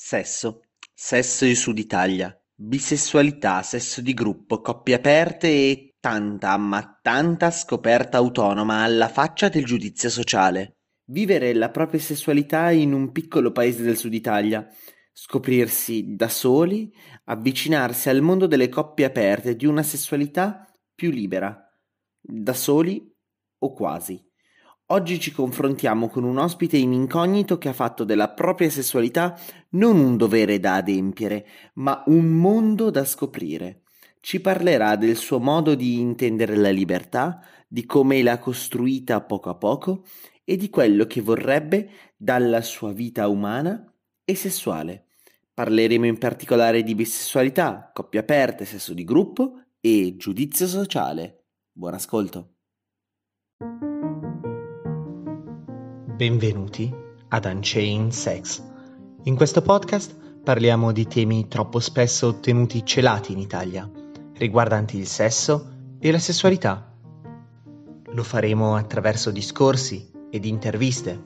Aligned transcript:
Sesso, 0.00 0.62
sesso 0.94 1.44
in 1.44 1.56
Sud 1.56 1.76
Italia, 1.76 2.32
bisessualità, 2.54 3.62
sesso 3.62 4.00
di 4.00 4.14
gruppo, 4.14 4.60
coppie 4.60 4.94
aperte 4.94 5.48
e 5.48 5.96
tanta, 5.98 6.56
ma 6.56 7.00
tanta 7.02 7.50
scoperta 7.50 8.16
autonoma 8.16 8.84
alla 8.84 9.08
faccia 9.08 9.48
del 9.48 9.64
giudizio 9.64 10.08
sociale. 10.08 10.76
Vivere 11.06 11.52
la 11.52 11.70
propria 11.70 11.98
sessualità 11.98 12.70
in 12.70 12.92
un 12.92 13.10
piccolo 13.10 13.50
paese 13.50 13.82
del 13.82 13.96
Sud 13.96 14.14
Italia, 14.14 14.64
scoprirsi 15.12 16.14
da 16.14 16.28
soli, 16.28 16.94
avvicinarsi 17.24 18.08
al 18.08 18.22
mondo 18.22 18.46
delle 18.46 18.68
coppie 18.68 19.06
aperte 19.06 19.56
di 19.56 19.66
una 19.66 19.82
sessualità 19.82 20.72
più 20.94 21.10
libera, 21.10 21.60
da 22.20 22.54
soli 22.54 23.04
o 23.58 23.72
quasi. 23.72 24.27
Oggi 24.90 25.20
ci 25.20 25.32
confrontiamo 25.32 26.08
con 26.08 26.24
un 26.24 26.38
ospite 26.38 26.78
in 26.78 26.94
incognito 26.94 27.58
che 27.58 27.68
ha 27.68 27.74
fatto 27.74 28.04
della 28.04 28.30
propria 28.30 28.70
sessualità 28.70 29.38
non 29.70 29.98
un 29.98 30.16
dovere 30.16 30.58
da 30.60 30.76
adempiere, 30.76 31.46
ma 31.74 32.02
un 32.06 32.24
mondo 32.28 32.88
da 32.88 33.04
scoprire. 33.04 33.82
Ci 34.20 34.40
parlerà 34.40 34.96
del 34.96 35.16
suo 35.16 35.40
modo 35.40 35.74
di 35.74 36.00
intendere 36.00 36.56
la 36.56 36.70
libertà, 36.70 37.38
di 37.68 37.84
come 37.84 38.22
l'ha 38.22 38.38
costruita 38.38 39.20
poco 39.20 39.50
a 39.50 39.56
poco 39.56 40.06
e 40.42 40.56
di 40.56 40.70
quello 40.70 41.04
che 41.04 41.20
vorrebbe 41.20 41.90
dalla 42.16 42.62
sua 42.62 42.90
vita 42.90 43.28
umana 43.28 43.92
e 44.24 44.34
sessuale. 44.34 45.08
Parleremo 45.52 46.06
in 46.06 46.16
particolare 46.16 46.82
di 46.82 46.94
bisessualità, 46.94 47.90
coppie 47.92 48.20
aperte, 48.20 48.64
sesso 48.64 48.94
di 48.94 49.04
gruppo 49.04 49.64
e 49.80 50.14
giudizio 50.16 50.66
sociale. 50.66 51.44
Buon 51.72 51.92
ascolto. 51.92 52.57
Benvenuti 56.18 56.92
ad 57.28 57.44
Unchained 57.44 58.10
Sex. 58.10 58.60
In 59.22 59.36
questo 59.36 59.62
podcast 59.62 60.16
parliamo 60.42 60.90
di 60.90 61.06
temi 61.06 61.46
troppo 61.46 61.78
spesso 61.78 62.40
tenuti 62.40 62.84
celati 62.84 63.30
in 63.30 63.38
Italia, 63.38 63.88
riguardanti 64.34 64.98
il 64.98 65.06
sesso 65.06 65.68
e 66.00 66.10
la 66.10 66.18
sessualità. 66.18 66.92
Lo 68.06 68.22
faremo 68.24 68.74
attraverso 68.74 69.30
discorsi 69.30 70.10
ed 70.28 70.44
interviste, 70.44 71.22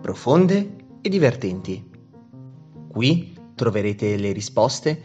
profonde 0.00 0.76
e 1.02 1.08
divertenti. 1.10 1.86
Qui 2.88 3.38
troverete 3.54 4.16
le 4.16 4.32
risposte 4.32 5.02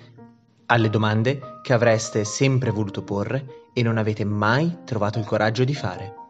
alle 0.67 0.89
domande 0.89 1.59
che 1.61 1.73
avreste 1.73 2.23
sempre 2.23 2.69
voluto 2.69 3.03
porre 3.03 3.67
e 3.73 3.83
non 3.83 3.97
avete 3.97 4.23
mai 4.23 4.77
trovato 4.85 5.19
il 5.19 5.25
coraggio 5.25 5.65
di 5.65 5.75
fare. 5.75 6.28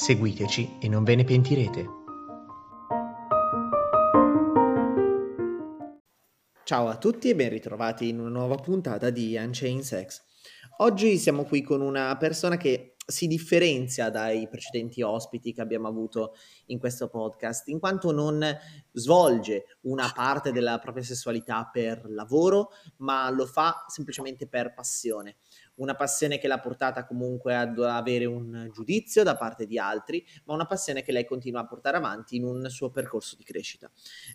Seguiteci 0.00 0.78
e 0.80 0.88
non 0.88 1.04
ve 1.04 1.14
ne 1.14 1.24
pentirete. 1.24 1.86
Ciao 6.64 6.88
a 6.88 6.96
tutti 6.96 7.28
e 7.28 7.34
ben 7.34 7.50
ritrovati 7.50 8.08
in 8.08 8.18
una 8.18 8.30
nuova 8.30 8.54
puntata 8.54 9.10
di 9.10 9.36
Unchained 9.36 9.82
Sex. 9.82 10.22
Oggi 10.78 11.18
siamo 11.18 11.44
qui 11.44 11.60
con 11.60 11.82
una 11.82 12.16
persona 12.16 12.56
che 12.56 12.94
si 13.06 13.26
differenzia 13.26 14.08
dai 14.08 14.48
precedenti 14.48 15.02
ospiti 15.02 15.52
che 15.52 15.60
abbiamo 15.60 15.88
avuto 15.88 16.32
in 16.66 16.78
questo 16.78 17.10
podcast, 17.10 17.68
in 17.68 17.78
quanto 17.78 18.10
non 18.10 18.42
svolge 18.92 19.76
una 19.82 20.10
parte 20.14 20.50
della 20.50 20.78
propria 20.78 21.04
sessualità 21.04 21.68
per 21.70 22.06
lavoro, 22.08 22.70
ma 22.98 23.28
lo 23.28 23.44
fa 23.44 23.84
semplicemente 23.88 24.48
per 24.48 24.72
passione 24.72 25.36
una 25.80 25.94
passione 25.94 26.38
che 26.38 26.46
l'ha 26.46 26.60
portata 26.60 27.04
comunque 27.04 27.56
ad 27.56 27.78
avere 27.78 28.26
un 28.26 28.70
giudizio 28.72 29.22
da 29.22 29.36
parte 29.36 29.66
di 29.66 29.78
altri, 29.78 30.24
ma 30.44 30.54
una 30.54 30.66
passione 30.66 31.02
che 31.02 31.12
lei 31.12 31.24
continua 31.24 31.60
a 31.60 31.66
portare 31.66 31.96
avanti 31.96 32.36
in 32.36 32.44
un 32.44 32.68
suo 32.68 32.90
percorso 32.90 33.36
di 33.36 33.44
crescita. 33.44 33.90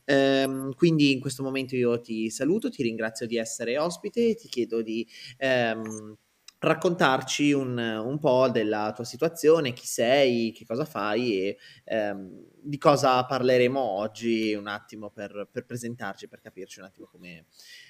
Ehm, 0.06 0.74
quindi 0.74 1.12
in 1.12 1.20
questo 1.20 1.44
momento 1.44 1.76
io 1.76 2.00
ti 2.02 2.30
saluto, 2.30 2.70
ti 2.70 2.84
ringrazio 2.84 3.26
di 3.26 3.38
essere 3.38 3.78
ospite 3.78 4.30
e 4.30 4.36
ti 4.36 4.48
chiedo 4.48 4.82
di... 4.82 5.08
Ehm, 5.38 6.18
raccontarci 6.58 7.52
un, 7.52 7.78
un, 7.78 8.18
po' 8.18 8.50
della 8.50 8.92
tua 8.96 9.04
situazione, 9.04 9.74
chi 9.74 9.86
sei, 9.86 10.52
che 10.52 10.66
cosa 10.66 10.84
fai 10.84 11.42
e 11.42 11.58
ehm, 11.84 12.44
di 12.59 12.78
cosa 12.80 13.24
parleremo 13.24 13.80
oggi 13.80 14.53
un 14.53 14.66
attimo 14.68 15.12
per, 15.12 15.48
per, 15.52 15.66
presentarci, 15.66 16.28
per 16.28 16.42
capirci 16.42 16.80
un 16.80 16.86
attimo 16.86 17.06
come, 17.06 17.46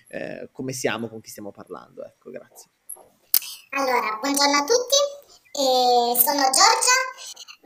eh, 0.09 0.49
come 0.51 0.73
siamo, 0.73 1.07
con 1.07 1.21
chi 1.21 1.29
stiamo 1.29 1.51
parlando. 1.51 2.03
Ecco, 2.03 2.31
grazie. 2.31 2.74
Allora, 3.77 4.17
buongiorno 4.21 4.55
a 4.55 4.63
tutti, 4.63 4.95
eh, 5.51 6.17
sono 6.17 6.43
Giorgia, 6.43 6.97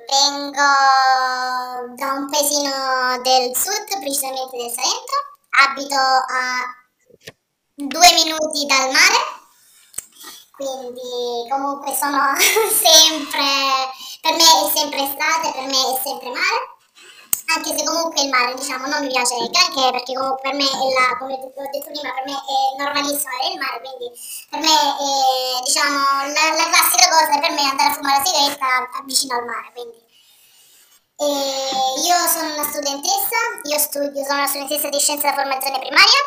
vengo 0.09 0.65
da 1.93 2.13
un 2.13 2.27
paesino 2.31 3.21
del 3.21 3.55
sud, 3.55 3.85
precisamente 3.99 4.57
del 4.57 4.71
Salento, 4.71 5.13
abito 5.69 5.93
a 5.93 6.65
due 7.75 8.11
minuti 8.13 8.65
dal 8.65 8.89
mare, 8.89 9.21
quindi 10.57 11.47
comunque 11.47 11.95
sono 11.95 12.33
sempre, 12.73 13.45
per 14.21 14.33
me 14.33 14.65
è 14.65 14.71
sempre 14.75 15.03
estate, 15.03 15.51
per 15.51 15.65
me 15.67 15.93
è 15.93 16.01
sempre 16.03 16.29
mare 16.29 16.78
anche 17.49 17.75
se 17.75 17.83
comunque 17.83 18.21
il 18.21 18.29
mare 18.29 18.53
diciamo 18.53 18.85
non 18.85 19.01
mi 19.01 19.09
piace 19.09 19.35
granché 19.49 19.89
perché 19.91 20.13
comunque 20.13 20.41
per 20.41 20.53
me 20.53 20.65
è 20.69 20.87
la, 20.93 21.17
come 21.17 21.33
ho 21.33 21.37
detto 21.41 21.89
prima, 21.89 22.13
per 22.13 22.25
me 22.25 22.37
è 22.37 22.57
normalissimo 22.77 23.33
avere 23.33 23.53
il 23.53 23.59
mare, 23.59 23.81
quindi 23.81 24.07
per 24.49 24.59
me 24.59 24.69
è, 24.69 25.63
diciamo 25.65 25.97
la, 26.29 26.45
la, 26.53 26.67
classica 26.69 27.09
cosa 27.09 27.39
per 27.39 27.51
me 27.51 27.61
è 27.61 27.69
andare 27.73 27.89
a 27.89 27.93
fumare 27.93 28.17
la 28.17 28.25
sigaretta 28.25 29.03
vicino 29.05 29.35
al 29.35 29.45
mare, 29.45 29.71
quindi. 29.73 30.07
E 31.19 31.25
io 31.99 32.15
sono 32.29 32.53
una 32.53 32.63
studentessa, 32.63 33.39
io 33.63 33.77
studio, 33.77 34.23
sono 34.23 34.39
una 34.39 34.47
studentessa 34.47 34.87
di 34.89 34.99
scienza 34.99 35.29
della 35.29 35.41
formazione 35.41 35.79
primaria 35.79 36.21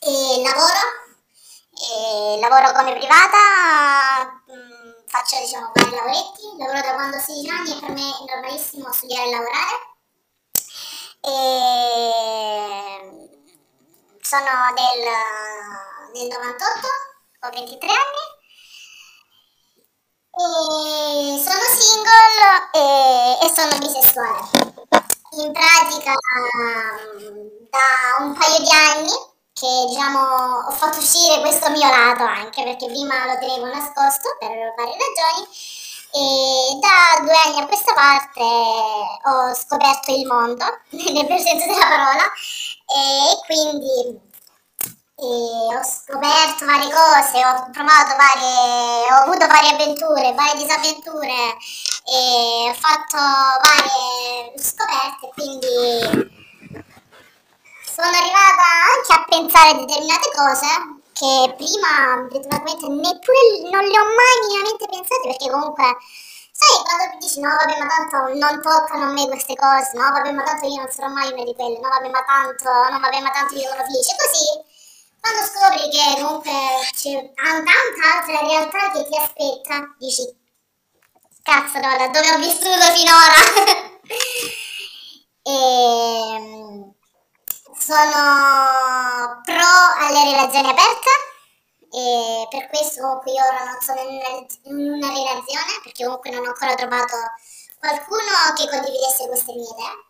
e 0.00 0.40
lavoro, 0.40 0.82
e 1.74 2.38
lavoro 2.40 2.72
come 2.72 2.96
privata, 2.96 4.40
mm, 4.48 5.04
faccio 5.06 5.36
diciamo 5.40 5.72
vari 5.74 5.90
lavoretti, 5.90 6.42
lavoro 6.56 6.80
da 6.80 6.94
quando 6.94 7.16
ho 7.16 7.20
16 7.20 7.48
anni 7.50 7.76
e 7.76 7.80
per 7.80 7.90
me 7.90 8.08
è 8.08 8.24
normalissimo 8.32 8.90
studiare 8.92 9.26
e 9.26 9.30
lavorare 9.30 9.90
e 11.20 11.30
sono 14.20 14.72
del, 14.74 15.04
del 16.12 16.28
98, 16.28 16.86
ho 17.40 17.50
23 17.50 17.88
anni 17.88 18.38
e 20.32 21.42
sono 21.42 21.66
single 21.76 22.70
e, 22.72 23.38
e 23.42 23.52
sono 23.54 23.78
bisessuale. 23.78 24.48
In 25.32 25.52
pratica 25.52 26.12
da 27.70 28.24
un 28.24 28.34
paio 28.36 28.58
di 28.58 28.70
anni 28.70 29.30
che 29.52 29.86
diciamo 29.88 30.18
ho 30.66 30.70
fatto 30.70 30.98
uscire 30.98 31.40
questo 31.40 31.68
mio 31.70 31.88
lato 31.88 32.24
anche 32.24 32.62
perché 32.62 32.86
prima 32.86 33.26
lo 33.26 33.38
tenevo 33.38 33.66
nascosto 33.66 34.36
per 34.38 34.74
varie 34.76 34.96
ragioni 34.96 35.48
e 36.12 36.78
da 36.80 37.22
due 37.22 37.36
anni 37.36 37.60
a 37.60 37.66
questa 37.66 37.92
parte 37.92 38.40
ho 38.42 39.54
scoperto 39.54 40.12
il 40.12 40.26
mondo, 40.26 40.64
nel 40.90 41.26
vero 41.26 41.38
senso 41.38 41.66
della 41.66 41.86
parola, 41.86 42.24
e 42.86 43.38
quindi 43.46 44.28
e 45.20 45.76
ho 45.76 45.84
scoperto 45.84 46.64
varie 46.64 46.90
cose, 46.90 47.44
ho 47.44 47.68
provato 47.70 48.16
varie, 48.16 49.12
ho 49.12 49.16
avuto 49.22 49.46
varie 49.46 49.72
avventure, 49.72 50.32
varie 50.32 50.56
disavventure 50.56 51.56
e 52.06 52.70
ho 52.70 52.74
fatto 52.74 53.18
varie 53.60 54.54
scoperte, 54.58 55.30
quindi 55.34 56.48
sono 57.84 58.08
arrivata 58.08 58.64
anche 58.96 59.12
a 59.12 59.24
pensare 59.28 59.84
determinate 59.84 60.30
cose 60.34 60.99
che 61.20 61.52
prima 61.54 62.16
neppure 62.24 63.40
non 63.68 63.84
le 63.84 63.98
ho 64.00 64.06
mai 64.08 64.36
minimamente 64.40 64.86
pensate 64.88 65.28
perché 65.28 65.50
comunque 65.50 65.84
sai 66.50 66.80
quando 66.80 67.18
dici 67.20 67.40
no 67.40 67.50
vabbè 67.52 67.76
ma 67.76 67.86
tanto 67.88 68.16
non 68.40 68.62
toccano 68.62 69.04
a 69.04 69.12
me 69.12 69.28
queste 69.28 69.54
cose 69.54 69.90
no 70.00 70.08
vabbè 70.16 70.32
ma 70.32 70.42
tanto 70.44 70.66
io 70.66 70.80
non 70.80 70.88
sarò 70.88 71.08
mai 71.08 71.30
una 71.30 71.44
di 71.44 71.54
quelle 71.54 71.78
no 71.78 71.88
vabbè 71.88 72.08
ma 72.08 72.24
tanto 72.24 72.70
no 72.72 72.98
vabbè 72.98 73.20
ma 73.20 73.30
tanto 73.36 73.54
io 73.54 73.68
sono 73.68 73.84
felice 73.84 74.16
così 74.16 74.48
quando 75.20 75.44
scopri 75.44 75.90
che 75.92 76.22
comunque 76.22 76.56
c'è 76.96 77.32
tanta 77.36 77.70
altra 78.16 78.40
realtà 78.40 78.90
che 78.92 79.04
ti 79.04 79.16
aspetta 79.20 79.94
dici 79.98 80.24
cazzo 81.42 81.78
no 81.80 81.90
dove 82.08 82.30
ho 82.32 82.38
vissuto 82.38 82.86
finora? 82.96 83.36
E 85.42 85.52
ehm, 85.52 86.94
sono 87.80 89.40
pro 89.42 89.72
alle 89.98 90.24
relazioni 90.30 90.68
aperte 90.68 91.10
e 91.92 92.46
per 92.50 92.68
questo 92.68 93.00
io 93.00 93.44
ora 93.44 93.64
non 93.64 93.80
sono 93.80 94.00
in 94.00 94.92
una, 94.92 95.08
relazione 95.08 95.80
perché 95.82 96.04
comunque 96.04 96.30
non 96.30 96.44
ho 96.44 96.48
ancora 96.48 96.74
trovato 96.74 97.16
qualcuno 97.78 98.52
che 98.54 98.68
condividesse 98.68 99.26
queste 99.26 99.52
mie 99.52 99.64
idee. 99.64 100.08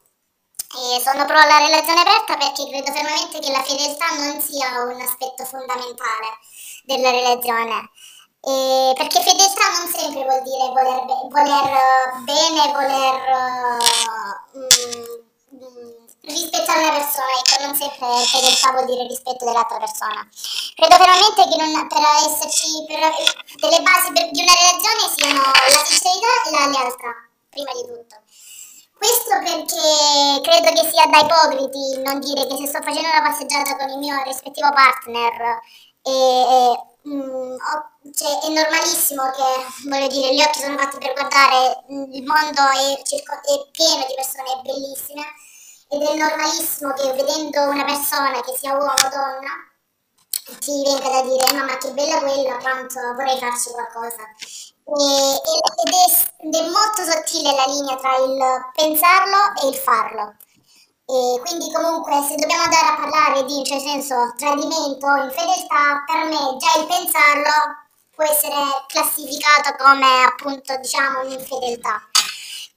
E 0.71 1.01
sono 1.01 1.25
pro 1.25 1.39
alla 1.39 1.59
relazione 1.59 2.01
aperta 2.01 2.37
perché 2.37 2.69
credo 2.69 2.93
fermamente 2.93 3.39
che 3.39 3.51
la 3.51 3.63
fedeltà 3.63 4.07
non 4.19 4.41
sia 4.41 4.83
un 4.83 5.01
aspetto 5.01 5.45
fondamentale 5.45 6.39
della 6.85 7.11
relazione. 7.11 7.91
E 8.43 8.93
perché 8.97 9.21
fedeltà 9.21 9.69
non 9.79 9.89
sempre 9.89 10.23
vuol 10.23 10.43
dire 10.43 10.69
voler, 10.69 11.05
be- 11.07 11.29
voler 11.29 12.23
bene, 12.25 12.73
voler 12.73 13.15
uh, 14.53 14.59
mm, 14.59 16.00
rispettare 16.23 16.81
una 16.81 16.93
persona, 16.93 17.33
ecco, 17.41 17.65
non 17.65 17.75
sempre 17.75 18.07
fedeltà 18.27 18.73
vuol 18.73 18.87
dire 18.87 19.07
rispetto 19.07 19.45
dell'altra 19.45 19.79
persona. 19.79 20.29
Credo 20.75 20.97
veramente 20.99 21.49
che 21.49 21.57
non, 21.57 21.87
per 21.89 22.03
esserci, 22.27 22.85
per, 22.87 23.01
delle 23.57 23.81
basi 23.81 24.13
per, 24.13 24.31
di 24.31 24.43
una 24.43 24.53
relazione 24.53 25.03
siano 25.17 25.41
la 25.41 25.85
sincerità 25.85 26.33
e 26.45 26.51
la 26.51 26.67
lealtà, 26.67 27.13
prima 27.49 27.73
di 27.73 27.85
tutto. 27.89 28.17
Questo 29.01 29.33
perché 29.41 30.41
credo 30.45 30.69
che 30.77 30.91
sia 30.93 31.07
da 31.07 31.21
ipocriti 31.25 32.03
non 32.05 32.21
dire 32.21 32.47
che 32.47 32.57
se 32.57 32.67
sto 32.67 32.83
facendo 32.83 33.09
una 33.09 33.23
passeggiata 33.23 33.77
con 33.77 33.89
il 33.89 33.97
mio 33.97 34.23
rispettivo 34.25 34.69
partner 34.73 35.59
e, 36.03 36.13
e 36.13 36.85
mm, 37.09 37.57
cioè, 38.13 38.41
è 38.45 38.49
normalissimo 38.51 39.23
che, 39.31 39.89
voglio 39.89 40.09
dire, 40.09 40.35
gli 40.35 40.43
occhi 40.43 40.61
sono 40.61 40.77
fatti 40.77 40.99
per 40.99 41.15
guardare, 41.15 41.83
mm, 41.91 42.13
il 42.13 42.25
mondo 42.25 42.61
è, 42.61 42.93
è 42.93 43.71
pieno 43.73 44.05
di 44.05 44.15
persone 44.15 44.61
bellissime 44.65 45.25
ed 45.93 46.03
è 46.03 46.15
normalissimo 46.15 46.93
che 46.93 47.13
vedendo 47.15 47.63
una 47.63 47.85
persona, 47.85 48.41
che 48.43 48.57
sia 48.57 48.75
uomo 48.75 48.93
o 48.93 49.09
donna, 49.11 49.53
ti 50.61 50.83
venga 50.87 51.09
da 51.11 51.23
dire 51.23 51.53
mamma 51.53 51.77
che 51.79 51.91
bella 51.91 52.21
quella, 52.21 52.59
quanto 52.59 53.01
vorrei 53.15 53.39
farci 53.39 53.71
qualcosa. 53.71 54.23
E, 54.87 55.03
ed, 55.35 55.93
è, 55.93 56.47
ed, 56.47 56.55
è, 56.55 56.63
molto 56.71 57.03
sottile 57.03 57.55
la 57.55 57.65
linea 57.67 57.97
tra 57.97 58.17
il 58.19 58.39
pensarlo 58.73 59.63
e 59.63 59.69
il 59.69 59.75
farlo. 59.75 60.37
E 61.07 61.41
quindi 61.43 61.73
comunque 61.73 62.23
se 62.23 62.37
dobbiamo 62.37 62.63
andare 62.63 62.87
a 62.87 62.95
parlare 62.95 63.45
di, 63.45 63.65
cioè 63.65 63.81
senso, 63.81 64.33
tradimento, 64.37 65.07
infedeltà, 65.27 66.05
per 66.07 66.25
me 66.31 66.57
già 66.57 66.79
il 66.79 66.87
pensarlo 66.87 67.51
può 68.15 68.25
essere 68.25 68.85
classificato 68.87 69.75
come 69.77 70.23
appunto 70.23 70.77
diciamo 70.77 71.23
un'infedeltà. 71.23 72.10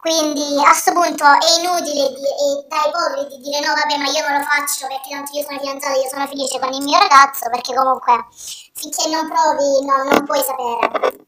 Quindi 0.04 0.60
a 0.60 0.68
questo 0.68 0.92
punto 0.92 1.24
è 1.24 1.64
inutile 1.64 2.12
di, 2.12 2.28
e 2.28 2.68
da 2.68 2.92
ipocriti 2.92 3.40
dire 3.40 3.64
no 3.64 3.72
vabbè 3.72 3.96
ma 4.04 4.10
io 4.12 4.28
non 4.28 4.36
lo 4.36 4.44
faccio 4.44 4.84
perché 4.92 5.16
tanto 5.16 5.32
io 5.32 5.48
sono 5.48 5.58
fidanzata, 5.60 5.96
io 5.96 6.10
sono 6.12 6.28
felice 6.28 6.60
con 6.60 6.74
il 6.74 6.84
mio 6.84 7.00
ragazzo 7.00 7.48
perché 7.48 7.74
comunque 7.74 8.28
finché 8.76 9.08
non 9.08 9.32
provi 9.32 9.80
no, 9.88 10.04
non 10.04 10.26
puoi 10.28 10.44
sapere. 10.44 11.24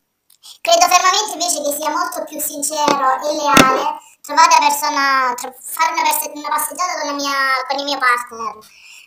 Credo 0.60 0.86
fermamente 0.92 1.40
invece 1.40 1.64
che 1.64 1.72
sia 1.72 1.88
molto 1.88 2.28
più 2.28 2.36
sincero 2.44 3.16
e 3.24 3.32
leale 3.32 3.96
trovare 4.20 4.52
una 4.60 4.68
persona, 4.68 5.32
fare 5.40 5.92
una, 5.96 6.04
pers- 6.04 6.36
una 6.36 6.50
passeggiata 6.52 7.00
con, 7.00 7.16
mia, 7.16 7.40
con, 7.72 7.80
il 7.80 7.86
mio 7.86 7.98
partner, 7.98 8.60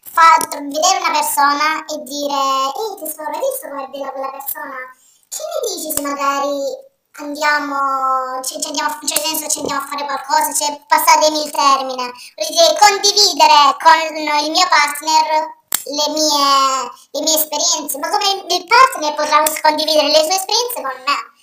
fa, 0.09 0.49
vedere 0.49 0.97
una 0.97 1.13
persona 1.13 1.85
e 1.85 1.95
dire 2.09 2.41
ehi 2.73 3.05
tesoro, 3.05 3.37
hai 3.37 3.45
visto 3.45 3.69
com'è 3.69 3.87
bella 3.93 4.17
quella 4.17 4.33
persona? 4.33 4.81
Che 5.29 5.45
ne 5.45 5.77
dici 5.77 5.93
se 5.93 6.01
magari 6.01 6.88
andiamo, 7.25 8.41
ci, 8.43 8.61
ci 8.61 8.69
andiamo, 8.69 8.99
cioè 9.07 9.19
senso 9.19 9.49
ci 9.49 9.59
andiamo 9.61 9.83
a 9.83 9.87
fare 9.87 10.05
qualcosa, 10.05 10.53
cioè 10.53 10.81
passatemi 10.87 11.45
il 11.45 11.51
termine, 11.51 12.13
vuol 12.37 12.49
dire 12.49 12.79
condividere 12.79 13.77
con 13.79 14.17
il 14.17 14.51
mio 14.51 14.67
partner 14.69 15.57
le 15.89 16.13
mie, 16.13 16.91
le 17.13 17.21
mie 17.23 17.35
esperienze, 17.35 17.99
ma 17.99 18.11
come 18.11 18.45
il 18.49 18.67
partner 18.67 19.15
potrà 19.15 19.43
condividere 19.63 20.09
le 20.09 20.25
sue 20.25 20.35
esperienze 20.35 20.75
con 20.75 20.97
me. 21.07 21.37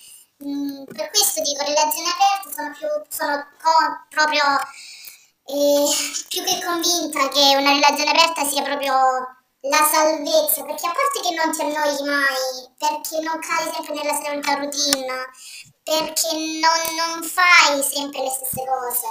Mm, 0.44 0.84
per 0.84 1.10
questo 1.10 1.42
dico, 1.42 1.64
relazioni 1.64 2.10
aperte 2.10 2.54
sono, 2.54 2.72
più, 2.78 2.88
sono 3.10 3.48
co- 3.62 4.06
proprio 4.10 4.44
eh, 5.48 5.86
più 6.28 6.44
che 6.44 6.64
convinta 6.64 7.30
che 7.30 7.56
una 7.56 7.72
relazione 7.72 8.12
aperta 8.12 8.46
sia 8.46 8.62
proprio 8.62 8.94
la 9.62 9.90
salvezza, 9.92 10.64
perché 10.64 10.88
a 10.88 10.92
parte 10.92 11.22
che 11.22 11.34
non 11.34 11.52
ti 11.52 11.62
annoi 11.62 12.04
mai, 12.06 12.70
perché 12.78 13.22
non 13.22 13.40
cadi 13.40 13.72
sempre 13.74 13.94
nella 13.96 14.22
solita 14.22 14.54
routine, 14.54 15.30
perché 15.86 16.34
non, 16.34 16.96
non, 16.98 17.24
fai 17.24 17.84
sempre 17.84 18.24
le 18.24 18.30
stesse 18.32 18.64
cose, 18.66 19.06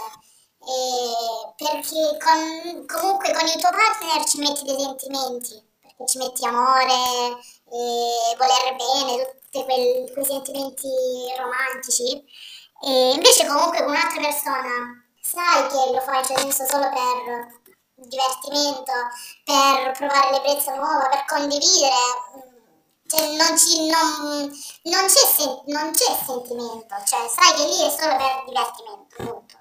eh, 0.59 1.55
perché 1.57 2.19
con, 2.19 2.85
comunque 2.87 3.33
con 3.33 3.47
il 3.47 3.61
tuo 3.61 3.71
partner 3.71 4.25
ci 4.25 4.39
metti 4.39 4.65
dei 4.65 4.81
sentimenti, 4.81 5.63
perché 5.81 6.05
ci 6.07 6.19
metti 6.19 6.45
amore, 6.45 7.39
eh, 7.71 8.37
voler 8.37 8.75
bene, 8.75 9.39
tutti 9.41 9.63
quei, 9.63 10.11
quei 10.13 10.25
sentimenti 10.25 10.89
romantici, 11.39 12.25
e 12.83 13.13
invece 13.15 13.47
comunque 13.47 13.79
con 13.79 13.91
un'altra 13.91 14.21
persona 14.21 15.07
sai 15.23 15.69
che 15.69 15.93
lo 15.93 16.01
fai, 16.01 16.25
cioè 16.25 16.39
senso 16.39 16.67
solo 16.67 16.91
per 16.91 17.63
divertimento, 17.95 18.93
per 19.45 19.93
provare 19.93 20.33
l'ebbrezza 20.33 20.75
nuova, 20.75 21.09
per 21.09 21.25
condividere, 21.27 22.44
cioè 23.07 23.37
non, 23.37 23.57
ci, 23.59 23.87
non, 23.89 24.51
non, 24.85 25.07
c'è 25.07 25.27
sen- 25.27 25.63
non, 25.67 25.91
c'è 25.93 26.17
sentimento, 26.25 26.95
cioè 27.05 27.29
sai 27.29 27.55
che 27.55 27.65
lì 27.65 27.87
è 27.87 27.91
solo 27.91 28.17
per 28.17 28.45
divertimento, 28.47 29.17
appunto. 29.19 29.59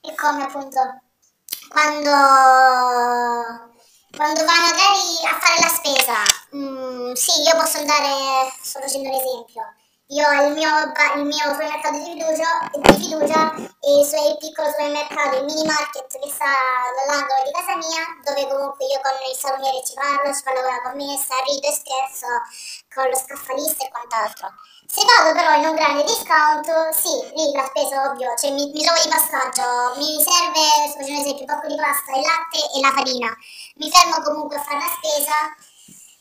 È 0.00 0.14
come 0.14 0.42
appunto 0.44 1.00
quando, 1.68 2.10
quando 4.16 4.44
vai 4.44 4.60
magari 4.60 5.24
a 5.24 5.38
fare 5.38 5.60
la 5.60 5.68
spesa, 5.68 6.22
mm, 6.56 7.12
sì, 7.12 7.42
io 7.42 7.56
posso 7.56 7.78
andare, 7.78 8.52
sto 8.62 8.80
facendo 8.80 9.08
un 9.08 9.14
esempio, 9.14 9.74
io 10.10 10.26
ho 10.26 10.46
il 10.46 10.54
mio, 10.54 10.70
il 11.14 11.24
mio 11.24 11.46
supermercato 11.54 11.94
di 11.94 12.02
fiducia, 12.02 12.66
di 12.74 12.94
fiducia 12.98 13.54
e 13.54 13.90
il, 13.94 14.04
suo, 14.04 14.36
piccolo 14.38 14.66
supermercato, 14.66 15.38
il 15.38 15.44
mini 15.44 15.62
market 15.62 16.10
che 16.18 16.28
sta 16.28 16.50
all'angolo 16.50 17.46
di 17.46 17.52
casa 17.54 17.78
mia, 17.78 18.02
dove 18.26 18.42
comunque 18.50 18.90
io 18.90 18.98
con 19.06 19.14
il 19.22 19.38
salumiere 19.38 19.78
ci 19.86 19.94
parlo, 19.94 20.34
ci 20.34 20.42
parlo 20.42 20.66
con 20.66 20.74
la 20.74 20.82
commessa, 20.82 21.38
rido 21.46 21.62
e 21.62 21.74
scherzo 21.78 22.26
con 22.90 23.06
lo 23.06 23.14
scaffalista 23.14 23.86
e 23.86 23.90
quant'altro. 23.94 24.50
Se 24.90 24.98
vado 25.06 25.30
però 25.30 25.54
in 25.62 25.66
un 25.70 25.78
grande 25.78 26.02
discount, 26.02 26.66
sì, 26.90 27.14
lì 27.38 27.54
la 27.54 27.70
spesa 27.70 28.10
ovvio, 28.10 28.34
cioè 28.34 28.50
mi, 28.50 28.66
mi 28.66 28.82
trovo 28.82 28.98
di 28.98 29.06
passaggio, 29.14 29.94
mi 29.94 30.18
serve, 30.18 30.90
faccio 30.90 31.06
un 31.06 31.22
esempio, 31.22 31.46
un 31.46 31.54
po' 31.54 31.70
di 31.70 31.78
pasta, 31.78 32.18
il 32.18 32.26
latte 32.26 32.58
e 32.58 32.78
la 32.82 32.90
farina. 32.90 33.30
Mi 33.78 33.86
fermo 33.86 34.18
comunque 34.26 34.58
a 34.58 34.62
fare 34.66 34.82
la 34.82 34.90
spesa 34.90 35.69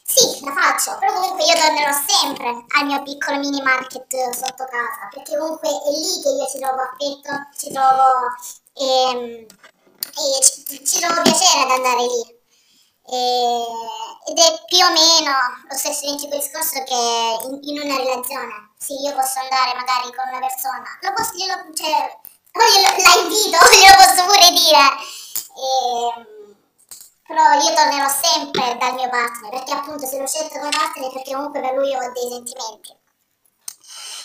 sì, 0.09 0.43
la 0.43 0.51
faccio, 0.53 0.97
però 0.97 1.13
comunque 1.13 1.45
io 1.45 1.53
tornerò 1.53 1.91
sempre 1.93 2.65
al 2.79 2.85
mio 2.85 3.03
piccolo 3.03 3.37
mini 3.37 3.61
market 3.61 4.09
sotto 4.33 4.65
casa, 4.65 5.07
perché 5.13 5.37
comunque 5.37 5.69
è 5.69 5.89
lì 5.91 6.21
che 6.21 6.29
io 6.29 6.47
ci 6.49 6.57
trovo 6.57 6.81
affetto, 6.81 7.31
ci 7.55 7.71
trovo, 7.71 8.33
ehm, 8.73 9.45
e 9.45 10.41
ci, 10.41 10.83
ci, 10.83 10.99
trovo 10.99 11.21
piacere 11.21 11.61
ad 11.61 11.69
andare 11.69 12.01
lì. 12.01 12.37
E, 13.05 13.65
ed 14.29 14.37
è 14.37 14.63
più 14.65 14.81
o 14.81 14.91
meno 14.91 15.31
lo 15.69 15.77
stesso 15.77 16.05
identico 16.05 16.35
discorso 16.35 16.83
che 16.83 17.45
in, 17.45 17.59
in, 17.69 17.81
una 17.81 17.97
relazione. 17.97 18.73
Sì, 18.77 18.93
io 19.05 19.13
posso 19.13 19.39
andare 19.39 19.77
magari 19.77 20.09
con 20.15 20.25
una 20.27 20.39
persona, 20.39 20.89
lo 21.01 21.13
posso, 21.13 21.33
glielo, 21.37 21.69
cioè, 21.77 22.17
glielo, 22.49 22.97
la 22.97 23.13
invito, 23.21 23.57
glielo 23.77 23.95
posso 23.95 24.25
pure 24.25 24.49
dire. 24.57 24.85
E, 25.53 25.69
ehm, 26.17 26.38
però 27.29 27.45
io 27.53 27.73
tornerò 27.75 28.09
sempre 28.09 28.75
dal 28.79 28.95
mio 28.95 29.07
partner, 29.07 29.51
perché 29.51 29.71
appunto 29.71 30.07
se 30.07 30.17
l'ho 30.17 30.25
scelto 30.25 30.57
come 30.57 30.71
partner 30.71 31.09
è 31.09 31.13
perché 31.13 31.33
comunque 31.35 31.61
per 31.61 31.73
lui 31.75 31.93
ho 31.93 32.11
dei 32.11 32.27
sentimenti. 32.27 32.97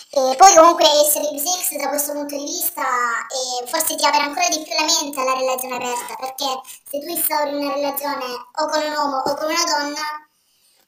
E 0.08 0.36
poi 0.36 0.54
comunque 0.54 0.88
essere 1.04 1.28
bisex 1.28 1.76
da 1.76 1.88
questo 1.88 2.12
punto 2.12 2.34
di 2.34 2.44
vista 2.44 2.80
eh, 2.80 3.66
forse 3.68 3.96
ti 3.96 4.06
apre 4.06 4.22
ancora 4.22 4.48
di 4.48 4.62
più 4.62 4.72
la 4.72 4.88
mente 4.88 5.20
alla 5.20 5.36
relazione 5.36 5.76
aperta, 5.76 6.14
perché 6.16 6.48
se 6.64 6.98
tu 6.98 7.06
instauri 7.06 7.52
una 7.52 7.74
relazione 7.74 8.24
o 8.24 8.66
con 8.72 8.80
un 8.80 8.96
uomo 8.96 9.16
o 9.20 9.34
con 9.34 9.52
una 9.52 9.64
donna, 9.68 10.04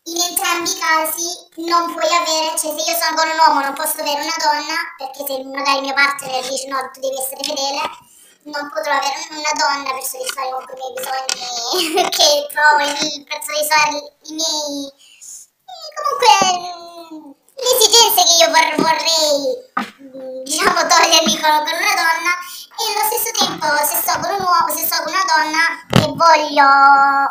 in 0.05 0.17
entrambi 0.17 0.71
i 0.71 0.79
casi 0.79 1.29
non 1.69 1.93
puoi 1.93 2.09
avere, 2.17 2.57
cioè 2.57 2.73
se 2.73 2.81
io 2.81 2.97
sono 2.97 3.13
con 3.13 3.29
un 3.29 3.41
uomo 3.45 3.61
non 3.61 3.75
posso 3.75 4.01
avere 4.01 4.25
una 4.25 4.41
donna, 4.41 4.77
perché 4.97 5.21
se 5.21 5.45
magari 5.45 5.85
il 5.85 5.85
mio 5.85 5.93
partner 5.93 6.49
dice 6.49 6.67
no, 6.69 6.81
tu 6.95 7.01
devi 7.01 7.21
essere 7.21 7.45
fedele, 7.45 7.83
non 8.47 8.71
potrò 8.71 8.93
avere 8.93 9.27
una 9.31 9.55
donna 9.59 9.91
per 9.93 10.05
soddisfare 10.05 10.51
comunque 10.51 10.75
i 10.75 10.79
miei 10.79 10.95
bisogni 10.95 12.09
che 12.17 12.47
trovo 12.55 12.77
per 12.79 13.41
soddisfare 13.43 13.97
i 14.23 14.33
miei 14.35 14.93
comunque 15.97 16.33
mm, 17.11 17.31
le 17.57 17.71
esigenze 17.75 18.23
che 18.23 18.35
io 18.39 18.49
vor- 18.55 18.79
vorrei 18.79 19.35
mm, 19.83 20.45
diciamo 20.45 20.87
togliermi 20.87 21.35
con, 21.41 21.55
con, 21.65 21.75
una 21.75 21.97
donna. 21.99 22.33
E 22.77 22.83
allo 22.93 23.05
stesso 23.09 23.31
tempo 23.33 23.67
se 23.83 23.97
sto 23.97 24.21
con 24.21 24.31
un 24.37 24.45
uomo 24.45 24.69
se 24.77 24.85
sto 24.85 25.03
con 25.03 25.11
una 25.11 25.25
donna 25.25 25.65
e 25.97 26.13
voglio 26.13 26.67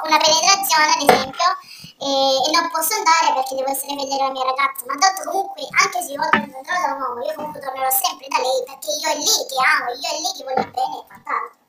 una 0.10 0.18
penetrazione 0.18 0.92
ad 0.98 1.02
esempio 1.06 1.48
e, 1.98 2.08
e, 2.08 2.50
non 2.52 2.68
posso 2.72 2.94
andare 2.96 3.34
perché 3.34 3.56
devo 3.56 3.72
essere 3.72 3.96
fedele 3.96 4.20
alla 4.20 4.32
mia 4.32 4.44
ragazza, 4.44 4.84
ma 4.88 4.96
dato 4.96 5.24
comunque, 5.32 5.64
anche 5.80 6.02
se 6.02 6.12
io 6.12 6.20
vado 6.20 6.38
in 6.38 6.52
da 6.52 6.94
un 6.94 7.02
uomo, 7.02 7.24
io 7.24 7.34
comunque 7.36 7.62
tornerò 7.62 7.90
sempre 7.90 8.28
da 8.28 8.40
lei 8.44 8.60
perché 8.68 8.90
io 8.92 9.08
è 9.08 9.16
lì 9.16 9.36
che 9.48 9.58
amo, 9.64 9.90
io 9.96 10.10
è 10.12 10.20
lì 10.20 10.32
che 10.36 10.44
voglio 10.44 10.68
bene 10.76 10.96
e 11.00 11.06
quant'altro. 11.08 11.64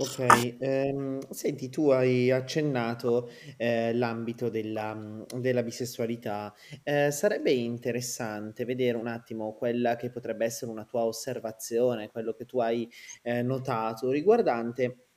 Ok, 0.00 0.56
ehm, 0.60 1.28
senti, 1.30 1.68
tu 1.68 1.90
hai 1.90 2.30
accennato 2.30 3.28
eh, 3.56 3.92
l'ambito 3.94 4.48
della, 4.48 4.96
della 5.34 5.62
bisessualità. 5.64 6.54
Eh, 6.84 7.10
sarebbe 7.10 7.50
interessante 7.50 8.64
vedere 8.64 8.96
un 8.96 9.08
attimo 9.08 9.54
quella 9.54 9.96
che 9.96 10.10
potrebbe 10.10 10.44
essere 10.44 10.70
una 10.70 10.84
tua 10.84 11.04
osservazione, 11.04 12.10
quello 12.10 12.32
che 12.32 12.46
tu 12.46 12.60
hai 12.60 12.88
eh, 13.22 13.42
notato 13.42 14.10
riguardante 14.10 15.08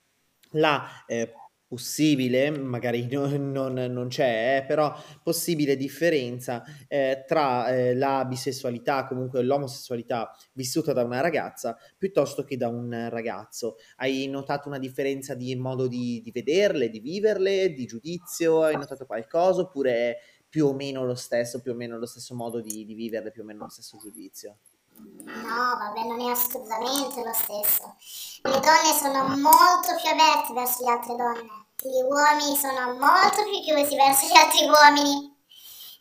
la 0.53 1.06
eh, 1.06 1.32
possibile, 1.72 2.51
magari 2.51 3.08
non, 3.16 3.50
non, 3.50 3.74
non 3.74 4.10
c'è, 4.10 4.58
eh, 4.58 4.66
però 4.66 4.94
possibile 5.24 5.78
differenza 5.78 6.66
eh, 6.90 7.24
tra 7.25 7.68
eh, 7.68 7.96
la 7.96 8.25
bisessualità, 8.25 9.08
comunque 9.08 9.42
l'omosessualità 9.42 10.36
vissuta 10.51 10.92
da 10.92 11.06
una 11.06 11.22
ragazza 11.22 11.78
piuttosto 11.98 12.44
che 12.44 12.58
da 12.58 12.68
un 12.68 13.08
ragazzo. 13.10 13.78
Hai 13.96 14.28
notato 14.28 14.68
una 14.68 14.80
differenza 14.80 15.34
di 15.34 15.56
modo 15.56 15.88
di, 15.88 16.20
di 16.22 16.32
vederle, 16.32 16.90
di 16.90 17.00
viverle, 17.00 17.72
di 17.72 17.86
giudizio? 17.86 18.63
Hai 18.63 18.75
notato 18.75 19.06
qualcosa 19.06 19.62
oppure 19.62 19.92
è 19.94 20.18
più 20.50 20.66
o 20.66 20.74
meno 20.74 21.06
lo 21.06 21.16
stesso, 21.16 21.62
più 21.62 21.72
o 21.72 21.75
meno 21.75 21.98
lo 21.98 22.06
stesso 22.06 22.36
modo 22.36 22.60
di, 22.60 22.84
di 22.84 22.94
viverle, 22.96 23.32
più 23.32 23.44
o 23.44 23.46
meno 23.46 23.63
lo 23.63 23.70
stesso 23.70 23.98
giudizio? 23.98 24.58
No, 24.98 25.78
vabbè, 25.80 26.04
non 26.06 26.20
è 26.20 26.32
assolutamente 26.32 27.24
lo 27.24 27.34
stesso. 27.34 27.96
Le 28.42 28.60
donne 28.60 28.94
sono 29.00 29.24
molto 29.38 29.96
più 30.01 30.10
aperte 30.12 30.54
verso 30.54 30.84
le 30.84 30.92
altre 30.92 31.16
donne 31.16 31.61
gli 31.84 32.02
uomini 32.02 32.56
sono 32.56 32.94
molto 32.94 33.44
più 33.44 33.60
chiusi 33.62 33.96
verso 33.96 34.26
gli 34.28 34.38
altri 34.38 34.68
uomini. 34.68 35.30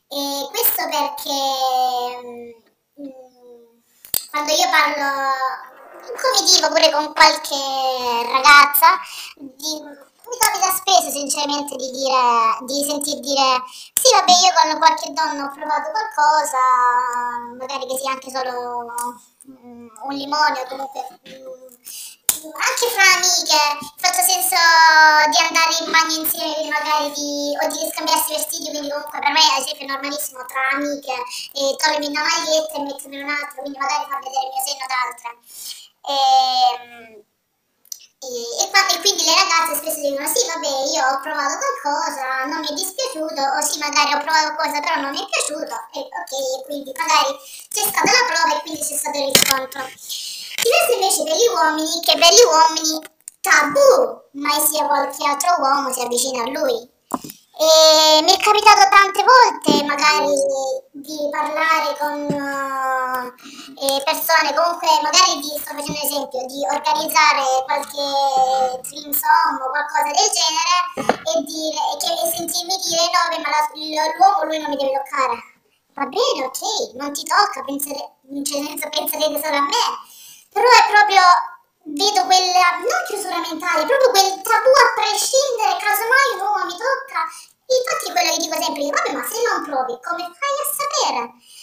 E 0.09 0.49
questo 0.51 0.85
perché 0.89 1.39
mh, 2.23 3.03
mm, 3.03 3.81
quando 4.31 4.53
io 4.53 4.69
parlo 4.69 5.69
come 6.01 6.43
dico 6.45 6.69
pure 6.69 6.91
con 6.91 7.13
qualche 7.13 7.57
ragazza 8.27 8.99
di, 9.37 9.81
mi 9.83 10.37
capita 10.39 10.71
spesso 10.71 11.11
sinceramente 11.11 11.77
di 11.77 11.91
dire 11.91 12.59
di 12.67 12.85
sentir 12.85 13.21
dire 13.21 13.63
sì 13.95 14.11
vabbè 14.13 14.33
io 14.33 14.53
con 14.55 14.79
qualche 14.79 15.13
donna 15.13 15.45
ho 15.45 15.51
provato 15.53 15.91
qualcosa 15.91 16.59
magari 17.59 17.87
che 17.87 17.99
sia 17.99 18.13
anche 18.13 18.31
solo 18.31 18.87
um, 19.47 19.91
un 20.05 20.15
limone 20.15 20.61
o 20.61 20.67
comunque 20.69 21.01
um, 21.25 21.69
anche 22.49 22.87
fra 22.89 23.05
amiche, 23.21 23.61
fatto 24.01 24.23
senso 24.25 24.57
di 25.29 25.39
andare 25.45 25.77
in 25.85 25.91
bagno 25.93 26.17
insieme, 26.25 26.73
magari 26.73 27.13
di, 27.13 27.53
o 27.61 27.67
di 27.69 27.81
scambiarsi 27.93 28.33
vestiti, 28.33 28.71
quindi 28.71 28.89
comunque 28.89 29.19
per 29.21 29.33
me 29.33 29.41
ad 29.45 29.61
esempio 29.61 29.85
è 29.85 29.91
normalissimo 29.91 30.45
tra 30.47 30.73
amiche 30.73 31.17
e 31.53 31.77
togliermi 31.77 32.07
una 32.09 32.25
maglietta 32.25 32.75
e 32.75 32.81
mettermi 32.81 33.21
un'altra, 33.21 33.61
quindi 33.61 33.79
magari 33.79 34.09
far 34.09 34.21
vedere 34.25 34.45
il 34.49 34.53
mio 34.57 34.63
seno 34.65 34.85
ad 34.89 34.95
altre. 35.05 35.31
E, 36.01 36.17
e, 38.21 38.29
e, 38.29 38.65
e, 38.65 39.01
quindi 39.05 39.25
le 39.25 39.37
ragazze 39.37 39.77
spesso 39.77 40.01
dicono 40.01 40.29
sì 40.29 40.41
vabbè 40.49 40.73
io 40.97 41.03
ho 41.05 41.21
provato 41.21 41.61
qualcosa, 41.61 42.49
non 42.49 42.61
mi 42.65 42.69
è 42.69 42.75
dispiaciuto, 42.75 43.37
o 43.37 43.61
sì 43.61 43.77
magari 43.85 44.17
ho 44.17 44.21
provato 44.25 44.57
qualcosa 44.57 44.81
però 44.81 44.97
non 44.97 45.13
mi 45.13 45.21
è 45.21 45.29
piaciuto, 45.29 45.77
e 45.93 46.01
ok, 46.09 46.65
quindi 46.65 46.93
magari 46.97 47.37
c'è 47.69 47.85
stata 47.85 48.09
la 48.09 48.25
prova 48.33 48.57
e 48.57 48.61
quindi 48.65 48.81
c'è 48.81 48.97
stato 48.97 49.19
il 49.19 49.29
riscontro. 49.29 50.40
Diverso 50.63 50.93
invece 50.93 51.23
per 51.25 51.37
gli 51.37 51.49
uomini, 51.49 52.01
che 52.01 52.19
per 52.19 52.33
gli 52.33 52.45
uomini 52.45 53.01
tabù 53.41 54.21
mai 54.33 54.61
sia 54.61 54.85
qualche 54.85 55.25
altro 55.25 55.57
uomo 55.59 55.91
si 55.93 56.01
avvicina 56.01 56.43
a 56.45 56.51
lui. 56.51 56.77
E 57.61 58.23
mi 58.23 58.33
è 58.33 58.37
capitato 58.37 58.89
tante 58.89 59.25
volte 59.25 59.85
magari 59.85 60.33
di 60.93 61.29
parlare 61.33 61.97
con 61.97 62.25
uh, 62.29 64.01
persone, 64.05 64.53
comunque 64.53 64.89
magari 65.01 65.41
di, 65.41 65.53
sto 65.61 65.73
facendo 65.77 65.97
un 65.97 66.05
esempio, 66.05 66.41
di 66.47 66.61
organizzare 66.65 67.45
qualche 67.65 68.81
trinsom 68.85 69.61
o 69.61 69.69
qualcosa 69.69 70.09
del 70.13 70.29
genere 70.33 70.77
e, 71.21 71.33
dire, 71.45 71.81
e, 71.89 71.97
che, 72.01 72.11
e 72.17 72.25
sentirmi 72.37 72.77
dire 72.85 73.05
no, 73.13 73.23
beh, 73.29 73.41
ma 73.45 73.49
la, 73.49 73.65
l'uomo 74.17 74.45
lui 74.45 74.59
non 74.61 74.71
mi 74.71 74.77
deve 74.77 74.97
toccare. 74.97 75.37
Va 75.97 76.05
bene, 76.05 76.49
ok, 76.49 76.61
non 76.97 77.13
ti 77.13 77.25
tocca, 77.25 77.61
pensare, 77.65 78.21
penserete 78.25 79.41
solo 79.41 79.57
a 79.57 79.65
me 79.69 80.20
però 80.53 80.67
è 80.67 80.85
proprio 80.91 81.23
vedo 81.95 82.25
quella 82.27 82.79
non 82.83 83.01
chiusura 83.07 83.39
mentale, 83.39 83.87
proprio 83.87 84.11
quel 84.11 84.41
tabù 84.43 84.71
a 84.71 84.87
prescindere, 84.95 85.79
casomai 85.81 86.29
un 86.35 86.41
uomo 86.45 86.65
mi 86.67 86.77
tocca. 86.77 87.21
Infatti 87.71 88.11
quello 88.11 88.31
che 88.35 88.43
dico 88.43 88.57
sempre, 88.59 88.83
vabbè 88.91 89.13
ma 89.15 89.25
se 89.25 89.39
non 89.47 89.63
provi, 89.63 89.95
come 90.03 90.25
fai 90.27 90.55
a 90.59 90.67
sapere? 90.75 91.21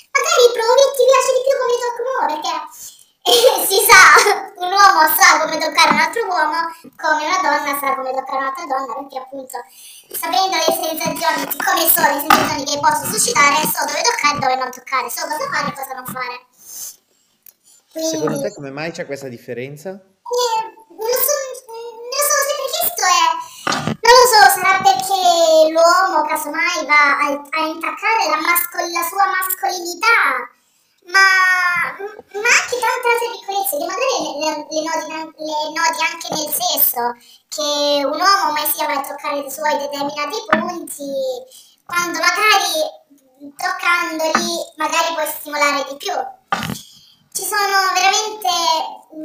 Magari 0.08 0.46
provi 0.56 0.82
e 0.88 0.92
ti 0.96 1.04
piace 1.04 1.32
di 1.36 1.44
più 1.44 1.54
come 1.60 1.76
tocca 1.78 2.00
un 2.00 2.10
uomo, 2.16 2.28
perché 2.32 2.56
eh, 3.28 3.68
si 3.68 3.80
sa, 3.84 4.02
un 4.56 4.72
uomo 4.72 5.02
sa 5.20 5.28
come 5.44 5.60
toccare 5.60 5.92
un 5.92 6.00
altro 6.00 6.24
uomo, 6.32 6.60
come 6.96 7.22
una 7.28 7.40
donna 7.44 7.76
sa 7.76 7.88
come 7.92 8.16
toccare 8.16 8.40
un'altra 8.40 8.66
donna, 8.66 8.94
perché 9.04 9.18
appunto 9.20 9.58
sapendo 10.16 10.56
le 10.56 10.72
sensazioni, 10.72 11.44
come 11.60 11.84
so 11.92 12.02
le 12.08 12.20
sensazioni 12.24 12.64
che 12.64 12.80
posso 12.80 13.04
suscitare, 13.04 13.68
so 13.68 13.84
dove 13.84 14.02
toccare 14.02 14.36
e 14.36 14.40
dove 14.40 14.56
non 14.56 14.72
toccare, 14.72 15.12
so 15.12 15.28
cosa 15.28 15.46
fare 15.52 15.68
e 15.68 15.76
cosa 15.76 15.94
non 15.94 16.08
fare. 16.08 16.47
Quindi, 17.98 18.14
Secondo 18.14 18.42
te 18.42 18.54
come 18.54 18.70
mai 18.70 18.92
c'è 18.92 19.08
questa 19.08 19.28
differenza? 19.28 19.90
Eh, 19.90 20.62
non 20.86 21.02
lo 21.02 21.18
so, 21.18 21.34
non 21.66 22.14
lo 22.14 22.22
so 22.30 22.38
se 22.46 22.54
per 22.54 22.70
questo 22.78 23.02
è... 23.10 23.26
Non 23.98 24.14
lo 24.14 24.26
so, 24.30 24.42
sarà 24.54 24.78
perché 24.86 25.18
l'uomo 25.74 26.22
casomai 26.30 26.86
va 26.86 27.18
a, 27.18 27.42
a 27.58 27.62
intaccare 27.66 28.30
la, 28.30 28.38
mascol, 28.38 28.86
la 28.94 29.02
sua 29.02 29.26
mascolinità, 29.34 30.46
ma, 31.10 31.26
ma, 32.38 32.50
anche 32.54 32.78
tante 32.78 33.08
altre 33.10 33.34
piccolezze 33.34 33.82
che 33.82 33.88
magari 33.90 34.14
le, 34.22 34.62
le, 34.62 34.82
noti, 34.86 35.42
le 35.42 35.58
noti 35.74 36.00
anche 36.06 36.30
nel 36.38 36.54
sesso, 36.54 37.02
che 37.50 38.06
un 38.06 38.14
uomo 38.14 38.54
mai 38.54 38.70
sia 38.70 38.86
va 38.86 39.02
a 39.02 39.08
toccare 39.10 39.42
i 39.42 39.50
suoi 39.50 39.74
determinati 39.74 40.38
punti, 40.54 41.10
quando 41.82 42.22
magari 42.22 42.78
toccandoli 43.58 44.54
magari 44.78 45.18
puoi 45.18 45.34
stimolare 45.34 45.82
di 45.90 45.98
più 45.98 46.14
ci 47.38 47.46
sono 47.46 47.94
veramente 47.94 48.50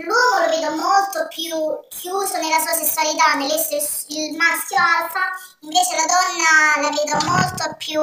l'uomo 0.05 0.45
lo 0.45 0.51
vedo 0.53 0.77
molto 0.77 1.27
più 1.29 1.57
chiuso 1.89 2.37
nella 2.37 2.61
sua 2.61 2.73
sessualità, 2.73 3.33
nell'essere 3.37 3.81
il 4.09 4.37
maschio 4.37 4.77
alfa, 4.77 5.33
invece 5.61 5.97
la 5.97 6.05
donna 6.05 6.83
la 6.83 6.91
vedo 6.93 7.17
molto 7.25 7.75
più 7.79 8.03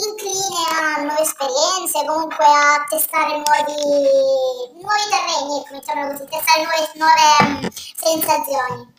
incline 0.00 0.64
a 0.80 1.02
nuove 1.02 1.20
esperienze, 1.20 2.06
comunque 2.06 2.44
a 2.46 2.86
testare 2.88 3.36
nuovi, 3.36 4.80
nuovi 4.80 5.04
terreni, 5.12 5.60
ecco, 5.60 5.74
mettiamolo 5.74 6.12
così, 6.12 6.24
testare 6.24 6.64
nuove, 6.64 6.90
nuove 6.94 7.70
sensazioni 8.00 8.93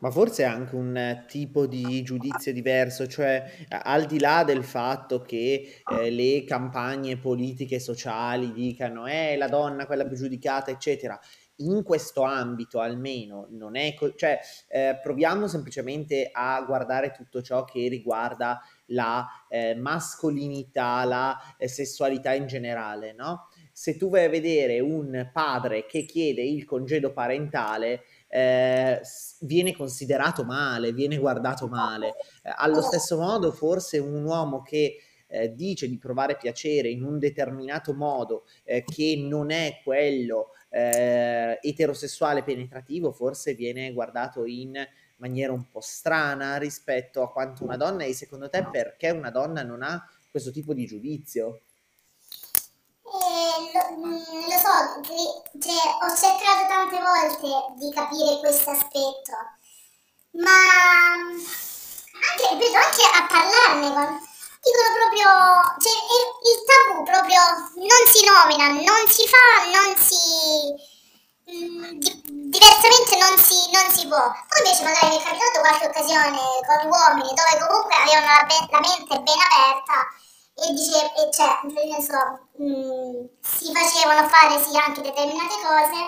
ma 0.00 0.10
forse 0.10 0.44
anche 0.44 0.74
un 0.74 1.24
tipo 1.26 1.66
di 1.66 2.02
giudizio 2.02 2.52
diverso, 2.52 3.06
cioè 3.06 3.44
al 3.68 4.06
di 4.06 4.18
là 4.18 4.44
del 4.44 4.64
fatto 4.64 5.22
che 5.22 5.82
eh, 6.00 6.10
le 6.10 6.44
campagne 6.44 7.18
politiche 7.18 7.80
sociali 7.80 8.52
dicano 8.52 9.06
è 9.06 9.32
eh, 9.32 9.36
la 9.36 9.48
donna 9.48 9.86
quella 9.86 10.06
più 10.06 10.16
giudicata, 10.16 10.70
eccetera, 10.70 11.18
in 11.60 11.82
questo 11.82 12.22
ambito 12.22 12.80
almeno 12.80 13.48
non 13.50 13.76
è, 13.76 13.94
co- 13.94 14.14
cioè 14.14 14.38
eh, 14.68 14.98
proviamo 15.02 15.48
semplicemente 15.48 16.28
a 16.32 16.62
guardare 16.62 17.10
tutto 17.10 17.42
ciò 17.42 17.64
che 17.64 17.88
riguarda 17.88 18.60
la 18.86 19.26
eh, 19.48 19.74
mascolinità, 19.74 21.04
la 21.04 21.36
eh, 21.56 21.68
sessualità 21.68 22.32
in 22.32 22.46
generale, 22.46 23.12
no? 23.12 23.48
Se 23.72 23.96
tu 23.96 24.08
vai 24.08 24.24
a 24.24 24.28
vedere 24.28 24.80
un 24.80 25.30
padre 25.32 25.86
che 25.86 26.04
chiede 26.04 26.42
il 26.42 26.64
congedo 26.64 27.12
parentale, 27.12 28.02
eh, 28.28 29.00
viene 29.40 29.74
considerato 29.74 30.44
male, 30.44 30.92
viene 30.92 31.18
guardato 31.18 31.66
male. 31.66 32.14
Eh, 32.42 32.52
allo 32.56 32.82
stesso 32.82 33.16
modo, 33.18 33.52
forse 33.52 33.98
un 33.98 34.24
uomo 34.24 34.62
che 34.62 34.98
eh, 35.28 35.54
dice 35.54 35.88
di 35.88 35.98
provare 35.98 36.36
piacere 36.36 36.88
in 36.88 37.04
un 37.04 37.18
determinato 37.18 37.92
modo 37.94 38.44
eh, 38.64 38.82
che 38.84 39.16
non 39.18 39.50
è 39.50 39.80
quello 39.84 40.52
eh, 40.70 41.58
eterosessuale 41.62 42.42
penetrativo, 42.42 43.12
forse 43.12 43.54
viene 43.54 43.92
guardato 43.92 44.44
in 44.44 44.74
maniera 45.16 45.52
un 45.52 45.68
po' 45.68 45.80
strana 45.80 46.56
rispetto 46.56 47.22
a 47.22 47.30
quanto 47.30 47.64
una 47.64 47.76
donna 47.76 48.04
e 48.04 48.14
secondo 48.14 48.48
te 48.48 48.66
perché 48.70 49.10
una 49.10 49.30
donna 49.30 49.62
non 49.62 49.82
ha 49.82 50.08
questo 50.30 50.50
tipo 50.50 50.72
di 50.72 50.86
giudizio? 50.86 51.62
Eh, 53.08 53.72
lo, 53.72 53.80
mm, 53.96 54.20
lo, 54.48 54.58
so, 54.60 55.00
cioè, 55.00 55.80
ho 56.02 56.14
cercato 56.14 56.66
tante 56.68 57.00
volte 57.00 57.48
di 57.76 57.90
capire 57.90 58.38
questo 58.40 58.70
aspetto, 58.70 59.32
ma 60.32 60.60
anche, 61.16 62.56
vedo 62.56 62.76
anche 62.76 63.04
a 63.08 63.26
parlarne 63.26 63.88
con, 63.92 64.20
dicono 64.60 64.90
proprio, 64.92 65.24
cioè, 65.80 65.96
il, 65.96 66.24
il 66.52 66.58
tabù 66.68 67.02
proprio 67.04 67.40
non 67.80 68.02
si 68.12 68.24
nomina, 68.28 68.68
non 68.76 69.08
si 69.08 69.24
fa, 69.26 69.64
non 69.72 69.96
si... 69.96 70.96
Mm, 71.48 71.96
di, 71.96 72.12
diversamente 72.52 73.16
non 73.16 73.38
si, 73.38 73.70
non 73.72 73.88
si, 73.90 74.06
può. 74.06 74.20
Poi 74.20 74.60
invece 74.64 74.84
magari 74.84 75.08
mi 75.08 75.16
è 75.16 75.24
capitato 75.24 75.60
qualche 75.60 75.86
occasione 75.86 76.38
con 76.68 76.90
uomini 76.92 77.32
dove 77.32 77.66
comunque 77.66 77.96
avevano 77.96 78.26
la, 78.26 78.44
la 78.68 78.80
mente 78.80 79.18
ben 79.20 79.40
aperta 79.40 80.27
e 80.60 80.72
dice, 80.72 80.98
e 81.14 81.30
cioè, 81.30 81.60
ne 81.62 82.02
so, 82.02 82.48
mh, 82.56 82.64
mm, 82.64 83.26
si 83.40 83.72
facevano 83.72 84.26
fare 84.28 84.60
sì 84.62 84.76
anche 84.76 85.02
determinate 85.02 85.54
cose, 85.62 86.00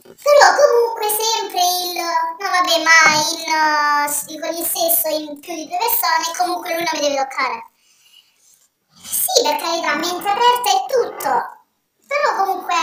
però 0.00 0.46
comunque 0.56 1.06
sempre 1.12 1.60
il, 1.60 2.00
no 2.00 2.48
vabbè, 2.48 2.82
ma 2.82 2.98
in, 3.28 3.44
uh, 3.52 4.40
con 4.40 4.54
il 4.56 4.64
sesso 4.64 5.08
in 5.08 5.38
più 5.40 5.54
di 5.54 5.68
due 5.68 5.76
persone, 5.76 6.36
comunque 6.38 6.74
lui 6.74 6.84
non 6.84 6.92
mi 6.94 7.00
deve 7.00 7.16
toccare. 7.16 7.70
Sì, 9.02 9.42
per 9.42 9.56
carità, 9.56 9.94
mente 9.96 10.28
aperta 10.28 10.70
è 10.70 10.80
tutto, 10.88 11.30
però 12.06 12.44
comunque 12.44 12.74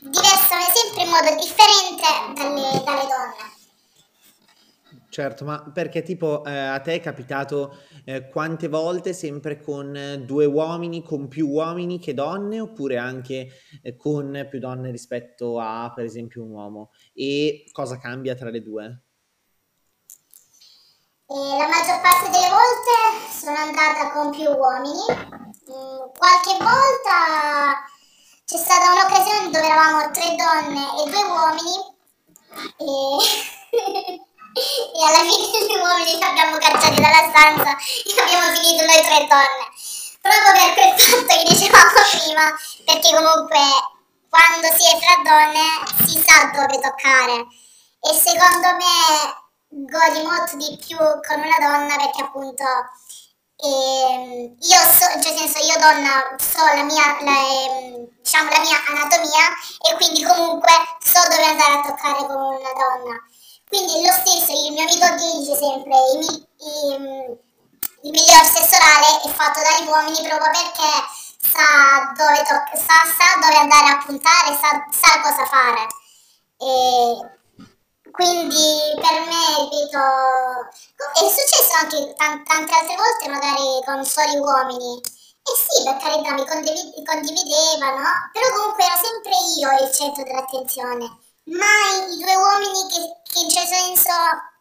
diverso, 0.00 0.54
sempre 0.74 1.02
in 1.02 1.08
modo 1.10 1.34
differente 1.34 2.06
dalle, 2.34 2.82
dalle 2.84 3.06
donne. 3.06 3.56
Certo, 5.10 5.44
ma 5.44 5.70
perché 5.72 6.02
tipo 6.02 6.44
eh, 6.44 6.56
a 6.56 6.80
te 6.80 6.94
è 6.94 7.00
capitato 7.00 7.78
eh, 8.08 8.26
quante 8.30 8.68
volte 8.68 9.12
sempre 9.12 9.60
con 9.60 9.94
eh, 9.94 10.20
due 10.20 10.46
uomini, 10.46 11.02
con 11.02 11.28
più 11.28 11.46
uomini 11.46 11.98
che 11.98 12.14
donne, 12.14 12.58
oppure 12.58 12.96
anche 12.96 13.48
eh, 13.82 13.96
con 13.96 14.46
più 14.48 14.58
donne 14.58 14.90
rispetto 14.90 15.60
a, 15.60 15.92
per 15.94 16.06
esempio, 16.06 16.42
un 16.42 16.52
uomo? 16.52 16.90
E 17.12 17.66
cosa 17.70 17.98
cambia 17.98 18.34
tra 18.34 18.48
le 18.48 18.62
due? 18.62 19.02
E 21.26 21.34
la 21.34 21.68
maggior 21.68 22.00
parte 22.00 22.30
delle 22.30 22.48
volte 22.48 23.28
sono 23.30 23.56
andata 23.58 24.10
con 24.12 24.30
più 24.30 24.48
uomini. 24.48 25.04
Mm, 25.68 26.08
qualche 26.16 26.56
volta 26.64 27.84
c'è 28.46 28.56
stata 28.56 28.90
un'occasione 28.90 29.50
dove 29.50 29.66
eravamo 29.66 30.10
tre 30.12 30.34
donne 30.34 30.80
e 30.96 31.10
due 31.10 31.24
uomini 31.28 31.76
e, 32.78 32.88
e 34.56 35.04
alla 35.04 35.27
cacciati 37.18 37.30
dalla 37.30 37.30
stanza 37.30 37.76
e 38.04 38.20
abbiamo 38.20 38.54
finito 38.54 38.84
noi 38.84 39.02
tre 39.02 39.26
donne. 39.26 39.66
Proprio 40.20 40.52
per 40.52 40.74
quel 40.74 40.98
fatto 40.98 41.34
che 41.34 41.44
dicevamo 41.48 42.00
prima, 42.10 42.46
perché 42.84 43.10
comunque 43.14 43.58
quando 44.28 44.66
si 44.76 44.84
è 44.86 44.98
fra 44.98 45.16
donne 45.24 45.66
si 46.06 46.22
sa 46.24 46.50
dove 46.52 46.78
toccare 46.80 47.46
e 48.00 48.12
secondo 48.14 48.68
me 48.76 49.86
godi 49.88 50.22
molto 50.22 50.56
di 50.56 50.78
più 50.84 50.96
con 50.96 51.40
una 51.40 51.58
donna 51.58 51.96
perché 51.96 52.22
appunto 52.22 52.64
eh, 53.60 54.54
io 54.60 54.78
so, 54.78 55.06
cioè 55.20 55.36
senso 55.36 55.58
io 55.58 55.78
donna 55.78 56.36
so 56.38 56.62
la 56.62 56.82
mia, 56.84 57.16
la, 57.22 57.40
eh, 57.42 58.08
diciamo 58.22 58.50
la 58.50 58.60
mia 58.60 58.78
anatomia 58.86 59.48
e 59.90 59.96
quindi 59.96 60.22
comunque 60.22 60.70
so 61.00 61.20
dove 61.28 61.44
andare 61.44 61.72
a 61.72 61.82
toccare 61.82 62.26
con 62.26 62.36
una 62.36 62.72
donna. 62.72 63.16
Quindi 63.66 64.06
lo 64.06 64.12
stesso, 64.12 64.52
il 64.52 64.72
mio 64.72 64.82
amico 64.82 65.08
dice 65.16 65.54
sempre 65.56 65.96
il, 66.14 66.24
il, 66.24 66.47
il 66.60 68.10
miglior 68.10 68.44
sesso 68.44 68.76
è 68.76 69.32
fatto 69.32 69.60
dagli 69.60 69.88
uomini 69.88 70.28
proprio 70.28 70.50
perché 70.50 70.90
sa 71.40 72.12
dove, 72.16 72.42
to- 72.42 72.78
sa, 72.78 73.02
sa 73.06 73.40
dove 73.40 73.56
andare 73.56 73.88
a 73.88 74.02
puntare, 74.04 74.58
sa, 74.58 74.86
sa 74.90 75.20
cosa 75.20 75.46
fare. 75.46 75.86
E, 76.58 77.38
quindi 78.10 78.94
per 78.96 79.20
me, 79.26 79.68
ripeto, 79.70 79.98
è 81.14 81.30
successo 81.30 81.74
anche 81.80 82.14
t- 82.14 82.16
tante 82.16 82.74
altre 82.74 82.96
volte 82.96 83.28
magari 83.28 83.82
con 83.84 84.04
soli 84.04 84.36
uomini. 84.38 85.00
E 85.00 85.52
sì, 85.56 85.82
per 85.84 85.96
carità 85.96 86.32
mi 86.32 86.46
condivid- 86.46 87.04
condividevano, 87.06 88.02
però 88.32 88.50
comunque 88.54 88.84
ero 88.84 88.96
sempre 89.00 89.32
io 89.56 89.86
il 89.86 89.92
centro 89.94 90.22
dell'attenzione. 90.24 91.18
Mai 91.44 92.12
i 92.12 92.18
due 92.18 92.34
uomini 92.36 92.86
che, 92.88 93.32
che 93.32 93.40
in 93.40 93.48
certo 93.48 93.74
senso 93.74 94.12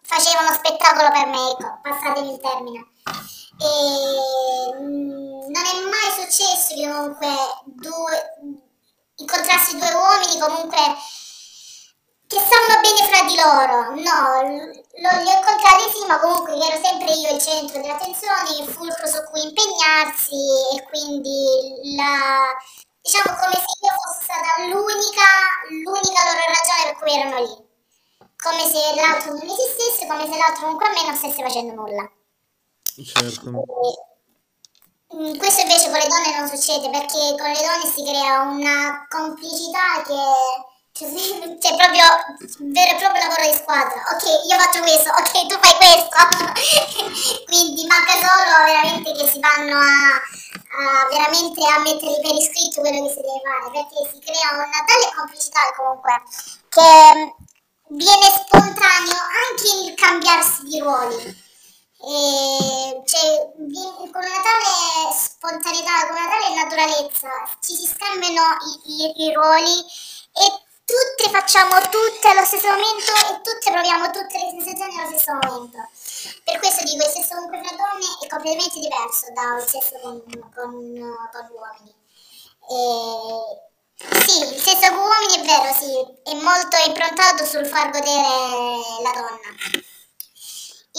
facevano 0.07 0.53
spettacolo 0.53 1.11
per 1.11 1.27
me, 1.27 1.51
ecco, 1.51 1.79
passatemi 1.83 2.33
il 2.33 2.39
termine. 2.39 2.87
E 3.59 4.79
mm, 4.79 5.51
non 5.51 5.65
è 5.65 5.75
mai 5.83 6.09
successo 6.15 6.73
che 6.75 6.87
comunque 6.87 7.27
due, 7.65 8.15
incontrassi 9.17 9.77
due 9.77 9.93
uomini 9.93 10.39
comunque 10.39 10.77
che 12.27 12.39
stavano 12.39 12.79
bene 12.81 13.03
fra 13.07 13.21
di 13.27 13.35
loro. 13.35 13.75
No, 13.99 14.19
lo, 14.43 15.09
li 15.23 15.29
ho 15.29 15.37
incontrati 15.37 15.91
sì, 15.91 16.05
ma 16.07 16.19
comunque 16.19 16.53
ero 16.53 16.79
sempre 16.81 17.11
io 17.11 17.33
il 17.33 17.41
centro 17.41 17.81
dell'attenzione, 17.81 18.59
il 18.59 18.67
fulcro 18.67 19.07
su 19.07 19.23
cui 19.29 19.43
impegnarsi 19.43 20.39
e 20.75 20.83
quindi 20.87 21.95
la, 21.95 22.55
diciamo 23.01 23.35
come 23.35 23.55
se 23.55 23.71
io 23.79 23.91
fossi 23.91 24.23
stata 24.23 24.63
l'unica, 24.67 25.27
l'unica 25.83 26.23
loro 26.23 26.43
ragione 26.47 26.83
per 26.83 26.95
cui 26.97 27.11
erano 27.11 27.39
lì. 27.43 27.66
Come 28.37 28.65
se 28.69 28.95
l'altro 28.95 29.33
non 29.33 29.49
esistesse, 29.49 30.07
come 30.07 30.23
se 30.23 30.37
l'altro 30.37 30.61
comunque 30.61 30.87
a 30.87 30.91
me 30.91 31.05
non 31.05 31.15
stesse 31.15 31.41
facendo 31.41 31.73
nulla. 31.73 32.09
Certo. 33.03 33.49
E, 35.09 35.15
mm, 35.15 35.37
questo 35.37 35.61
invece 35.61 35.89
con 35.89 35.99
le 35.99 36.07
donne 36.07 36.37
non 36.37 36.47
succede 36.47 36.89
perché 36.89 37.35
con 37.37 37.49
le 37.49 37.61
donne 37.61 37.91
si 37.93 38.03
crea 38.03 38.41
una 38.41 39.05
complicità 39.09 40.01
che 40.05 40.75
cioè, 40.97 41.09
cioè, 41.61 41.75
proprio 41.77 42.05
vero 42.73 42.89
e 42.89 42.97
proprio 42.97 43.21
lavoro 43.21 43.45
di 43.45 43.53
squadra. 43.53 44.01
Ok, 44.09 44.25
io 44.49 44.57
faccio 44.57 44.81
questo, 44.81 45.09
ok, 45.13 45.33
tu 45.45 45.55
fai 45.61 45.75
questo. 45.77 46.17
Quindi 47.45 47.85
manca 47.85 48.13
solo 48.17 48.65
veramente 48.65 49.13
che 49.13 49.27
si 49.29 49.39
vanno 49.39 49.77
a, 49.77 50.17
a 50.17 51.07
veramente 51.09 51.61
a 51.61 51.79
mettere 51.79 52.19
per 52.19 52.33
iscritto 52.33 52.81
quello 52.81 53.05
che 53.05 53.13
si 53.13 53.21
deve 53.21 53.41
fare, 53.45 53.69
perché 53.77 54.09
si 54.09 54.19
crea 54.25 54.57
una 54.57 54.81
tale 54.89 55.13
complicità 55.13 55.61
comunque 55.77 56.13
che 56.69 57.45
viene 57.89 58.29
spontaneo 58.29 59.15
anche 59.15 59.89
il 59.89 59.95
cambiarsi 59.95 60.63
di 60.63 60.79
ruoli. 60.79 61.45
E 61.99 63.01
cioè, 63.05 63.51
con 64.11 64.21
una 64.23 64.41
tale 64.41 65.13
spontaneità, 65.13 66.07
con 66.07 66.15
una 66.15 66.29
tale 66.29 66.55
naturalezza, 66.55 67.29
ci 67.59 67.75
si 67.75 67.87
scambiano 67.87 68.55
i, 68.85 68.91
i, 68.91 69.25
i 69.25 69.33
ruoli 69.33 69.79
e 69.79 70.65
tutte 70.85 71.29
facciamo 71.29 71.79
tutte 71.89 72.29
allo 72.29 72.45
stesso 72.45 72.67
momento 72.67 73.11
e 73.11 73.41
tutte 73.41 73.71
proviamo 73.71 74.11
tutte 74.11 74.37
le 74.37 74.49
sensazioni 74.51 74.99
allo 74.99 75.17
stesso 75.17 75.33
momento. 75.33 75.77
Per 76.43 76.59
questo 76.59 76.83
dico, 76.85 77.03
il 77.03 77.11
sesso 77.11 77.35
con 77.35 77.47
quelle 77.47 77.75
donne 77.75 78.07
è 78.21 78.27
completamente 78.27 78.79
diverso 78.79 79.25
dal 79.33 79.67
sesso 79.67 79.99
con, 79.99 80.21
con, 80.53 80.71
con 80.71 81.49
uomini. 81.51 81.95
E, 82.69 83.66
sì, 83.97 84.39
il 84.53 84.59
sesso 84.61 84.93
con 84.93 84.99
uomini 84.99 85.41
è 85.41 85.45
vero, 85.45 85.73
sì, 85.73 86.29
è 86.29 86.33
molto 86.35 86.77
improntato 86.85 87.43
sul 87.45 87.65
far 87.65 87.89
godere 87.89 88.27
la 89.01 89.11
donna. 89.13 89.85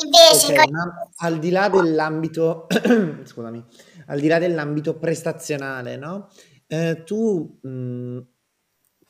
Invece, 0.05 0.53
okay, 0.53 0.71
con... 0.71 0.93
al 1.17 1.39
di 1.39 1.51
là 1.51 1.69
dell'ambito, 1.69 2.67
scusami, 3.25 3.65
al 4.07 4.21
di 4.21 4.27
là 4.27 4.39
dell'ambito 4.39 4.99
prestazionale, 4.99 5.97
no? 5.97 6.29
Eh, 6.67 7.03
tu 7.05 7.59
mh, 7.63 8.19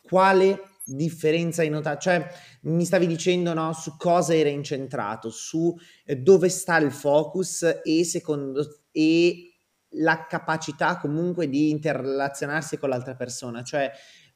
quale 0.02 0.60
differenza 0.84 1.62
hai 1.62 1.70
notato? 1.70 2.00
Cioè, 2.00 2.26
mi 2.62 2.84
stavi 2.84 3.06
dicendo 3.06 3.52
no, 3.54 3.72
su 3.72 3.96
cosa 3.96 4.34
era 4.34 4.48
incentrato, 4.48 5.30
su 5.30 5.74
eh, 6.04 6.16
dove 6.16 6.48
sta 6.48 6.76
il 6.78 6.92
focus 6.92 7.80
e 7.82 8.04
secondo 8.04 8.82
e 8.90 9.47
la 9.92 10.26
capacità 10.26 10.98
comunque 10.98 11.48
di 11.48 11.70
interrelazionarsi 11.70 12.78
con 12.78 12.88
l'altra 12.88 13.14
persona, 13.14 13.62
cioè 13.62 13.90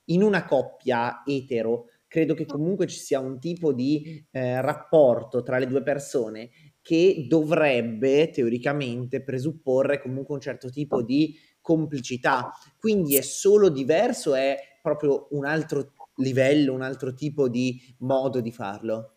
in 0.07 0.23
una 0.23 0.45
coppia 0.45 1.23
etero 1.25 1.87
credo 2.13 2.35
che 2.35 2.45
comunque 2.45 2.87
ci 2.87 2.99
sia 2.99 3.21
un 3.21 3.39
tipo 3.39 3.73
di 3.73 4.23
eh, 4.33 4.61
rapporto 4.61 5.43
tra 5.43 5.59
le 5.59 5.67
due 5.67 5.83
persone 5.83 6.51
che 6.83 7.25
dovrebbe 7.27 8.29
teoricamente 8.29 9.23
presupporre 9.23 9.99
comunque 10.01 10.35
un 10.35 10.41
certo 10.41 10.69
tipo 10.69 11.03
di 11.03 11.35
complicità. 11.63 12.51
Quindi 12.79 13.17
è 13.17 13.23
solo 13.23 13.71
diverso, 13.71 14.35
è 14.35 14.59
proprio 14.83 15.29
un 15.31 15.47
altro 15.47 15.95
livello, 16.17 16.75
un 16.75 16.83
altro 16.83 17.15
tipo 17.15 17.49
di 17.49 17.81
modo 18.01 18.41
di 18.41 18.53
farlo? 18.53 19.15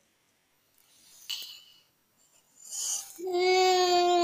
Mm, 3.28 4.15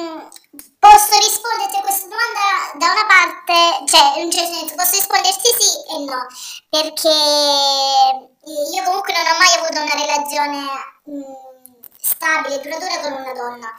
posso 0.81 1.13
risponderti 1.13 1.77
a 1.77 1.81
questa 1.81 2.07
domanda 2.09 2.73
da 2.73 2.89
una 2.89 3.05
parte, 3.05 3.85
cioè 3.85 4.17
certo 4.31 4.53
senso 4.53 4.75
posso 4.75 4.95
risponderti 4.97 5.49
sì 5.59 5.71
e 5.93 5.97
no, 6.09 6.25
perché 6.69 7.13
io 8.73 8.83
comunque 8.83 9.13
non 9.13 9.29
ho 9.29 9.37
mai 9.37 9.53
avuto 9.61 9.79
una 9.79 9.93
relazione 9.93 10.57
mh, 11.05 11.17
mm, 11.17 11.33
stabile, 12.01 12.61
duratura 12.61 12.99
con 12.99 13.11
una 13.13 13.33
donna. 13.33 13.69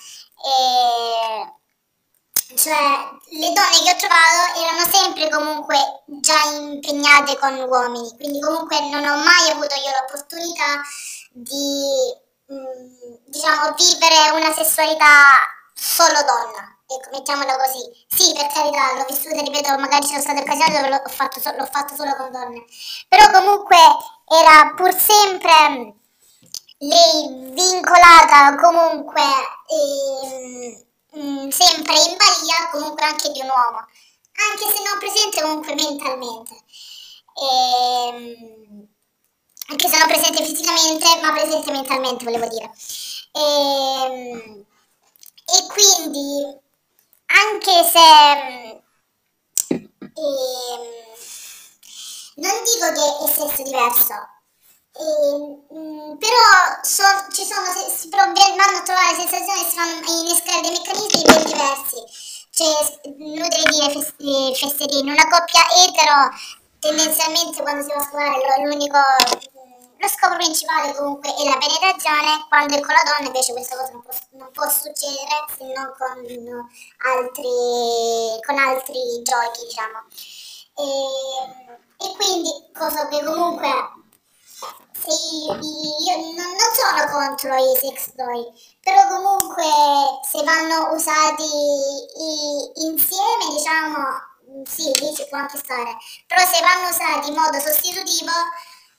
E 0.47 1.61
cioè 2.55 2.79
le 3.31 3.51
donne 3.51 3.83
che 3.83 3.91
ho 3.91 3.97
trovato 3.97 4.61
erano 4.61 4.87
sempre 4.89 5.29
comunque 5.29 6.05
già 6.07 6.41
impegnate 6.53 7.37
con 7.39 7.59
uomini, 7.69 8.15
quindi 8.17 8.41
comunque 8.41 8.79
non 8.91 9.05
ho 9.05 9.17
mai 9.25 9.51
avuto 9.51 9.75
io 9.75 9.91
l'opportunità 9.91 10.81
di 11.33 12.15
mh, 12.47 13.27
diciamo 13.27 13.75
vivere 13.75 14.31
una 14.35 14.53
sessualità 14.55 15.35
solo 15.75 16.23
donna. 16.23 16.77
Mettiamola 17.13 17.57
così. 17.57 18.07
Sì, 18.09 18.33
per 18.33 18.47
carità, 18.53 18.95
l'ho 18.97 19.05
vissuta, 19.09 19.41
ripeto, 19.41 19.79
magari 19.79 20.03
ci 20.03 20.11
sono 20.11 20.21
state 20.23 20.41
occasioni 20.41 20.73
dove 20.75 20.89
l'ho 20.89 21.03
fatto, 21.09 21.41
so- 21.41 21.55
l'ho 21.57 21.67
fatto 21.67 21.95
solo 21.95 22.15
con 22.17 22.31
donne. 22.31 22.65
Però 23.09 23.31
comunque 23.31 23.77
era 24.27 24.73
pur 24.77 24.93
sempre 24.95 25.95
lei 26.79 27.51
vincolata 27.53 28.57
comunque 28.57 29.23
eh, 29.69 30.87
mh, 31.13 31.21
mm, 31.21 31.49
sempre 31.49 31.95
in 31.95 32.17
balia 32.17 32.71
comunque 32.73 33.05
anche 33.05 33.31
di 33.31 33.41
un 33.41 33.49
uomo, 33.49 33.79
anche 33.79 34.67
se 34.75 34.83
non 34.83 34.99
presente 34.99 35.43
comunque 35.43 35.75
mentalmente. 35.75 36.55
Ehm, 37.35 38.89
anche 39.69 39.89
se 39.89 39.99
non 39.99 40.09
presente 40.09 40.45
fisicamente, 40.45 41.21
ma 41.21 41.33
presente 41.33 41.71
mentalmente, 41.71 42.25
volevo 42.25 42.49
dire. 42.49 42.71
Ehm, 43.33 44.65
e 45.47 45.67
quindi, 45.69 46.61
anche 47.33 47.85
se... 47.91 48.81
E, 49.69 50.23
ehm, 50.23 50.83
non 52.37 52.63
dico 52.65 52.87
che 52.93 53.25
è 53.25 53.29
sesso 53.29 53.63
diverso, 53.63 54.15
e, 54.95 55.75
mh, 55.75 56.19
però 56.19 56.43
so, 56.83 57.05
ci 57.33 57.45
sono, 57.45 57.67
si 57.89 58.09
vanno 58.11 58.35
fanno 58.35 58.83
trovare 58.85 59.15
sensazioni, 59.17 59.65
si 59.65 59.77
fanno 59.77 60.21
innescare 60.21 60.61
dei 60.61 60.71
meccanismi 60.71 61.23
ben 61.23 61.45
diversi. 61.45 62.31
Cioè, 62.55 63.01
inutile 63.17 63.63
dire 63.71 64.55
fesserini, 64.55 65.11
una 65.11 65.29
coppia 65.29 65.65
etero 65.87 66.29
tendenzialmente 66.81 67.63
quando 67.63 67.83
si 67.83 67.89
va 67.89 68.01
a 68.01 68.05
scuolare 68.05 68.65
l'unico 68.65 68.99
lo 70.03 70.09
scopo 70.09 70.35
principale 70.35 70.93
comunque 70.95 71.33
è 71.33 71.45
la 71.45 71.59
penetrazione, 71.59 72.45
quando 72.49 72.75
è 72.75 72.81
con 72.81 72.93
la 72.93 73.03
donna 73.07 73.27
invece 73.29 73.53
questa 73.53 73.77
cosa 73.77 73.93
non 73.93 74.03
può, 74.03 74.13
non 74.33 74.51
può 74.51 74.69
succedere 74.69 75.47
se 75.57 75.63
non 75.63 75.95
con 75.97 76.19
altri, 77.07 78.43
con 78.45 78.59
altri 78.59 79.23
giochi, 79.23 79.63
diciamo. 79.63 80.03
E, 80.75 82.05
e 82.05 82.17
quindi, 82.17 82.51
cosa 82.77 83.07
che 83.07 83.23
comunque 83.23 83.69
io, 85.07 85.55
io 85.55 86.17
non, 86.35 86.59
sono 86.75 87.07
contro 87.07 87.55
i 87.55 87.79
sex 87.79 88.13
toy, 88.17 88.43
però 88.83 89.07
comunque 89.07 89.65
se 90.29 90.43
vanno 90.43 90.95
usati 90.95 91.47
insieme, 92.91 93.55
diciamo, 93.55 94.65
sì, 94.65 94.93
lì 94.99 95.15
ci 95.15 95.27
può 95.29 95.39
anche 95.39 95.59
stare, 95.59 95.97
però 96.27 96.45
se 96.45 96.61
vanno 96.61 96.89
usati 96.89 97.29
in 97.29 97.35
modo 97.35 97.59
sostitutivo 97.61 98.33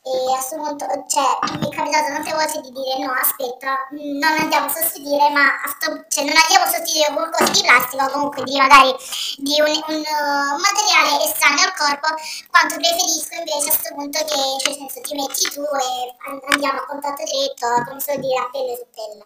e 0.06 0.12
a 0.12 0.36
questo 0.36 0.58
punto, 0.58 0.86
cioè, 1.08 1.24
mi 1.60 1.70
è 1.72 1.76
capitato 1.76 2.12
tante 2.12 2.34
volte 2.34 2.60
di 2.60 2.72
dire 2.72 3.00
no, 3.00 3.14
aspetta, 3.14 3.88
non 3.92 4.36
andiamo 4.38 4.66
a 4.66 4.70
sostituire, 4.70 5.30
ma 5.30 5.48
a 5.64 5.68
cioè, 6.10 6.26
non 6.26 6.36
andiamo 6.36 6.66
a 6.66 6.68
sostituire 6.68 7.14
qualcosa 7.14 7.52
di 7.52 7.62
plastica 7.62 8.06
o 8.06 8.12
comunque 8.12 8.44
di 8.44 8.58
magari 8.58 8.94
di 9.38 9.62
un, 9.62 9.72
un 9.72 10.04
uh, 10.04 10.60
materiale 10.60 11.24
estraneo 11.24 11.64
al 11.64 11.76
corpo, 11.80 12.20
quanto 12.52 12.76
preferisco 12.76 13.32
invece 13.32 13.72
a 13.72 13.72
questo 13.72 13.96
punto 13.96 14.20
che, 14.20 14.42
cioè, 14.60 14.74
senso, 14.74 15.00
ti 15.00 15.16
metti 15.16 15.48
tu 15.56 15.64
e 15.64 16.16
andiamo 16.52 16.80
a 16.82 16.86
contatto 16.86 17.24
diretto, 17.24 17.68
come 17.88 18.00
si 18.02 18.20
dire, 18.20 18.40
a 18.44 18.50
pelle 18.52 18.76
su 18.76 18.86
pelle. 18.92 19.24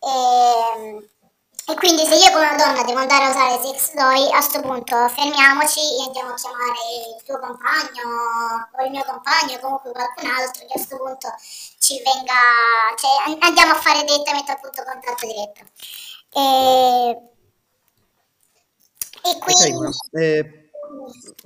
E, 0.00 0.08
ehm, 0.08 1.08
e 1.68 1.74
quindi 1.74 2.06
se 2.06 2.14
io 2.14 2.30
come 2.30 2.54
donna 2.56 2.82
devo 2.84 2.98
andare 3.00 3.24
a 3.24 3.30
usare 3.30 3.60
sex 3.62 3.92
toy, 3.94 4.30
a 4.30 4.38
questo 4.38 4.60
punto 4.60 5.08
fermiamoci 5.08 5.80
e 5.80 6.02
andiamo 6.06 6.30
a 6.30 6.34
chiamare 6.34 6.78
il 7.16 7.22
tuo 7.24 7.38
compagno 7.40 8.70
o 8.70 8.84
il 8.84 8.90
mio 8.90 9.04
compagno 9.04 9.56
o 9.56 9.60
comunque 9.60 9.92
qualcun 9.92 10.30
altro 10.30 10.64
che 10.66 10.72
a 10.72 10.76
questo 10.76 10.96
punto 10.96 11.34
ci 11.78 12.00
venga, 12.04 12.34
cioè 12.96 13.36
andiamo 13.40 13.72
a 13.72 13.80
fare 13.80 14.04
direttamente 14.04 14.52
appunto 14.52 14.84
contatto 14.84 15.26
diretto. 15.26 15.64
E, 16.32 17.10
e 19.22 19.38
quindi... 19.38 19.74
Okay, 19.74 20.22
eh 20.22 20.65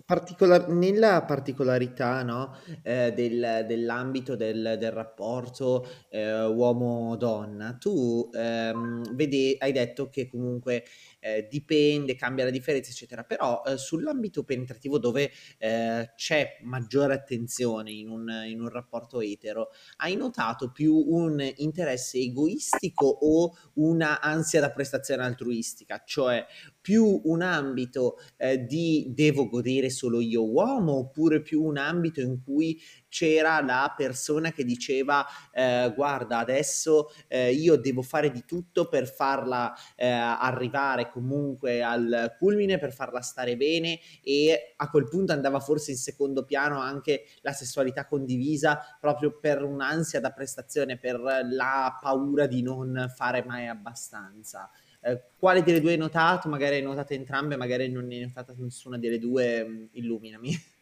particolar- 0.04 0.68
nella 0.68 1.22
particolarità 1.24 2.22
no, 2.22 2.54
eh, 2.82 3.12
del, 3.14 3.64
dell'ambito 3.66 4.36
del, 4.36 4.76
del 4.78 4.90
rapporto 4.92 5.86
eh, 6.08 6.44
uomo-donna, 6.44 7.76
tu 7.78 8.28
ehm, 8.32 9.14
vedi, 9.14 9.56
hai 9.58 9.72
detto 9.72 10.08
che 10.08 10.28
comunque 10.28 10.84
eh, 11.20 11.46
dipende, 11.48 12.16
cambia 12.16 12.44
la 12.44 12.50
differenza, 12.50 12.90
eccetera, 12.90 13.22
però 13.22 13.62
eh, 13.64 13.76
sull'ambito 13.76 14.42
penetrativo 14.42 14.98
dove 14.98 15.30
eh, 15.58 16.12
c'è 16.16 16.58
maggiore 16.62 17.14
attenzione 17.14 17.92
in 17.92 18.08
un, 18.08 18.28
in 18.46 18.60
un 18.60 18.68
rapporto 18.68 19.20
etero, 19.20 19.68
hai 19.98 20.16
notato 20.16 20.72
più 20.72 20.94
un 20.94 21.40
interesse 21.56 22.18
egoistico 22.18 23.06
o 23.06 23.56
una 23.74 24.20
ansia 24.20 24.60
da 24.60 24.70
prestazione 24.70 25.22
altruistica, 25.22 26.02
cioè 26.04 26.44
più 26.80 27.20
un 27.24 27.42
ambito 27.42 28.18
eh, 28.36 28.64
di 28.64 29.12
devo 29.14 29.48
godere 29.48 29.90
solo 29.90 30.20
io 30.20 30.48
uomo 30.50 30.92
oppure 30.92 31.42
più 31.42 31.62
un 31.62 31.76
ambito 31.76 32.20
in 32.20 32.42
cui 32.42 32.80
c'era 33.10 33.60
la 33.60 33.92
persona 33.94 34.52
che 34.52 34.64
diceva 34.64 35.26
eh, 35.52 35.92
guarda 35.94 36.38
adesso 36.38 37.12
eh, 37.28 37.52
io 37.52 37.76
devo 37.76 38.00
fare 38.00 38.30
di 38.30 38.44
tutto 38.46 38.88
per 38.88 39.06
farla 39.06 39.74
eh, 39.96 40.08
arrivare 40.08 41.10
comunque 41.10 41.82
al 41.82 42.36
culmine, 42.38 42.78
per 42.78 42.92
farla 42.92 43.20
stare 43.20 43.56
bene 43.56 43.98
e 44.22 44.74
a 44.76 44.88
quel 44.88 45.08
punto 45.08 45.32
andava 45.32 45.60
forse 45.60 45.90
in 45.90 45.98
secondo 45.98 46.44
piano 46.44 46.80
anche 46.80 47.24
la 47.42 47.52
sessualità 47.52 48.06
condivisa 48.06 48.96
proprio 48.98 49.38
per 49.38 49.62
un'ansia 49.62 50.20
da 50.20 50.30
prestazione, 50.30 50.96
per 50.96 51.20
la 51.20 51.98
paura 52.00 52.46
di 52.46 52.62
non 52.62 53.12
fare 53.14 53.44
mai 53.44 53.66
abbastanza. 53.66 54.70
Eh, 55.02 55.22
quale 55.38 55.62
delle 55.62 55.80
due 55.80 55.92
hai 55.92 55.98
notato? 55.98 56.48
Magari 56.48 56.76
hai 56.76 56.82
notato 56.82 57.14
entrambe, 57.14 57.56
magari 57.56 57.90
non 57.90 58.06
ne 58.06 58.16
hai 58.16 58.20
notata 58.22 58.54
nessuna 58.56 58.98
delle 58.98 59.18
due, 59.18 59.64
mm, 59.64 59.84
illuminami. 59.92 60.78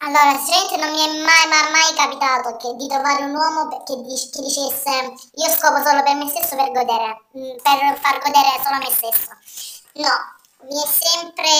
Allora, 0.00 0.38
sinceramente 0.38 0.76
non 0.76 0.90
mi 0.92 1.00
è 1.02 1.22
mai, 1.24 1.46
mai, 1.48 1.70
mai 1.72 1.94
capitato 1.94 2.56
che, 2.56 2.76
di 2.76 2.86
trovare 2.86 3.24
un 3.24 3.34
uomo 3.34 3.66
che, 3.66 3.82
che, 3.82 4.00
dicesse 4.00 4.90
io 5.34 5.48
scopo 5.50 5.82
solo 5.82 6.04
per 6.04 6.14
me 6.14 6.28
stesso 6.28 6.54
per 6.54 6.70
godere, 6.70 7.26
mm, 7.36 7.58
per 7.58 7.98
far 7.98 8.18
godere 8.22 8.62
solo 8.62 8.78
me 8.78 8.90
stesso. 8.94 9.34
No, 9.94 10.14
mi 10.70 10.80
è 10.80 10.86
sempre... 10.86 11.50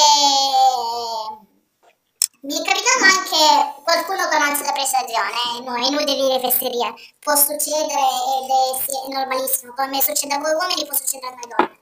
Mi 2.42 2.55
è 2.55 2.62
capitato 2.62 3.03
anche 3.03 3.83
qualcuno 3.83 4.29
con 4.29 4.40
ansia 4.40 4.66
da 4.66 4.72
prestazione, 4.72 5.59
eh? 5.59 5.61
no, 5.62 5.74
è 5.74 5.87
inutile 5.88 6.14
dire 6.14 6.38
fesseria, 6.38 6.94
può 7.18 7.35
succedere 7.35 8.07
ed 8.38 8.46
è, 8.46 8.79
sì, 8.87 8.94
è 8.94 9.12
normalissimo, 9.12 9.74
come 9.74 10.01
succede 10.01 10.35
a 10.35 10.38
voi 10.38 10.55
uomini 10.55 10.87
può 10.87 10.94
succedere 10.94 11.35
a 11.35 11.37
noi 11.37 11.48
donne. 11.51 11.77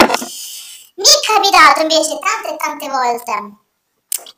Mi 0.97 1.05
è 1.05 1.21
capitato 1.21 1.81
invece 1.83 2.19
tante 2.19 2.49
e 2.49 2.57
tante 2.57 2.89
volte 2.89 3.66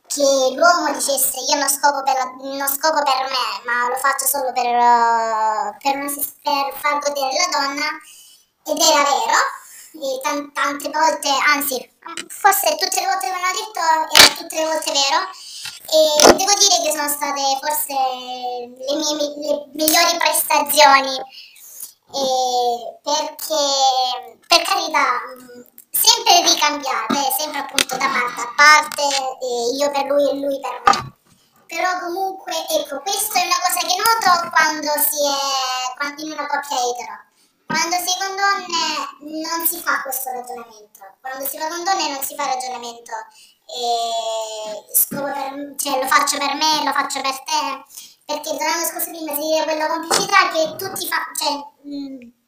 che 0.07 0.53
l'uomo 0.55 0.91
dicesse 0.91 1.37
io 1.47 1.57
non 1.57 1.69
scopo 1.69 2.03
per, 2.03 2.15
la, 2.15 2.25
non 2.41 2.67
scopo 2.67 3.01
per 3.03 3.29
me, 3.29 3.61
ma 3.65 3.87
lo 3.87 3.95
faccio 3.95 4.25
solo 4.25 4.51
per, 4.51 4.75
uh, 4.75 5.75
per, 5.79 5.95
per 6.43 6.73
far 6.79 6.99
godere 6.99 7.33
la 7.37 7.57
donna, 7.57 7.87
ed 8.65 8.79
era 8.79 9.03
vero, 9.03 9.37
e 9.93 10.19
t- 10.21 10.51
tante 10.53 10.89
volte, 10.89 11.29
anzi, 11.47 11.91
forse 12.27 12.75
tutte 12.75 12.99
le 12.99 13.05
volte 13.05 13.27
che 13.27 13.33
me 13.33 13.39
l'hanno 13.39 13.59
detto 13.59 13.79
era 14.17 14.35
tutte 14.35 14.55
le 14.55 14.65
volte 14.65 14.91
vero, 14.91 15.19
e 15.91 16.33
devo 16.33 16.53
dire 16.53 16.81
che 16.83 16.91
sono 16.91 17.09
state 17.09 17.41
forse 17.61 17.93
le 17.93 18.95
mie 18.95 19.13
le 19.15 19.69
migliori 19.73 20.17
prestazioni, 20.17 21.15
perché 23.03 23.63
per 24.47 24.61
carità 24.63 25.21
sempre 26.01 26.41
ricambiate, 26.43 27.33
sempre 27.37 27.59
appunto 27.59 27.97
da 27.97 28.07
parte 28.07 28.41
a 28.41 28.53
parte, 28.55 29.03
io 29.77 29.91
per 29.91 30.05
lui 30.05 30.29
e 30.29 30.33
lui 30.35 30.59
per 30.59 30.81
me. 30.85 31.17
Però 31.67 31.99
comunque, 31.99 32.53
ecco, 32.67 32.99
questa 33.01 33.39
è 33.39 33.45
una 33.45 33.59
cosa 33.61 33.79
che 33.85 33.95
noto 33.95 34.49
quando 34.49 34.91
si 34.97 35.21
è 35.21 35.93
quando 35.95 36.21
in 36.23 36.31
una 36.31 36.47
coppia 36.47 36.77
etero. 36.77 37.27
Quando 37.67 37.95
si 37.97 38.09
è 38.09 38.17
con 38.17 38.35
donne 38.35 39.45
non 39.45 39.67
si 39.67 39.77
fa 39.77 40.01
questo 40.01 40.31
ragionamento. 40.31 41.05
Quando 41.21 41.45
si 41.45 41.59
va 41.59 41.67
con 41.67 41.83
donne 41.83 42.09
non 42.09 42.23
si 42.23 42.33
fa 42.33 42.45
ragionamento. 42.45 43.13
Per, 45.09 45.75
cioè, 45.77 46.01
lo 46.01 46.07
faccio 46.07 46.37
per 46.39 46.55
me, 46.55 46.83
lo 46.83 46.91
faccio 46.91 47.21
per 47.21 47.43
te. 47.43 47.85
Perché 48.25 48.57
l'anno 48.57 48.85
scorso 48.85 49.11
prima 49.11 49.35
si 49.35 49.41
dice 49.41 49.63
quella 49.63 49.87
complicità 49.87 50.49
che 50.49 50.75
tutti 50.75 51.07
fa, 51.07 51.17
cioè, 51.37 51.53
mh, 51.83 52.38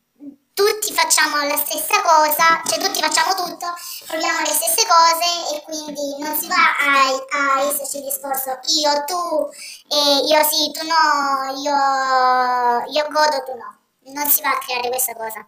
tutti 0.66 0.94
facciamo 0.94 1.44
la 1.44 1.58
stessa 1.58 2.02
cosa, 2.02 2.62
cioè 2.68 2.78
tutti 2.80 3.02
facciamo 3.02 3.34
tutto, 3.34 3.66
proviamo 4.06 4.40
le 4.42 4.54
stesse 4.54 4.86
cose 4.86 5.56
e 5.56 5.62
quindi 5.64 6.18
non 6.20 6.38
si 6.38 6.48
va 6.48 6.56
a, 6.56 7.58
a 7.58 7.62
esserci 7.62 7.98
il 7.98 8.04
discorso 8.04 8.60
io, 8.68 9.04
tu, 9.06 9.50
e 9.88 10.22
io 10.28 10.44
sì, 10.44 10.70
tu 10.72 10.86
no, 10.86 11.52
io, 11.58 12.92
io 12.92 13.08
godo, 13.10 13.44
tu 13.44 13.56
no. 13.58 13.80
Non 14.14 14.28
si 14.28 14.42
va 14.42 14.50
a 14.50 14.58
creare 14.58 14.90
questa 14.90 15.14
cosa. 15.14 15.46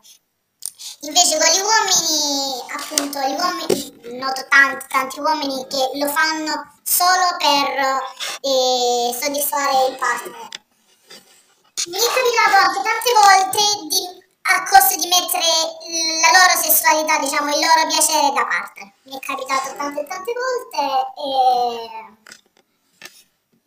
Invece 1.01 1.37
con 1.37 1.47
gli 1.47 1.61
uomini, 1.61 2.61
appunto, 2.71 3.19
gli 3.19 3.35
uomini, 3.35 4.17
noto 4.19 4.45
tanti, 4.47 4.85
tanti 4.87 5.19
uomini 5.19 5.67
che 5.67 5.89
lo 5.95 6.07
fanno 6.07 6.71
solo 6.83 7.35
per 7.37 8.01
eh, 8.41 9.17
soddisfare 9.19 9.87
il 9.87 9.97
partner. 9.97 10.49
Mi 11.87 11.97
è 11.97 12.07
capitato 12.13 12.55
anche 12.55 12.81
tante 12.83 13.11
volte 13.13 13.87
di 13.87 14.22
a 14.45 14.63
costo 14.63 14.95
di 14.95 15.07
mettere 15.07 15.45
la 16.19 16.31
loro 16.37 16.59
sessualità, 16.61 17.17
diciamo, 17.19 17.53
il 17.53 17.59
loro 17.59 17.87
piacere 17.87 18.31
da 18.33 18.45
parte. 18.45 18.93
Mi 19.03 19.15
è 19.15 19.19
capitato 19.19 19.75
tante 19.75 20.01
e 20.01 20.07
tante 20.07 20.33
volte 20.33 20.79
e... 21.17 22.21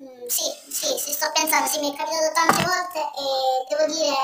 Mm, 0.03 0.27
sì, 0.29 0.45
sì, 0.69 0.99
sì, 0.99 1.13
sto 1.13 1.31
pensando, 1.33 1.67
sì, 1.69 1.79
mi 1.79 1.93
è 1.93 1.97
capitato 1.97 2.33
tante 2.33 2.63
volte 2.63 2.99
e 3.01 3.25
devo 3.69 3.87
dire 3.93 4.17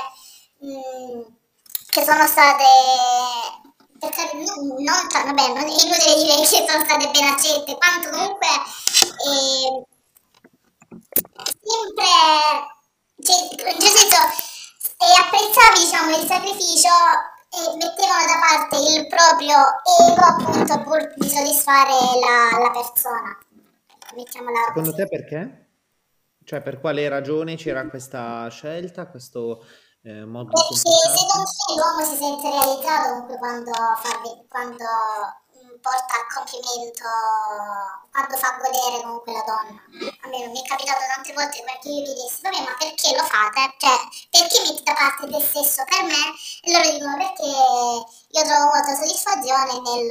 mm, 0.65 1.23
che 1.89 2.05
sono 2.05 2.27
state... 2.27 2.65
Perché 3.99 4.31
non, 4.35 4.83
non, 4.83 5.11
cioè, 5.11 5.23
vabbè, 5.23 5.49
non 5.49 5.59
è 5.59 5.71
inutile 5.71 6.15
dire 6.17 6.35
che 6.41 6.47
sono 6.47 6.85
state 6.85 7.09
ben 7.11 7.25
accette, 7.25 7.77
quanto 7.77 8.11
comunque 8.11 8.49
eh, 8.49 9.87
sempre, 11.63 12.05
cioè, 13.23 13.77
nel 13.79 13.91
senso, 13.91 14.52
e 15.03 15.11
apprezzavi 15.19 15.81
diciamo, 15.83 16.11
il 16.17 16.27
sacrificio 16.27 16.95
e 17.51 17.77
mettevano 17.77 18.25
da 18.25 18.39
parte 18.39 18.77
il 18.79 19.07
proprio 19.09 19.59
ego 19.83 20.23
appunto 20.23 20.83
pur 20.83 21.13
di 21.17 21.29
soddisfare 21.29 21.91
la, 21.91 22.59
la 22.59 22.71
persona. 22.71 23.37
Mettiamola 24.15 24.65
Secondo 24.69 24.91
così. 24.91 25.03
te 25.03 25.09
perché? 25.09 25.71
Cioè 26.45 26.61
per 26.61 26.81
quale 26.81 27.09
ragione 27.09 27.57
c'era 27.57 27.87
questa 27.89 28.49
scelta, 28.49 29.07
questo 29.07 29.65
eh, 30.03 30.25
modo 30.25 30.51
Perché 30.51 30.77
secondo 30.77 31.13
me 31.15 31.75
l'uomo 31.77 32.05
si 32.05 32.17
sente 32.17 32.51
realizzato 32.51 33.09
comunque 33.11 33.39
quando 33.39 33.73
fa, 33.73 34.21
quando 34.49 34.85
porta 35.83 36.15
a 36.15 36.27
compimento, 36.31 37.05
quando 38.11 38.37
fa 38.39 38.57
godere 38.63 39.03
comunque 39.03 39.33
la 39.33 39.43
donna. 39.43 39.83
A 40.23 40.29
me 40.29 40.47
mi 40.47 40.63
è 40.63 40.67
capitato 40.67 41.03
tante 41.13 41.33
volte 41.35 41.63
perché 41.67 41.89
io 41.89 42.01
gli 42.07 42.15
dissi, 42.15 42.41
vabbè 42.41 42.63
ma 42.63 42.75
perché 42.79 43.11
lo 43.15 43.25
fate? 43.27 43.75
Cioè, 43.77 43.99
perché 44.31 44.63
metti 44.63 44.83
da 44.83 44.95
parte 44.95 45.29
te 45.29 45.41
stesso 45.43 45.83
per 45.85 46.03
me? 46.07 46.23
E 46.63 46.73
loro 46.73 46.89
dicono 46.89 47.17
perché 47.19 47.51
io 47.51 48.43
trovo 48.47 48.65
molta 48.71 48.95
soddisfazione 48.95 49.73
nel 49.83 50.07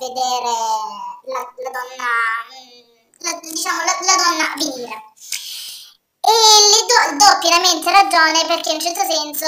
vedere 0.00 0.52
la, 1.28 1.40
la 1.44 1.70
donna, 1.70 2.08
mm, 2.48 2.82
la, 3.20 3.32
diciamo, 3.38 3.78
la, 3.84 3.94
la 4.00 4.16
donna 4.16 4.46
venire. 4.56 4.96
E 6.24 6.32
le 6.32 6.80
do, 6.88 6.98
do 7.20 7.38
pienamente 7.38 7.90
ragione 7.90 8.46
perché 8.46 8.70
in 8.70 8.76
un 8.76 8.80
certo 8.80 9.04
senso 9.04 9.46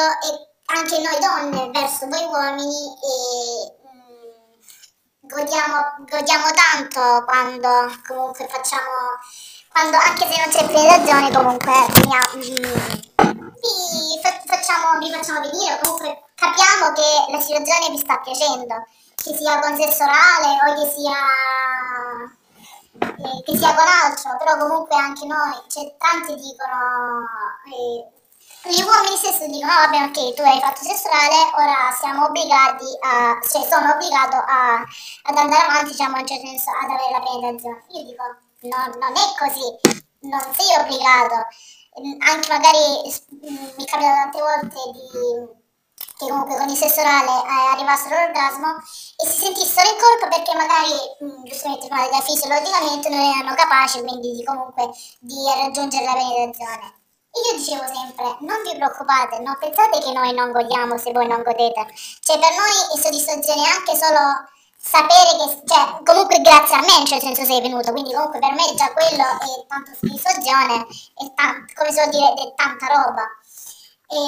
anche 0.66 0.98
noi 0.98 1.18
donne 1.20 1.70
verso 1.70 2.06
voi 2.08 2.24
uomini 2.24 2.96
godiamo, 5.34 5.96
godiamo 5.98 6.46
tanto 6.54 7.24
quando 7.24 7.68
comunque 8.06 8.46
facciamo, 8.48 9.18
quando 9.68 9.96
anche 9.96 10.30
se 10.30 10.40
non 10.40 10.48
c'è 10.48 10.64
penetrazione 10.66 11.32
comunque 11.32 11.72
mm, 12.36 12.54
vi, 13.58 14.20
fa- 14.22 14.42
facciamo, 14.46 14.98
vi 14.98 15.10
facciamo 15.10 15.40
venire, 15.40 15.80
comunque 15.82 16.22
capiamo 16.36 16.92
che 16.92 17.32
la 17.32 17.40
situazione 17.40 17.90
vi 17.90 17.98
sta 17.98 18.18
piacendo, 18.18 18.86
che 19.16 19.34
sia 19.34 19.58
con 19.58 19.76
sesso 19.76 20.04
orale 20.04 20.54
o 20.62 20.74
che 20.80 20.90
sia 20.94 21.18
eh, 23.00 23.42
che 23.44 23.56
sia 23.58 23.74
con 23.74 23.86
altro, 23.86 24.36
però 24.38 24.56
comunque 24.56 24.94
anche 24.96 25.26
noi, 25.26 25.60
cioè, 25.66 25.92
tanti 25.98 26.34
dicono, 26.36 27.26
eh, 27.74 28.13
gli 28.64 28.80
uomini 28.82 29.16
stessi 29.16 29.46
dicono, 29.46 29.72
oh, 29.72 29.76
vabbè, 29.84 30.04
ok, 30.04 30.34
tu 30.34 30.42
hai 30.42 30.60
fatto 30.60 30.82
sessuale, 30.82 31.36
ora 31.54 31.92
siamo 31.98 32.26
obbligati 32.26 32.86
a, 33.00 33.38
cioè 33.40 33.62
sono 33.68 33.92
obbligato 33.92 34.36
a, 34.36 34.80
ad 35.22 35.36
andare 35.36 35.66
avanti, 35.66 35.90
diciamo, 35.90 36.18
in 36.18 36.26
senso, 36.26 36.70
ad 36.70 36.90
avere 36.90 37.12
la 37.12 37.20
penetrazione. 37.20 37.84
Io 37.90 38.04
dico, 38.04 38.24
no, 38.72 38.80
non 38.98 39.12
è 39.12 39.26
così, 39.38 40.00
non 40.20 40.40
sei 40.56 40.80
obbligato. 40.80 41.46
Anche 42.26 42.48
magari 42.48 43.04
mm, 43.44 43.68
mi 43.76 43.84
capita 43.84 44.12
tante 44.12 44.40
volte 44.40 44.80
di 44.92 45.62
che 46.16 46.28
comunque 46.28 46.56
con 46.56 46.68
il 46.68 46.76
sesso 46.76 47.00
orale 47.00 47.30
eh, 47.30 47.72
arrivassero 47.72 48.16
all'orgasmo 48.16 48.76
e 49.16 49.26
si 49.26 49.44
sentissero 49.44 49.90
in 49.90 49.96
colpa 49.98 50.28
perché 50.28 50.54
magari 50.56 50.94
mh, 51.20 51.44
giustamente 51.44 51.88
magari 51.88 52.22
fisiologicamente 52.22 53.08
non 53.08 53.20
erano 53.20 53.54
capaci 53.54 54.00
quindi 54.00 54.32
di, 54.32 54.44
comunque 54.44 54.90
di 55.20 55.36
raggiungere 55.56 56.04
la 56.04 56.14
penetrazione. 56.14 57.03
Io 57.34 57.56
dicevo 57.56 57.82
sempre, 57.86 58.36
non 58.40 58.62
vi 58.62 58.76
preoccupate, 58.76 59.40
non 59.40 59.56
pensate 59.58 59.98
che 59.98 60.12
noi 60.12 60.32
non 60.32 60.52
godiamo 60.52 60.96
se 60.98 61.10
voi 61.10 61.26
non 61.26 61.42
godete. 61.42 61.86
Cioè 62.20 62.38
per 62.38 62.50
noi 62.54 62.94
è 62.94 63.00
soddisfazione 63.00 63.66
anche 63.68 63.96
solo 63.96 64.46
sapere 64.78 65.34
che, 65.38 65.62
cioè, 65.66 66.02
comunque 66.04 66.40
grazie 66.40 66.76
a 66.76 66.80
me 66.80 67.00
in 67.00 67.06
certo 67.06 67.26
senso 67.26 67.44
sei 67.44 67.60
venuto, 67.60 67.90
quindi 67.90 68.12
comunque 68.12 68.38
per 68.38 68.52
me 68.52 68.74
già 68.76 68.92
quello 68.92 69.24
è 69.24 69.66
tanto 69.66 69.90
soddisfazione, 69.98 70.86
è 71.16 71.32
tanto, 71.34 71.72
come 71.74 71.90
si 71.90 72.00
può 72.00 72.10
dire, 72.10 72.32
è 72.34 72.54
tanta 72.54 72.86
roba. 72.86 73.24
E, 74.06 74.18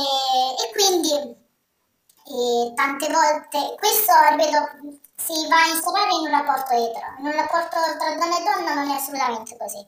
e 0.67 0.73
quindi 0.73 1.45
e 2.27 2.73
tante 2.75 3.07
volte, 3.07 3.77
questo 3.79 4.13
ripeto, 4.31 4.99
si 5.15 5.47
va 5.47 5.63
a 5.63 5.69
instaurare 5.69 6.11
in 6.11 6.27
un 6.27 6.31
rapporto 6.31 6.73
etero, 6.73 7.15
in 7.21 7.27
un 7.27 7.33
rapporto 7.33 7.77
tra 7.99 8.15
donna 8.17 8.39
e 8.39 8.43
donna 8.43 8.75
non 8.75 8.91
è 8.91 8.97
assolutamente 8.97 9.57
così, 9.57 9.87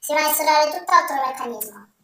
si 0.00 0.12
va 0.12 0.18
a 0.18 0.26
instaurare 0.26 0.78
tutt'altro 0.78 1.14
meccanismo. 1.26 1.94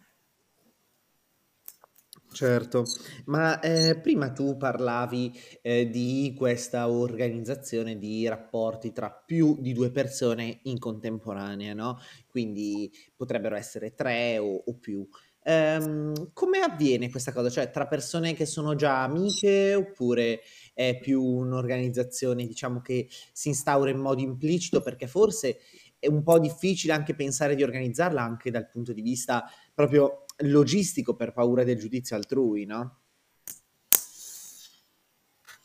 Certo, 2.35 2.85
ma 3.27 3.61
eh, 3.61 3.99
prima 4.01 4.33
tu 4.33 4.57
parlavi 4.57 5.33
eh, 5.61 5.90
di 5.90 6.35
questa 6.37 6.88
organizzazione 6.88 7.99
di 7.99 8.27
rapporti 8.27 8.90
tra 8.92 9.11
più 9.11 9.61
di 9.61 9.73
due 9.75 9.90
persone 9.90 10.61
in 10.62 10.79
contemporanea, 10.79 11.75
no? 11.75 11.99
Quindi 12.27 12.90
potrebbero 13.14 13.55
essere 13.55 13.95
tre 13.95 14.38
o, 14.38 14.62
o 14.64 14.79
più. 14.79 15.07
Ehm, 15.45 16.31
come 16.33 16.61
avviene 16.61 17.11
questa 17.11 17.33
cosa? 17.33 17.51
Cioè, 17.51 17.71
tra 17.71 17.87
persone 17.87 18.33
che 18.33 18.47
sono 18.47 18.75
già 18.77 19.03
amiche 19.03 19.75
oppure 19.75 20.40
è 20.73 20.99
più 20.99 21.23
un'organizzazione, 21.23 22.47
diciamo, 22.47 22.81
che 22.81 23.09
si 23.33 23.49
instaura 23.49 23.90
in 23.90 23.99
modo 23.99 24.23
implicito? 24.23 24.81
Perché 24.81 25.07
forse 25.07 25.59
è 25.99 26.09
un 26.09 26.23
po' 26.23 26.38
difficile 26.38 26.92
anche 26.95 27.14
pensare 27.14 27.55
di 27.55 27.62
organizzarla 27.62 28.23
anche 28.23 28.51
dal 28.51 28.68
punto 28.68 28.92
di 28.92 29.03
vista 29.03 29.45
proprio 29.75 30.25
logistico 30.42 31.14
per 31.14 31.33
paura 31.33 31.64
del 31.64 31.78
giudizio 31.78 32.16
altrui, 32.16 32.64
no? 32.64 33.00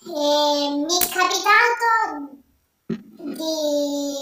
E 0.04 0.70
mi 0.70 0.98
è 0.98 1.08
capitato 1.10 2.44
di, 2.86 4.13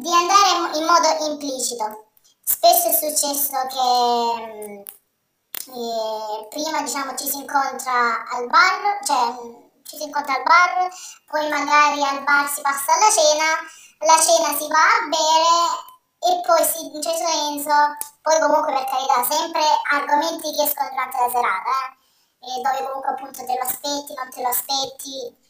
di 0.00 0.10
andare 0.12 0.78
in 0.78 0.84
modo 0.84 1.30
implicito. 1.30 2.10
Spesso 2.42 2.88
è 2.88 2.92
successo 2.92 3.54
che 3.68 4.84
eh, 5.70 6.48
prima 6.48 6.82
diciamo 6.82 7.14
ci 7.14 7.28
si 7.28 7.36
incontra 7.36 8.26
al 8.28 8.46
bar, 8.48 9.04
cioè 9.04 9.34
ci 9.82 9.96
si 9.96 10.02
incontra 10.04 10.34
al 10.34 10.42
bar, 10.42 10.88
poi 11.26 11.48
magari 11.48 12.02
al 12.02 12.24
bar 12.24 12.48
si 12.48 12.60
passa 12.62 12.94
alla 12.94 13.10
cena, 13.10 13.54
la 14.00 14.18
cena 14.18 14.56
si 14.58 14.66
va 14.68 14.82
a 14.82 15.08
bere 15.08 15.87
e 16.20 16.40
poi 16.44 16.64
si, 16.64 16.94
in 16.94 17.02
certo 17.02 17.26
senso, 17.26 17.74
poi 18.22 18.40
comunque 18.40 18.72
per 18.72 18.84
carità, 18.84 19.24
sempre 19.24 19.62
argomenti 19.90 20.52
che 20.54 20.62
escono 20.64 20.88
durante 20.90 21.18
la 21.18 21.30
serata, 21.30 21.76
eh, 22.40 22.60
dove 22.62 22.86
comunque 22.86 23.10
appunto 23.10 23.44
te 23.44 23.54
lo 23.54 23.64
aspetti, 23.64 24.14
non 24.14 24.30
te 24.30 24.42
lo 24.42 24.48
aspetti, 24.48 25.46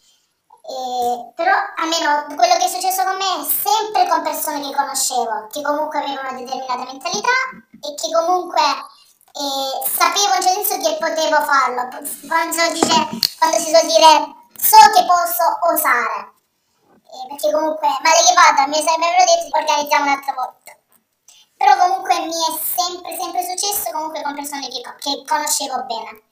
eh, 0.69 1.33
però 1.35 1.53
almeno 1.77 2.27
quello 2.37 2.57
che 2.57 2.65
è 2.65 2.69
successo 2.69 3.03
con 3.05 3.17
me 3.17 3.41
è 3.41 3.45
sempre 3.45 4.07
con 4.09 4.23
persone 4.23 4.61
che 4.61 4.75
conoscevo, 4.75 5.49
che 5.51 5.63
comunque 5.63 5.99
avevano 5.99 6.29
una 6.29 6.39
determinata 6.39 6.85
mentalità 6.85 7.39
e 7.81 7.95
che 7.95 8.13
comunque 8.13 8.61
eh, 8.61 9.89
sapevo 9.89 10.35
in 10.37 10.43
senso 10.43 10.77
che 10.77 10.97
potevo 11.01 11.41
farlo. 11.41 11.89
Quando 12.29 12.53
si, 12.53 12.73
dice, 12.73 12.95
quando 13.39 13.57
si 13.57 13.71
suol 13.73 13.87
dire 13.87 14.39
so 14.61 14.77
che 14.93 15.07
posso 15.07 15.45
osare, 15.73 16.38
perché 17.27 17.51
comunque, 17.51 17.89
ma 17.89 18.11
che 18.13 18.35
vada, 18.35 18.67
mi 18.67 18.83
sarebbero 18.83 19.25
detto 19.25 19.57
organizziamo 19.57 20.05
un'altra 20.05 20.35
volta. 20.35 20.77
Però 21.57 21.77
comunque 21.77 22.21
mi 22.21 22.39
è 22.39 22.53
sempre, 22.63 23.17
sempre 23.17 23.43
successo 23.43 23.91
comunque 23.91 24.23
con 24.23 24.35
persone 24.35 24.69
che, 24.69 24.81
che 24.99 25.25
conoscevo 25.27 25.83
bene. 25.85 26.23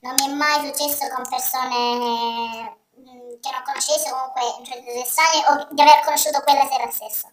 Non 0.00 0.14
mi 0.14 0.24
è 0.24 0.32
mai 0.32 0.66
successo 0.66 1.06
con 1.12 1.28
persone 1.28 2.78
che 3.40 3.50
non 3.50 3.62
conoscessi 3.64 4.08
comunque 4.08 4.42
in 4.58 4.64
genere 4.64 5.04
strane 5.04 5.46
o 5.48 5.68
di 5.70 5.80
aver 5.82 6.00
conosciuto 6.04 6.40
quella 6.42 6.66
sera 6.66 6.90
stessa. 6.90 7.28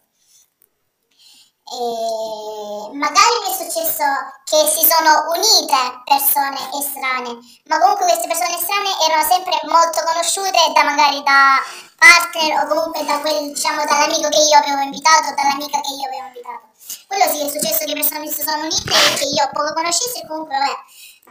Magari 1.68 3.36
mi 3.44 3.52
è 3.52 3.56
successo 3.56 4.04
che 4.44 4.64
si 4.72 4.88
sono 4.88 5.28
unite 5.36 6.00
persone 6.04 6.56
estranee, 6.80 7.36
ma 7.66 7.78
comunque 7.78 8.06
queste 8.06 8.26
persone 8.26 8.56
estranee 8.56 8.96
erano 9.04 9.22
sempre 9.28 9.60
molto 9.68 10.00
conosciute 10.02 10.56
da 10.72 10.82
magari 10.84 11.22
da 11.22 11.60
partner 11.98 12.64
o 12.64 12.66
comunque 12.72 13.04
da 13.04 13.20
quel, 13.20 13.52
diciamo, 13.52 13.84
dall'amico 13.84 14.28
che 14.28 14.40
io 14.48 14.56
avevo 14.56 14.80
invitato, 14.80 15.34
dall'amica 15.36 15.80
che 15.80 15.92
io 15.92 16.08
avevo 16.08 16.26
invitato. 16.32 16.72
Quello 17.06 17.28
sì 17.28 17.44
è 17.44 17.48
successo 17.52 17.84
che 17.84 17.92
persone 17.92 18.32
si 18.32 18.40
sono 18.40 18.64
unite 18.64 18.88
e 18.88 19.14
che 19.20 19.24
io 19.28 19.50
poco 19.52 19.72
conoscessi 19.74 20.20
e 20.20 20.26
comunque 20.26 20.56
vabbè, 20.56 20.72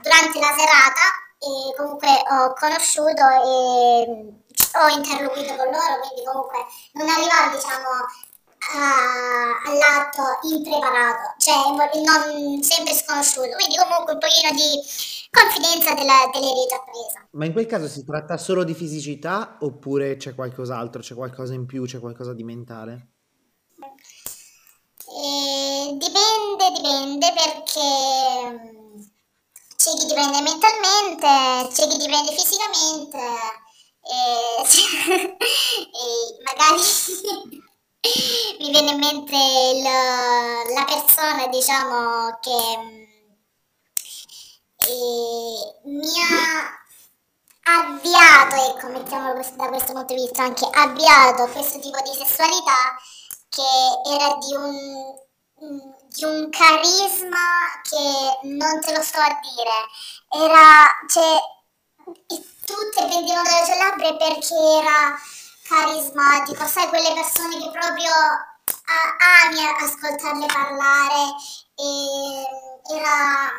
durante 0.06 0.39
la 0.39 0.54
serata 0.54 1.06
e 1.41 1.73
comunque 1.76 2.13
ho 2.13 2.54
conosciuto 2.54 3.26
e 3.26 4.45
ho 4.78 4.88
interloquito 4.89 5.56
con 5.56 5.65
loro, 5.65 5.97
quindi 6.06 6.23
comunque 6.26 6.65
non 6.93 7.10
arrivare 7.10 7.58
diciamo 7.58 7.89
a, 8.74 9.62
all'atto 9.65 10.48
impreparato, 10.48 11.36
cioè 11.38 11.56
non 12.04 12.63
sempre 12.63 12.93
sconosciuto, 12.93 13.56
quindi 13.56 13.76
comunque 13.78 14.13
un 14.13 14.20
pochino 14.20 14.52
di 14.52 14.82
confidenza 15.30 15.93
della, 15.93 16.30
delle 16.32 16.65
già 16.70 16.82
presa. 16.84 17.28
Ma 17.32 17.46
in 17.46 17.54
quel 17.54 17.65
caso 17.65 17.88
si 17.88 18.04
tratta 18.04 18.38
solo 18.38 18.63
di 18.63 18.74
fisicità 18.74 19.58
oppure 19.62 20.17
c'è 20.17 20.36
qualcos'altro, 20.36 21.02
c'è 21.02 21.15
qualcosa 21.15 21.54
in 21.54 21.65
più, 21.65 21.86
c'è 21.86 22.00
qualcosa 22.00 22.34
di 22.34 22.43
mentale? 22.43 23.08
Eh, 25.08 25.96
dipende, 25.96 26.72
dipende 26.76 27.34
perché 27.34 27.89
c'è 29.78 29.91
chi 29.91 30.06
dipende 30.06 30.41
mentalmente, 30.41 31.74
c'è 31.74 31.88
chi 31.88 31.98
dipende 31.98 32.32
fisicamente 32.32 33.17
e, 34.08 34.63
e 35.38 36.43
magari 36.43 36.82
mi 38.60 38.70
viene 38.72 38.92
in 38.92 39.00
mente 39.00 39.36
il, 39.36 39.84
la 40.74 40.86
persona 40.86 41.48
diciamo 41.48 42.38
che 42.42 43.06
e, 44.86 45.80
mi 45.84 46.14
ha 46.22 46.78
avviato, 47.80 48.56
ecco, 48.56 48.88
mettiamolo 48.88 49.34
da 49.34 49.68
questo 49.68 49.94
punto 49.94 50.14
di 50.14 50.22
vista, 50.22 50.44
anche 50.44 50.68
avviato 50.72 51.48
questo 51.48 51.80
tipo 51.80 52.00
di 52.02 52.14
sessualità 52.14 52.96
che 53.50 54.10
era 54.10 54.36
di 54.36 54.54
un 54.56 55.26
di 55.60 56.24
un 56.24 56.50
carisma 56.50 57.82
che 57.82 58.48
non 58.48 58.80
te 58.82 58.96
lo 58.96 59.02
sto 59.02 59.20
a 59.20 59.40
dire. 59.42 60.46
Era, 60.46 60.88
cioè, 61.08 61.38
tutte 62.66 63.08
pendevano 63.08 63.44
dalle 63.44 63.66
sue 63.66 63.78
labbra 63.78 64.16
perché 64.16 64.56
era 64.56 65.20
carismatico, 65.68 66.66
sai, 66.66 66.88
quelle 66.88 67.14
persone 67.14 67.58
che 67.58 67.70
proprio 67.72 68.12
ami 69.44 69.60
ascoltarle 69.82 70.46
parlare 70.46 71.36
e 71.76 72.96
era 72.96 73.52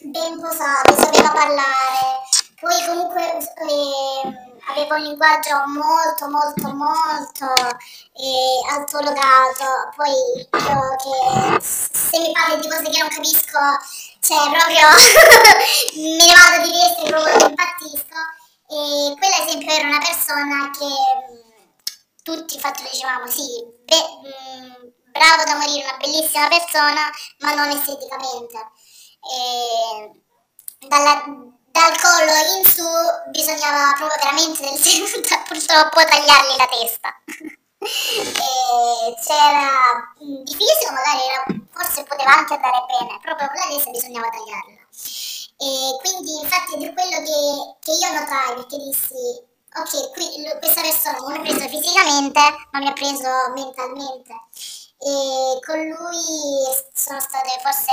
ben 0.00 0.40
posato, 0.40 0.94
sapeva 0.96 1.30
parlare. 1.30 2.24
Poi 2.58 2.86
comunque 2.86 3.38
eh, 3.38 4.56
aveva 4.70 4.96
un 4.96 5.02
linguaggio 5.02 5.62
molto 5.66 6.28
molto 6.28 6.74
molto 6.74 7.46
eh, 8.14 8.72
altologato. 8.72 9.90
Poi 9.94 10.10
io 10.10 10.96
che 10.96 11.60
se 11.60 12.18
mi 12.18 12.32
parli 12.32 12.60
di 12.60 12.68
cose 12.68 12.82
che 12.82 12.98
non 12.98 13.08
capisco, 13.08 13.58
cioè 14.20 14.50
proprio 14.50 14.88
me 15.96 16.26
ne 16.26 16.34
vado 16.34 16.64
di 16.64 16.72
destra 16.72 17.04
e 17.04 17.10
proprio 17.10 17.48
impazzisco. 17.48 18.44
E 18.68 19.14
quella 19.16 19.44
esempio 19.44 19.70
era 19.70 19.86
una 19.86 19.98
persona 19.98 20.70
che 20.70 21.35
tutti 22.26 22.54
infatti 22.56 22.82
dicevamo 22.90 23.28
sì, 23.28 23.46
be- 23.84 24.10
mh, 24.26 24.92
bravo 25.12 25.44
da 25.44 25.54
morire, 25.54 25.86
una 25.86 25.96
bellissima 25.96 26.48
persona, 26.48 27.08
ma 27.38 27.54
non 27.54 27.70
esteticamente. 27.70 28.58
E 29.22 30.10
dalla, 30.88 31.22
dal 31.70 31.94
collo 32.02 32.34
in 32.58 32.64
su 32.66 32.82
bisognava 33.30 33.94
proprio 33.94 34.18
veramente 34.18 34.66
purtroppo 35.46 36.02
tagliargli 36.02 36.56
la 36.58 36.66
testa. 36.66 37.14
e 37.78 39.14
c'era 39.22 39.70
di 40.18 40.50
fisico 40.50 40.90
magari 40.90 41.22
era, 41.30 41.44
forse 41.70 42.02
poteva 42.02 42.38
anche 42.38 42.54
andare 42.54 42.84
bene, 42.88 43.20
proprio 43.22 43.46
con 43.46 43.56
la 43.56 43.68
testa 43.70 43.90
bisognava 43.90 44.28
tagliarla. 44.30 44.82
E 45.58 45.96
quindi 46.02 46.40
infatti 46.42 46.74
è 46.74 46.92
quello 46.92 47.18
che, 47.22 47.76
che 47.86 47.92
io 47.92 48.12
notai 48.12 48.54
perché 48.56 48.78
dissi 48.78 49.54
ok, 49.80 50.12
qui, 50.12 50.24
questa 50.58 50.80
persona 50.80 51.18
non 51.18 51.30
mi 51.30 51.36
ha 51.36 51.40
preso 51.40 51.68
fisicamente, 51.68 52.40
ma 52.72 52.78
mi 52.78 52.88
ha 52.88 52.92
preso 52.92 53.28
mentalmente. 53.54 54.32
E 54.98 55.60
con 55.64 55.78
lui 55.78 56.22
sono 56.92 57.20
state 57.20 57.60
forse 57.62 57.92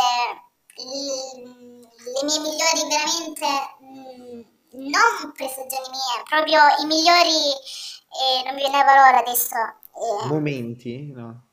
le 0.75 2.23
mie 2.23 2.39
migliori 2.39 2.87
veramente 2.87 3.47
mm, 3.83 4.41
non 4.89 5.31
prestazioni 5.33 5.89
mie, 5.89 6.23
proprio 6.27 6.59
i 6.79 6.85
migliori 6.85 7.51
eh, 8.13 8.43
non 8.45 8.55
mi 8.55 8.61
viene 8.61 8.77
la 8.77 8.83
parola 8.83 9.19
adesso. 9.19 9.55
Eh, 9.55 10.25
Momenti, 10.27 11.11
no? 11.11 11.47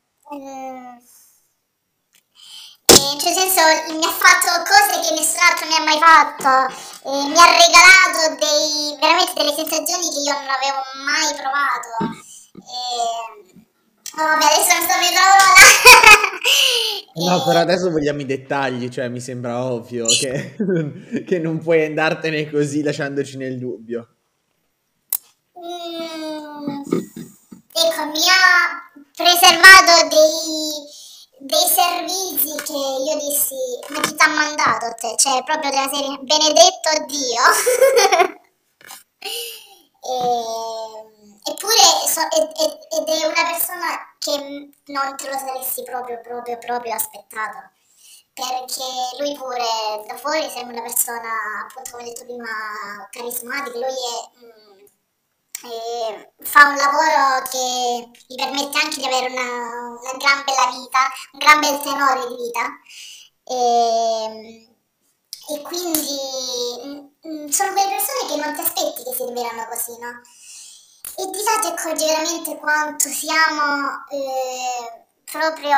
In 3.01 3.19
certo 3.19 3.39
senso 3.39 3.61
mi 3.97 4.05
ha 4.05 4.11
fatto 4.13 4.61
cose 4.69 4.99
che 5.01 5.13
nessun 5.15 5.41
altro 5.41 5.67
mi 5.67 5.75
ha 5.75 5.83
mai 5.83 5.99
fatto, 5.99 6.73
eh, 7.09 7.27
mi 7.27 7.37
ha 7.37 7.49
regalato 7.49 8.35
dei, 8.37 8.97
veramente 8.99 9.33
delle 9.35 9.53
sensazioni 9.55 10.09
che 10.09 10.19
io 10.21 10.33
non 10.33 10.49
avevo 10.49 10.81
mai 11.05 11.33
provato. 11.33 11.89
Eh, 12.53 13.59
Oh, 14.13 14.23
vabbè, 14.25 14.43
adesso 14.43 14.73
non 14.73 14.83
sto 14.83 14.97
più 14.99 15.07
parola. 15.15 16.19
No, 17.13 17.43
però 17.43 17.59
adesso 17.59 17.91
vogliamo 17.91 18.21
i 18.21 18.25
dettagli, 18.25 18.87
cioè 18.89 19.09
mi 19.09 19.19
sembra 19.19 19.63
ovvio 19.65 20.05
che, 20.05 20.55
che 21.27 21.39
non 21.39 21.59
puoi 21.59 21.85
andartene 21.85 22.49
così 22.49 22.81
lasciandoci 22.83 23.35
nel 23.37 23.59
dubbio. 23.59 24.07
Mm, 25.59 26.81
ecco, 27.73 28.05
mi 28.05 28.23
ha 28.29 28.89
preservato 29.13 30.07
dei, 30.07 30.87
dei 31.41 31.67
servizi 31.67 32.55
che 32.63 32.73
io 32.73 33.15
dissi, 33.19 33.55
ma 33.89 33.99
chi 33.99 34.15
ti 34.15 34.23
ha 34.23 34.27
mandato 34.27 34.93
te? 34.99 35.15
Cioè, 35.17 35.43
proprio 35.43 35.69
della 35.69 35.89
serie, 35.91 36.17
benedetto 36.21 37.05
Dio. 37.07 37.41
e 40.01 41.11
Eppure 41.43 41.73
so, 42.05 42.21
ed, 42.21 42.51
ed, 42.91 43.07
è 43.07 43.25
una 43.25 43.49
persona 43.49 44.13
che 44.19 44.37
non 44.85 45.15
te 45.17 45.27
lo 45.27 45.37
saresti 45.37 45.81
proprio, 45.83 46.21
proprio, 46.21 46.57
proprio 46.59 46.93
aspettato. 46.93 47.71
Perché 48.33 48.83
lui 49.19 49.35
pure 49.35 50.05
da 50.07 50.15
fuori 50.17 50.47
sembra 50.49 50.79
una 50.79 50.83
persona, 50.83 51.29
appunto 51.65 51.91
come 51.91 52.03
detto 52.03 52.25
prima, 52.25 52.47
carismatica. 53.09 53.77
Lui 53.77 53.87
è, 53.87 54.60
mm, 55.65 56.21
fa 56.43 56.67
un 56.67 56.75
lavoro 56.75 57.47
che 57.49 58.09
gli 58.27 58.35
permette 58.35 58.79
anche 58.79 58.97
di 58.97 59.05
avere 59.05 59.31
una, 59.31 59.41
una 59.41 60.17
gran 60.17 60.43
bella 60.43 60.71
vita, 60.71 60.99
un 61.33 61.39
gran 61.39 61.59
bel 61.59 61.79
tenore 61.81 62.27
di 62.27 62.35
vita. 62.35 62.79
E, 63.43 64.69
e 65.53 65.61
quindi 65.61 67.11
mh, 67.23 67.27
mm, 67.27 67.47
sono 67.47 67.73
quelle 67.73 67.89
persone 67.89 68.27
che 68.29 68.35
non 68.37 68.53
ti 68.53 68.61
aspetti 68.61 69.03
che 69.03 69.13
si 69.13 69.25
rivelano 69.25 69.67
così, 69.67 69.97
no? 69.99 70.21
E 71.17 71.29
di 71.29 71.43
là 71.43 71.59
ti 71.61 71.67
accorgi 71.67 72.05
veramente 72.05 72.57
quanto 72.57 73.09
siamo 73.09 74.05
eh, 74.09 75.05
proprio 75.25 75.75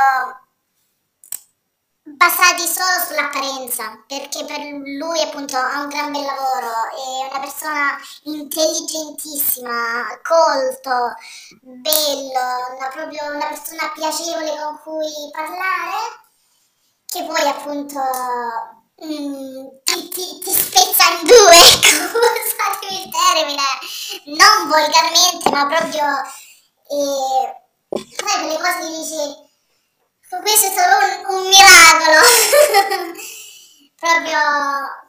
basati 2.04 2.68
solo 2.68 3.00
sull'apparenza, 3.08 4.04
perché 4.08 4.44
per 4.44 4.60
lui 4.60 5.22
appunto 5.22 5.56
ha 5.58 5.82
un 5.82 5.88
gran 5.88 6.12
bel 6.12 6.22
lavoro, 6.22 6.70
è 6.92 7.30
una 7.30 7.40
persona 7.40 7.98
intelligentissima, 8.24 10.20
colto, 10.22 11.16
bello, 11.62 12.76
una, 12.78 12.88
proprio 12.90 13.34
una 13.34 13.48
persona 13.48 13.92
piacevole 13.94 14.50
con 14.50 14.80
cui 14.84 15.32
parlare, 15.32 16.22
che 17.06 17.24
poi 17.24 17.48
appunto 17.48 18.02
mm, 19.06 19.68
ti, 19.84 20.10
ti, 20.10 20.40
ti, 20.40 20.52
spezza 20.52 21.10
in 21.10 21.26
due, 21.26 21.56
scusatemi 22.52 23.02
il 23.02 23.12
termine, 23.12 23.64
non 24.26 24.68
volgarmente, 24.68 25.50
ma 25.52 25.68
proprio 25.68 26.04
eh, 26.90 27.64
sai 27.92 28.40
quelle 28.40 28.58
cose 28.58 28.80
che 28.80 28.88
dici 28.88 29.43
questo 30.42 30.68
è 30.68 30.72
stato 30.72 31.06
un, 31.06 31.36
un 31.36 31.48
miracolo. 31.48 32.20
Proprio 34.00 34.40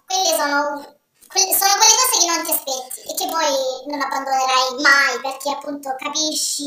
quelle 0.06 0.36
sono, 0.36 0.96
quelle 1.28 1.54
sono 1.54 1.72
quelle 1.76 1.96
cose 1.98 2.18
che 2.20 2.26
non 2.26 2.44
ti 2.44 2.50
aspetti 2.52 3.00
e 3.10 3.14
che 3.14 3.26
poi 3.28 3.54
non 3.86 4.00
abbandonerai 4.00 4.80
mai 4.80 5.20
perché 5.20 5.50
appunto 5.50 5.94
capisci 5.98 6.64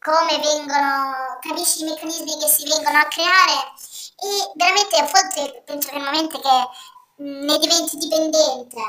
come 0.00 0.38
vengono 0.38 1.38
capisci 1.40 1.82
i 1.82 1.84
meccanismi 1.84 2.38
che 2.38 2.48
si 2.48 2.68
vengono 2.68 2.98
a 2.98 3.08
creare 3.08 3.72
e 4.16 4.52
veramente 4.54 4.96
a 4.96 5.10
volte 5.10 5.62
penso 5.64 5.88
fermamente 5.88 6.38
che 6.38 6.68
ne 7.16 7.58
diventi 7.58 7.96
dipendente 7.96 8.80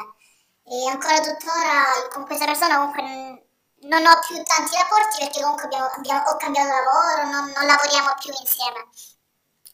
e 0.66 0.88
ancora 0.88 1.20
tuttora 1.20 2.08
con 2.14 2.26
questa 2.26 2.46
persona 2.46 2.78
comunque 2.78 3.51
non 3.82 4.06
ho 4.06 4.20
più 4.28 4.36
tanti 4.44 4.76
rapporti 4.76 5.18
perché 5.20 5.42
comunque 5.42 5.66
abbiamo, 5.66 5.86
abbiamo, 5.86 6.30
ho 6.30 6.38
cambiato 6.38 6.70
lavoro, 6.70 7.32
non, 7.32 7.52
non, 7.52 7.66
lavoriamo 7.66 8.14
più 8.20 8.32
insieme. 8.40 8.90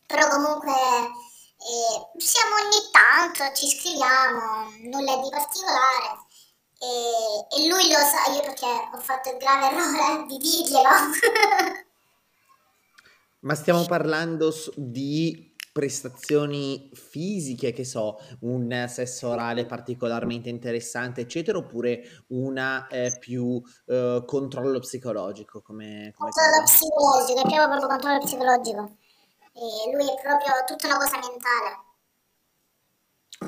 Però 0.06 0.28
comunque 0.30 0.72
eh, 0.72 2.20
siamo 2.20 2.56
ogni 2.56 2.89
tanto, 2.91 3.54
ci 3.54 3.67
scriviamo, 3.67 4.72
nulla 4.91 5.17
di 5.17 5.30
particolare. 5.30 6.26
E, 6.80 7.48
e, 7.58 7.67
lui 7.67 7.91
lo 7.91 7.98
sa, 7.98 8.32
io 8.32 8.41
perché 8.41 8.65
ho 8.65 9.00
fatto 9.00 9.32
il 9.32 9.38
grave 9.38 9.67
errore 9.67 10.26
di 10.28 10.38
dirglielo. 10.38 10.89
Ma 13.41 13.56
stiamo 13.56 13.86
parlando 13.86 14.54
di 14.76 15.46
prestazioni 15.77 16.89
fisiche, 16.91 17.71
che 17.71 17.85
so, 17.85 18.17
un 18.39 18.87
sesso 18.89 19.29
orale 19.29 19.67
particolarmente 19.67 20.49
interessante, 20.49 21.21
eccetera, 21.21 21.59
oppure 21.59 22.01
una 22.29 22.87
eh, 22.87 23.15
più 23.19 23.61
eh, 23.85 24.23
controllo 24.25 24.79
psicologico? 24.79 25.61
Come, 25.61 26.11
come 26.17 26.31
controllo 26.31 26.61
cosa? 26.61 26.63
psicologico, 26.63 27.37
è 27.37 27.41
proprio, 27.41 27.67
proprio 27.67 27.87
controllo 27.89 28.17
psicologico. 28.17 28.97
E 29.53 29.91
lui 29.93 30.09
è 30.09 30.19
proprio 30.19 30.53
tutta 30.65 30.87
una 30.87 30.97
cosa 30.97 31.19
mentale. 31.19 31.77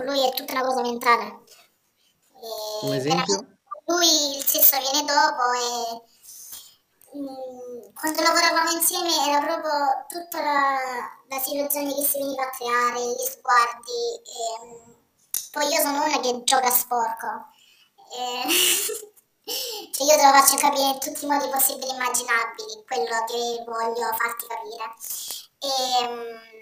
Lui 0.05 0.27
è 0.27 0.31
tutta 0.35 0.53
una 0.53 0.61
cosa 0.61 0.81
mentale. 0.81 1.25
E 2.83 2.85
un 2.85 2.93
esempio? 2.93 3.57
Lui 3.85 4.37
il 4.37 4.43
sesso 4.43 4.77
viene 4.77 5.03
dopo 5.03 5.41
e 5.49 6.09
Mm, 7.15 7.58
quando 7.93 8.21
lavoravamo 8.21 8.71
insieme 8.71 9.09
era 9.27 9.45
proprio 9.45 10.05
tutta 10.07 10.41
la, 10.41 10.77
la, 11.27 11.39
situazione 11.39 11.93
che 11.93 12.03
si 12.03 12.19
veniva 12.19 12.43
a 12.43 12.49
creare, 12.49 12.99
gli 12.99 13.25
sguardi. 13.25 14.21
E, 14.23 14.65
mm, 14.65 14.91
poi 15.51 15.67
io 15.67 15.81
sono 15.81 16.03
una 16.03 16.19
che 16.19 16.43
gioca 16.43 16.69
sporco. 16.69 17.47
E, 18.11 18.49
cioè 19.91 20.07
io 20.07 20.15
te 20.15 20.25
lo 20.25 20.31
faccio 20.33 20.57
capire 20.57 20.89
in 20.89 20.99
tutti 20.99 21.25
i 21.25 21.27
modi 21.27 21.49
possibili 21.49 21.89
e 21.89 21.93
immaginabili 21.93 22.83
quello 22.85 23.23
che 23.25 23.63
voglio 23.65 24.07
farti 24.15 24.45
capire. 24.47 24.93
E, 25.59 26.07
mm, 26.07 26.59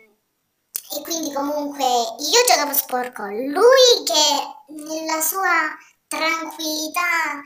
e 0.89 1.01
quindi 1.01 1.33
comunque 1.33 1.85
io 1.85 2.45
giocavo 2.47 2.73
sporco, 2.73 3.25
lui 3.25 4.03
che 4.05 4.73
nella 4.73 5.21
sua 5.21 5.75
tranquillità 6.07 7.43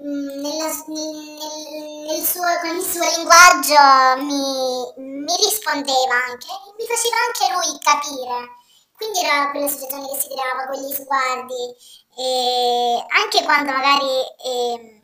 nella, 0.00 0.66
nel, 0.86 2.06
nel 2.06 2.24
suo, 2.24 2.42
con 2.60 2.76
il 2.76 2.82
suo 2.82 3.02
linguaggio 3.16 4.22
mi, 4.22 4.92
mi 4.96 5.36
rispondeva 5.36 6.14
anche, 6.28 6.46
mi 6.76 6.86
faceva 6.86 7.16
anche 7.26 7.52
lui 7.52 7.78
capire. 7.78 8.56
Quindi 8.94 9.20
era 9.20 9.50
quella 9.50 9.68
situazione 9.68 10.08
che 10.08 10.20
si 10.20 10.28
creava, 10.28 10.66
quegli 10.66 10.92
sguardi, 10.92 11.76
e 12.16 13.06
anche 13.08 13.44
quando 13.44 13.70
magari 13.70 14.10
eh, 14.44 15.02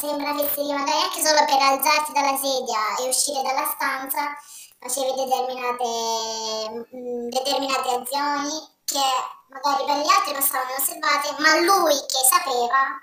sembra 0.00 0.34
che 0.34 0.48
si 0.52 0.72
magari 0.72 0.98
anche 0.98 1.22
solo 1.24 1.44
per 1.44 1.60
alzarti 1.60 2.12
dalla 2.12 2.36
sedia 2.36 2.96
e 2.98 3.08
uscire 3.08 3.42
dalla 3.42 3.72
stanza, 3.72 4.34
facevi 4.80 5.14
determinate, 5.14 6.86
mm, 6.92 7.28
determinate 7.28 7.88
azioni 7.88 8.78
che 8.84 9.06
magari 9.48 9.84
per 9.84 9.96
gli 9.98 10.10
altri 10.10 10.34
passavano 10.34 10.74
osservate, 10.76 11.36
ma 11.38 11.60
lui 11.60 11.94
che 11.94 12.26
sapeva 12.28 12.98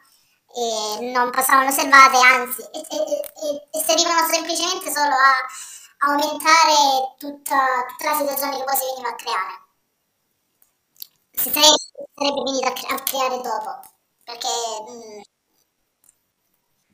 eh, 0.57 1.11
non 1.11 1.29
passavano 1.29 1.69
osservate, 1.69 2.17
anzi, 2.17 2.61
e, 2.71 2.79
e, 2.79 3.67
e, 3.71 3.83
servivano 3.85 4.27
semplicemente 4.27 4.91
solo 4.91 5.13
a 5.13 6.09
aumentare 6.09 7.15
tutta, 7.17 7.85
tutta 7.87 8.11
la 8.11 8.17
situazione 8.17 8.57
che 8.57 8.63
poi 8.63 8.75
si 8.75 8.85
veniva 8.85 9.09
a 9.09 9.15
creare. 9.15 9.65
Si 11.31 11.51
sarebbe, 11.51 11.75
sarebbe 12.15 12.41
venuta 12.43 12.67
a, 12.67 12.95
a 12.95 13.03
creare 13.03 13.41
dopo, 13.41 13.81
perché 14.23 14.47
mh, 14.87 15.21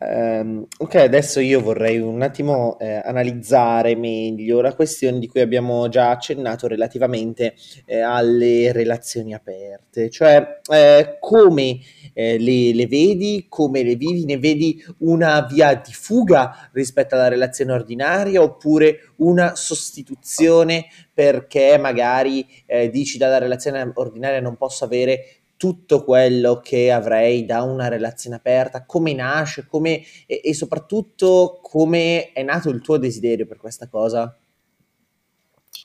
Ehm, 0.06 0.66
ok, 0.78 0.96
adesso 0.96 1.40
io 1.40 1.62
vorrei 1.62 2.00
un 2.00 2.22
attimo 2.22 2.78
eh, 2.80 3.02
analizzare 3.04 3.96
meglio 3.96 4.60
la 4.62 4.76
questione 4.76 5.20
di 5.20 5.28
cui 5.28 5.40
abbiamo 5.42 5.88
già 5.88 6.10
accennato 6.10 6.68
relativamente 6.68 7.56
eh, 7.86 8.00
alle 8.00 8.72
relazioni 8.72 9.34
aperte, 9.34 10.10
cioè 10.10 10.60
eh, 10.72 11.18
come 11.20 11.80
eh, 12.14 12.38
le, 12.38 12.74
le 12.74 12.88
vedi, 12.88 13.46
come 13.48 13.84
le 13.84 13.96
vivi, 13.96 14.26
ne 14.26 14.38
vedi 14.38 14.84
una 15.00 15.42
via 15.50 15.74
di 15.76 15.94
fuga 15.94 16.70
rispetto 16.74 17.16
alla 17.16 17.30
relazione 17.30 17.72
ordinaria 17.72 18.42
oppure 18.42 19.14
una 19.18 19.56
sostituzione 19.56 20.86
perché 21.14 21.78
magari 21.78 22.46
eh, 22.66 22.90
dici 22.90 23.18
dalla 23.18 23.38
relazione 23.38 23.92
ordinaria 23.94 24.42
non 24.42 24.58
posso 24.58 24.84
avere 24.84 25.43
tutto 25.64 26.04
quello 26.04 26.60
che 26.60 26.92
avrei 26.92 27.46
da 27.46 27.62
una 27.62 27.88
relazione 27.88 28.36
aperta, 28.36 28.86
come 28.86 29.14
nasce, 29.14 29.66
come, 29.66 30.04
e, 30.28 30.42
e 30.44 30.54
soprattutto 30.54 31.62
come 31.62 32.34
è 32.34 32.44
nato 32.44 32.68
il 32.68 32.82
tuo 32.82 32.98
desiderio 32.98 33.48
per 33.48 33.56
questa 33.56 33.88
cosa? 33.88 34.38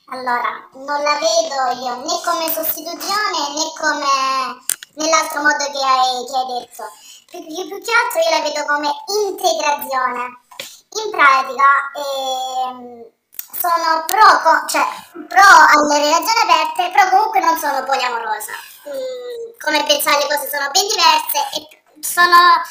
Allora, 0.07 0.67
non 0.73 1.01
la 1.01 1.15
vedo 1.15 1.79
io 1.79 1.95
né 1.95 2.11
come 2.27 2.51
sostituzione 2.51 3.39
né 3.55 3.71
come 3.79 4.59
nell'altro 4.95 5.43
modo 5.43 5.63
che 5.71 5.79
hai, 5.79 6.27
che 6.27 6.35
hai 6.35 6.59
detto. 6.59 6.83
Più, 7.31 7.39
più, 7.39 7.67
più, 7.69 7.79
che 7.79 7.91
altro 7.95 8.19
io 8.19 8.35
la 8.35 8.43
vedo 8.43 8.65
come 8.67 8.89
integrazione. 9.31 10.43
In 10.91 11.09
pratica 11.09 11.69
ehm, 11.95 13.05
sono 13.55 14.03
pro, 14.11 14.67
cioè, 14.67 14.83
pro 15.23 15.47
alle 15.71 16.03
relazioni 16.03 16.51
aperte, 16.51 16.91
però 16.91 17.09
comunque 17.15 17.39
non 17.39 17.57
sono 17.57 17.81
poliamorosa. 17.85 18.68
Mm, 18.87 19.51
come 19.59 19.83
pensare 19.83 20.23
le 20.23 20.27
cose 20.27 20.47
sono 20.47 20.69
ben 20.71 20.87
diverse 20.87 21.39
e 21.59 21.67
sono, 21.99 22.63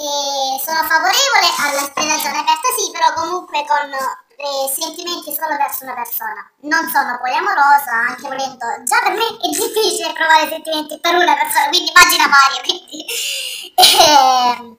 eh, 0.00 0.56
sono 0.64 0.82
favorevole 0.88 1.48
alla 1.58 1.92
relazione 1.94 2.38
aperta, 2.38 2.68
sì, 2.76 2.90
però 2.90 3.12
comunque 3.12 3.64
con 3.66 3.92
eh, 3.92 4.72
sentimenti 4.72 5.34
solo 5.36 5.56
verso 5.56 5.84
una 5.84 5.94
persona. 5.94 6.40
Non 6.64 6.88
sono 6.88 7.18
poliamorosa, 7.18 7.92
anche 8.08 8.28
volendo. 8.28 8.64
Già 8.84 9.00
per 9.04 9.12
me 9.12 9.26
è 9.26 9.48
difficile 9.52 10.12
provare 10.14 10.48
sentimenti 10.48 10.98
per 10.98 11.14
una 11.14 11.36
persona, 11.36 11.68
quindi 11.68 11.92
immagina 11.92 12.26
Mario. 12.26 12.60
Quindi, 12.64 13.04
eh, 13.76 14.78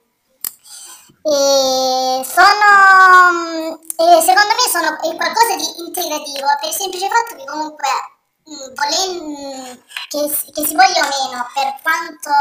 e 1.24 2.26
sono, 2.26 3.78
e 3.78 4.22
secondo 4.22 4.54
me 4.58 4.66
sono 4.72 4.96
qualcosa 4.98 5.56
di 5.56 5.86
integrativo 5.86 6.48
per 6.60 6.70
il 6.70 6.74
semplice 6.76 7.08
fatto 7.08 7.36
che 7.36 7.46
comunque 7.46 7.88
che, 10.10 10.52
che 10.52 10.66
si 10.66 10.76
voglia 10.76 11.06
o 11.06 11.30
meno, 11.30 11.48
per 11.54 11.76
quanto 11.82 12.32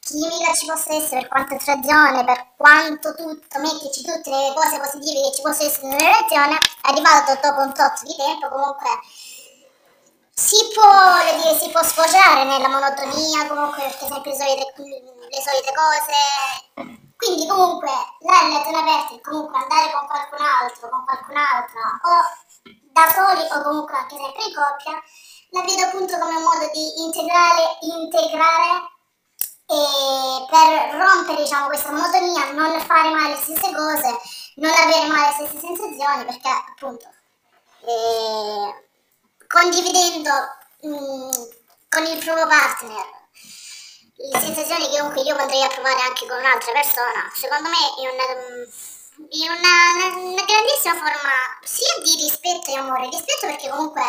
chimica 0.00 0.52
ci 0.54 0.66
possa 0.66 0.94
essere, 0.94 1.20
per 1.20 1.28
quanto 1.28 1.54
attrazione, 1.54 2.24
per 2.24 2.46
quanto 2.56 3.14
tutto, 3.14 3.58
metterci 3.58 4.02
tutte 4.02 4.30
le 4.30 4.52
cose 4.54 4.78
positive 4.78 5.20
che 5.22 5.34
ci 5.34 5.42
possono 5.42 5.68
essere 5.68 5.86
nella 5.88 6.04
relazione, 6.04 6.58
arrivato 6.82 7.38
dopo 7.40 7.60
un 7.62 7.74
tot 7.74 8.02
di 8.02 8.14
tempo 8.16 8.48
comunque 8.48 8.90
si 10.38 10.56
può, 10.74 10.84
dire, 11.40 11.58
si 11.58 11.70
può 11.70 11.82
sfociare 11.82 12.44
nella 12.44 12.68
monotonia, 12.68 13.46
comunque 13.48 13.82
perché 13.82 14.06
sempre 14.06 14.30
le 14.30 14.36
solite, 14.36 14.72
le 14.76 15.42
solite 15.42 15.72
cose. 15.72 17.02
Quindi 17.16 17.46
comunque 17.48 17.88
la 18.20 18.40
relazione 18.44 18.78
aperta 18.78 19.14
è 19.14 19.20
comunque 19.22 19.58
andare 19.58 19.90
con 19.90 20.06
qualcun 20.06 20.44
altro, 20.44 20.88
con 20.90 21.04
qualcun'altra 21.06 21.80
o 22.04 22.45
da 22.92 23.12
soli 23.12 23.46
o 23.50 23.62
comunque 23.62 23.96
anche 23.96 24.16
sempre 24.16 24.44
in 24.44 24.54
coppia, 24.54 25.02
la 25.50 25.62
vedo 25.62 25.82
appunto 25.82 26.18
come 26.18 26.36
un 26.36 26.42
modo 26.42 26.70
di 26.72 27.02
integrare, 27.02 27.78
integrare 27.80 28.94
e 29.68 30.46
per 30.48 30.94
rompere 30.94 31.42
diciamo, 31.42 31.66
questa 31.66 31.90
monotonia, 31.90 32.52
non 32.52 32.80
fare 32.80 33.10
mai 33.10 33.30
le 33.30 33.36
stesse 33.36 33.72
cose, 33.74 34.18
non 34.56 34.70
avere 34.70 35.06
mai 35.08 35.26
le 35.26 35.32
stesse 35.32 35.58
sensazioni, 35.58 36.24
perché 36.24 36.48
appunto 36.48 37.06
eh, 37.80 38.88
condividendo 39.46 40.30
mh, 40.82 40.88
mm, 40.88 41.30
con 41.88 42.04
il 42.04 42.24
proprio 42.24 42.46
partner 42.46 43.14
le 44.18 44.40
sensazioni 44.40 44.88
che 44.88 44.98
comunque 44.98 45.22
io 45.22 45.36
potrei 45.36 45.68
provare 45.68 46.00
anche 46.00 46.26
con 46.26 46.38
un'altra 46.38 46.72
persona, 46.72 47.30
secondo 47.34 47.68
me 47.68 47.76
è 47.76 48.12
una, 48.12 48.66
è 49.16 49.48
una, 49.48 50.16
una 50.16 50.44
grandissima 50.44 50.94
forma 50.94 51.32
sia 51.64 52.02
di 52.02 52.14
rispetto 52.20 52.70
e 52.70 52.76
amore, 52.76 53.08
rispetto 53.08 53.46
perché 53.46 53.68
comunque 53.70 54.02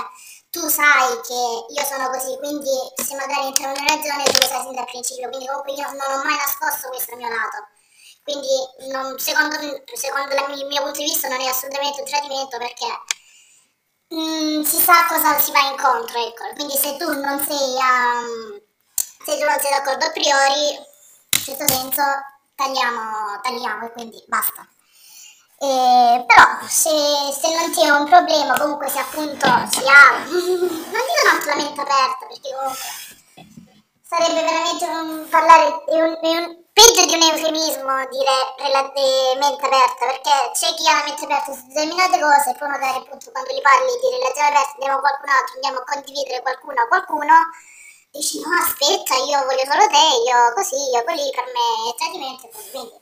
tu 0.50 0.68
sai 0.68 1.20
che 1.22 1.74
io 1.74 1.84
sono 1.86 2.10
così, 2.10 2.36
quindi 2.38 2.76
se 2.96 3.16
magari 3.16 3.48
entriamo 3.48 3.74
in 3.74 3.82
una 3.82 3.96
ragione 3.96 4.24
tu 4.24 4.40
lo 4.40 4.48
sai 4.48 4.62
sin 4.64 4.76
dal 4.76 4.86
principio, 4.86 5.30
quindi 5.30 5.48
comunque 5.48 5.74
io 5.74 5.88
non 5.92 6.12
ho 6.12 6.24
mai 6.24 6.36
nascosto 6.36 6.90
questo 6.90 7.16
mio 7.16 7.30
lato. 7.30 7.68
Quindi 8.24 8.92
non, 8.92 9.18
secondo, 9.20 9.56
secondo 9.94 10.36
il 10.36 10.66
mio 10.68 10.84
punto 10.84 11.00
di 11.00 11.06
vista 11.06 11.30
non 11.30 11.40
è 11.40 11.48
assolutamente 11.48 12.02
un 12.02 12.08
tradimento 12.08 12.58
perché 12.58 12.88
mh, 14.10 14.60
mm, 14.60 14.62
si 14.64 14.82
sa 14.82 15.06
cosa 15.08 15.40
si 15.40 15.52
va 15.52 15.62
incontro, 15.72 16.20
ecco. 16.20 16.44
Quindi 16.56 16.76
se 16.76 16.98
tu 16.98 17.08
non 17.14 17.40
sei, 17.46 17.76
um, 17.80 18.62
se 19.24 19.38
tu 19.38 19.46
non 19.46 19.60
sei 19.60 19.72
d'accordo 19.72 20.06
a 20.06 20.12
priori, 20.12 20.76
in 20.76 21.44
questo 21.46 21.68
senso 21.68 22.04
tagliamo, 22.56 23.40
tagliamo 23.42 23.86
e 23.86 23.92
quindi 23.92 24.22
basta. 24.28 24.68
Eh, 25.60 26.24
però 26.28 26.44
se, 26.70 26.94
se, 27.34 27.50
non 27.50 27.72
c'è 27.74 27.90
un 27.90 28.06
problema, 28.06 28.54
comunque 28.60 28.90
se 28.90 29.00
appunto 29.00 29.48
si 29.72 29.82
ha, 29.90 30.22
non 30.30 30.70
dico 30.70 31.24
tanto 31.26 31.50
la 31.50 31.56
mente 31.56 31.82
aperta, 31.82 32.26
perché 32.30 32.54
comunque 32.54 32.86
sarebbe 34.06 34.42
veramente 34.46 34.86
un 34.86 35.28
parlare 35.30 35.84
di 35.90 36.00
un, 36.00 36.18
di 36.22 36.30
un, 36.38 36.64
peggio 36.72 37.06
di 37.10 37.16
un 37.16 37.24
eufemismo 37.24 38.06
dire 38.14 38.36
mente 39.40 39.66
aperta, 39.66 40.06
perché 40.06 40.30
c'è 40.54 40.74
chi 40.78 40.86
ha 40.88 41.02
la 41.02 41.04
mente 41.10 41.26
aperta 41.26 41.52
su 41.52 41.66
determinate 41.74 42.20
cose 42.20 42.50
e 42.52 42.56
poi 42.56 42.70
magari 42.70 42.98
appunto 42.98 43.32
quando 43.32 43.50
gli 43.50 43.62
parli 43.62 43.98
di 43.98 44.14
relazione 44.14 44.50
aperta 44.54 44.74
andiamo 44.78 44.98
a 44.98 45.02
qualcun 45.02 45.30
altro, 45.30 45.54
andiamo 45.58 45.80
a 45.82 45.90
condividere 45.90 46.42
qualcuno 46.46 46.82
a 46.82 46.88
qualcuno, 46.88 47.34
dici 48.14 48.38
no 48.46 48.54
aspetta 48.62 49.18
io 49.26 49.42
voglio 49.42 49.66
solo 49.66 49.90
te, 49.90 50.06
io 50.22 50.54
così, 50.54 50.78
io 50.94 51.02
quelli 51.02 51.34
per 51.34 51.50
me 51.50 51.66
è 51.90 51.98
tradimento 51.98 52.46
quindi 52.46 52.97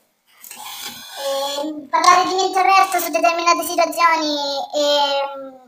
eh, 0.56 1.86
parlare 1.88 2.28
di 2.28 2.34
mente 2.34 2.58
aperta 2.58 2.98
su 3.00 3.10
determinate 3.10 3.64
situazioni 3.64 4.34
eh, 4.74 5.66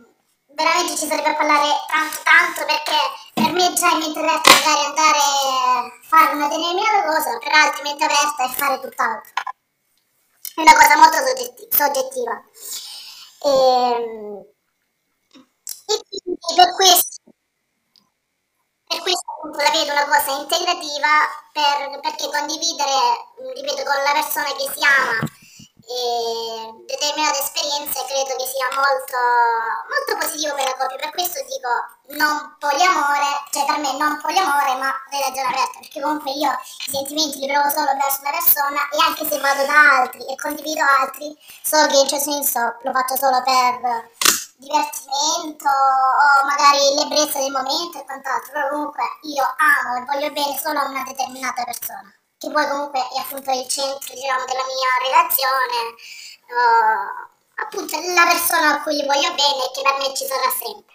veramente 0.54 0.96
ci 0.96 1.06
sarebbe 1.06 1.30
a 1.30 1.36
parlare 1.36 1.68
tanto 1.86 2.18
tanto 2.22 2.64
perché 2.66 2.98
per 3.34 3.52
me 3.52 3.72
già 3.74 3.90
in 3.90 3.98
mente 3.98 4.18
aperta 4.18 4.50
magari 4.50 4.84
andare 4.86 5.18
a 5.18 5.90
fare 6.02 6.34
una 6.34 6.48
determinata 6.48 7.04
cosa, 7.04 7.38
per 7.38 7.52
altri 7.52 7.82
mente 7.82 8.04
aperta 8.04 8.44
è 8.44 8.48
fare 8.48 8.80
tutt'altro. 8.80 9.32
È 10.54 10.60
una 10.60 10.74
cosa 10.74 10.96
molto 10.96 11.16
soggetti- 11.18 11.68
soggettiva. 11.70 12.42
E, 13.40 13.48
ehm, 13.48 14.44
e 15.86 15.94
quindi 16.08 16.54
per 16.56 16.74
questo 16.74 17.17
per 18.88 19.00
questo 19.02 19.24
appunto 19.36 19.60
la 19.60 19.70
vedo 19.70 19.92
una 19.92 20.08
cosa 20.08 20.32
integrativa 20.40 21.12
per, 21.52 22.00
perché 22.00 22.24
condividere, 22.32 22.96
ripeto, 23.54 23.84
con 23.84 24.02
la 24.02 24.12
persona 24.12 24.50
che 24.56 24.66
si 24.72 24.80
ama 24.80 25.20
e 25.88 26.84
determinate 26.84 27.38
esperienze 27.40 28.04
credo 28.04 28.36
che 28.36 28.44
sia 28.44 28.68
molto, 28.76 29.20
molto 29.88 30.12
positivo 30.20 30.54
per 30.54 30.64
la 30.64 30.76
coppia. 30.76 30.96
Per 30.98 31.10
questo 31.12 31.40
dico 31.48 31.68
non 32.16 32.56
poliamore, 32.58 33.44
cioè 33.52 33.64
per 33.64 33.78
me 33.78 33.96
non 33.96 34.20
poliamore, 34.20 34.76
ma 34.76 34.92
relazione 35.08 35.48
aperta, 35.48 35.78
perché 35.80 36.00
comunque 36.00 36.32
io 36.32 36.52
i 36.52 36.90
sentimenti 36.92 37.38
li 37.40 37.48
provo 37.48 37.68
solo 37.68 37.92
verso 37.96 38.20
una 38.20 38.36
persona 38.36 38.80
e 38.88 38.96
anche 39.00 39.24
se 39.28 39.40
vado 39.40 39.64
da 39.64 40.00
altri 40.00 40.24
e 40.28 40.36
condivido 40.36 40.84
altri, 40.84 41.36
so 41.62 41.76
che 41.86 42.04
certo 42.08 42.18
senso 42.18 42.60
lo 42.82 42.92
faccio 42.92 43.16
solo 43.16 43.40
per 43.44 44.12
divertimento 44.58 45.70
o 45.70 46.46
magari 46.46 46.82
l'ebbrezza 46.98 47.38
del 47.38 47.54
momento 47.54 47.98
e 47.98 48.04
quant'altro, 48.04 48.68
comunque 48.70 49.04
io 49.22 49.46
amo 49.46 50.02
e 50.02 50.04
voglio 50.04 50.30
bene 50.34 50.58
solo 50.58 50.78
a 50.80 50.90
una 50.90 51.04
determinata 51.06 51.62
persona. 51.64 52.12
che 52.38 52.50
poi 52.50 52.66
comunque 52.68 53.00
è 53.00 53.18
appunto 53.18 53.50
il 53.50 53.66
centro 53.66 54.14
diciamo, 54.14 54.44
della 54.46 54.66
mia 54.66 54.92
relazione, 55.02 55.78
uh, 56.46 57.10
appunto 57.66 57.98
la 58.14 58.26
persona 58.30 58.78
a 58.78 58.82
cui 58.82 58.94
gli 58.94 59.06
voglio 59.06 59.34
bene 59.34 59.66
e 59.66 59.70
che 59.74 59.82
per 59.82 59.98
me 59.98 60.14
ci 60.14 60.24
sarà 60.24 60.50
sempre. 60.54 60.94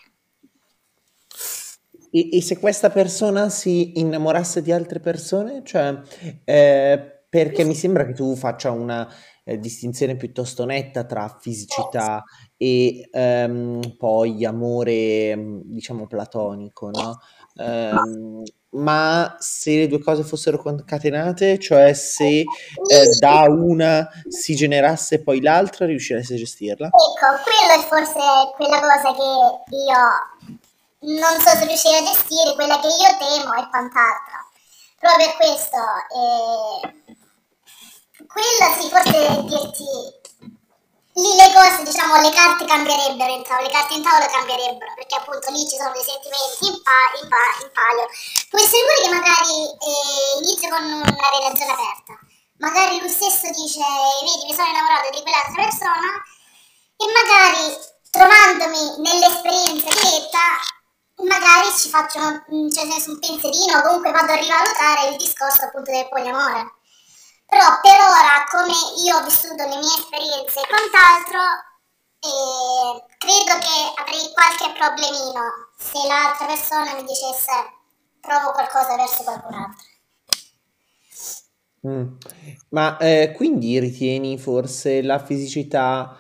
E, 2.12 2.38
e 2.38 2.42
se 2.42 2.60
questa 2.60 2.90
persona 2.92 3.50
si 3.50 4.00
innamorasse 4.00 4.62
di 4.62 4.72
altre 4.72 5.00
persone? 5.00 5.64
Cioè, 5.66 6.00
eh, 6.46 7.26
perché 7.28 7.64
mi 7.66 7.76
sembra 7.76 8.06
che 8.06 8.14
tu 8.14 8.36
faccia 8.36 8.72
una 8.72 9.12
eh, 9.44 9.60
distinzione 9.60 10.16
piuttosto 10.16 10.64
netta 10.66 11.04
tra 11.04 11.38
fisicità 11.42 12.24
e 12.64 13.10
ehm, 13.12 13.98
poi 13.98 14.46
amore, 14.46 15.36
diciamo, 15.66 16.08
platonico, 16.08 16.92
no? 16.92 17.20
Ehm, 17.58 18.42
ma 18.70 19.36
se 19.38 19.80
le 19.80 19.88
due 19.88 20.00
cose 20.00 20.24
fossero 20.24 20.58
concatenate, 20.58 21.60
cioè 21.60 21.94
se 21.94 22.40
eh, 22.40 23.18
da 23.20 23.44
una 23.50 24.08
si 24.30 24.56
generasse 24.56 25.22
poi 25.22 25.42
l'altra, 25.42 25.86
riusciresti 25.86 26.36
a 26.36 26.38
gestirla? 26.38 26.88
Ecco, 26.88 27.44
quello 27.44 27.82
è 27.82 27.86
forse 27.86 28.54
quella 28.56 28.80
cosa 28.80 29.14
che 29.14 29.76
io 29.76 31.18
non 31.20 31.42
so 31.42 31.50
se 31.50 31.66
riuscire 31.66 31.98
a 31.98 32.04
gestire, 32.04 32.56
quella 32.56 32.80
che 32.80 32.88
io 32.88 33.18
temo 33.20 33.54
e 33.56 33.68
quant'altro. 33.70 34.40
Proprio 35.00 35.26
per 35.26 35.36
questo, 35.36 35.78
eh, 36.16 36.80
quella 38.26 38.72
sì, 38.80 38.88
forse 38.88 39.44
dirti 39.44 40.22
lì 41.16 41.36
le 41.36 41.54
cose, 41.54 41.84
diciamo, 41.84 42.20
le 42.22 42.32
carte 42.32 42.66
cambierebbero 42.66 43.32
in 43.32 43.44
tavola, 43.44 43.68
le 43.68 43.74
carte 43.74 43.94
in 43.94 44.04
tavola 44.04 44.26
cambierebbero, 44.26 44.94
perché 44.96 45.16
appunto 45.16 45.52
lì 45.52 45.68
ci 45.68 45.78
sono 45.78 45.92
dei 45.92 46.04
sentimenti 46.04 46.66
in, 46.66 46.82
pa- 46.82 47.14
in, 47.22 47.28
pa- 47.30 47.58
in 47.62 47.70
palio. 47.70 48.08
Può 48.50 48.60
essere 48.60 48.82
pure 48.82 48.98
che 49.04 49.14
magari 49.14 49.54
eh, 49.78 50.42
inizio 50.42 50.70
con 50.70 50.84
una 50.84 51.30
relazione 51.30 51.72
aperta, 51.72 52.14
magari 52.58 53.00
lui 53.00 53.10
stesso 53.10 53.46
dice, 53.54 53.80
vedi, 53.80 54.46
mi 54.50 54.54
sono 54.54 54.70
innamorato 54.70 55.10
di 55.14 55.22
quell'altra 55.22 55.60
persona, 55.62 56.10
e 56.98 57.06
magari 57.14 57.64
trovandomi 58.10 58.84
nell'esperienza 59.06 59.90
diretta, 59.90 60.46
magari 61.26 61.70
ci 61.78 61.90
faccio 61.90 62.20
cioè, 62.50 62.50
un 62.50 63.20
pensierino, 63.20 63.82
comunque 63.82 64.12
vado 64.12 64.32
a 64.32 64.36
rivalutare 64.36 65.10
il 65.10 65.18
discorso 65.18 65.66
appunto 65.66 65.92
del 65.92 66.10
poliamore 66.10 66.82
però 67.54 67.70
per 67.86 68.02
ora, 68.02 68.42
come 68.50 68.74
io 69.06 69.18
ho 69.18 69.24
vissuto 69.24 69.62
le 69.62 69.78
mie 69.78 69.94
esperienze 69.94 70.58
e 70.58 70.66
quant'altro, 70.66 71.42
eh, 72.18 73.06
credo 73.22 73.54
che 73.62 73.78
avrei 74.02 74.26
qualche 74.34 74.74
problemino 74.74 75.70
se 75.78 76.00
l'altra 76.08 76.48
persona 76.48 76.96
mi 76.96 77.06
dicesse 77.06 77.54
provo 78.20 78.52
qualcosa 78.54 78.96
verso 78.96 79.24
qualcun 79.24 79.54
altro. 79.54 79.92
Mm. 81.86 82.16
Ma 82.70 82.98
eh, 82.98 83.34
quindi 83.36 83.78
ritieni 83.80 84.40
forse 84.40 85.04
la 85.04 85.20
fisicità 85.20 86.18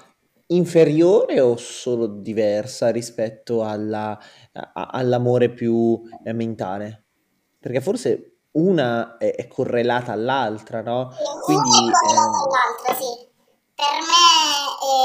inferiore 0.47 1.39
o 1.39 1.55
solo 1.57 2.05
diversa 2.05 2.91
rispetto 2.91 3.63
alla, 3.63 4.19
a, 4.51 4.88
all'amore 4.91 5.49
più 5.49 5.99
eh, 6.23 6.34
mentale? 6.34 7.05
Perché 7.57 7.81
forse 7.81 8.32
una 8.54 9.18
è, 9.18 9.36
è 9.36 9.47
correlata 9.47 10.12
all'altra, 10.12 10.82
no? 10.82 11.16
Quindi, 11.43 11.70
è 11.70 11.91
correlata 11.91 12.38
eh... 12.38 12.43
all'altra, 12.43 12.95
sì. 12.95 13.32
Per 13.76 13.97
me 14.01 14.30
è, 14.80 14.99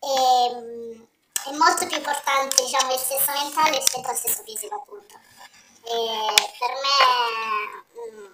è, 0.00 1.50
è, 1.50 1.56
molto 1.56 1.86
più 1.86 1.96
importante, 1.96 2.62
diciamo, 2.62 2.92
il 2.92 2.98
sesso 2.98 3.30
mentale 3.32 3.76
rispetto 3.76 4.08
al 4.08 4.16
sesso 4.16 4.42
fisico, 4.44 4.74
appunto. 4.74 5.14
E 5.84 6.34
per 6.58 6.72
me... 6.82 6.98
Mm, 8.00 8.32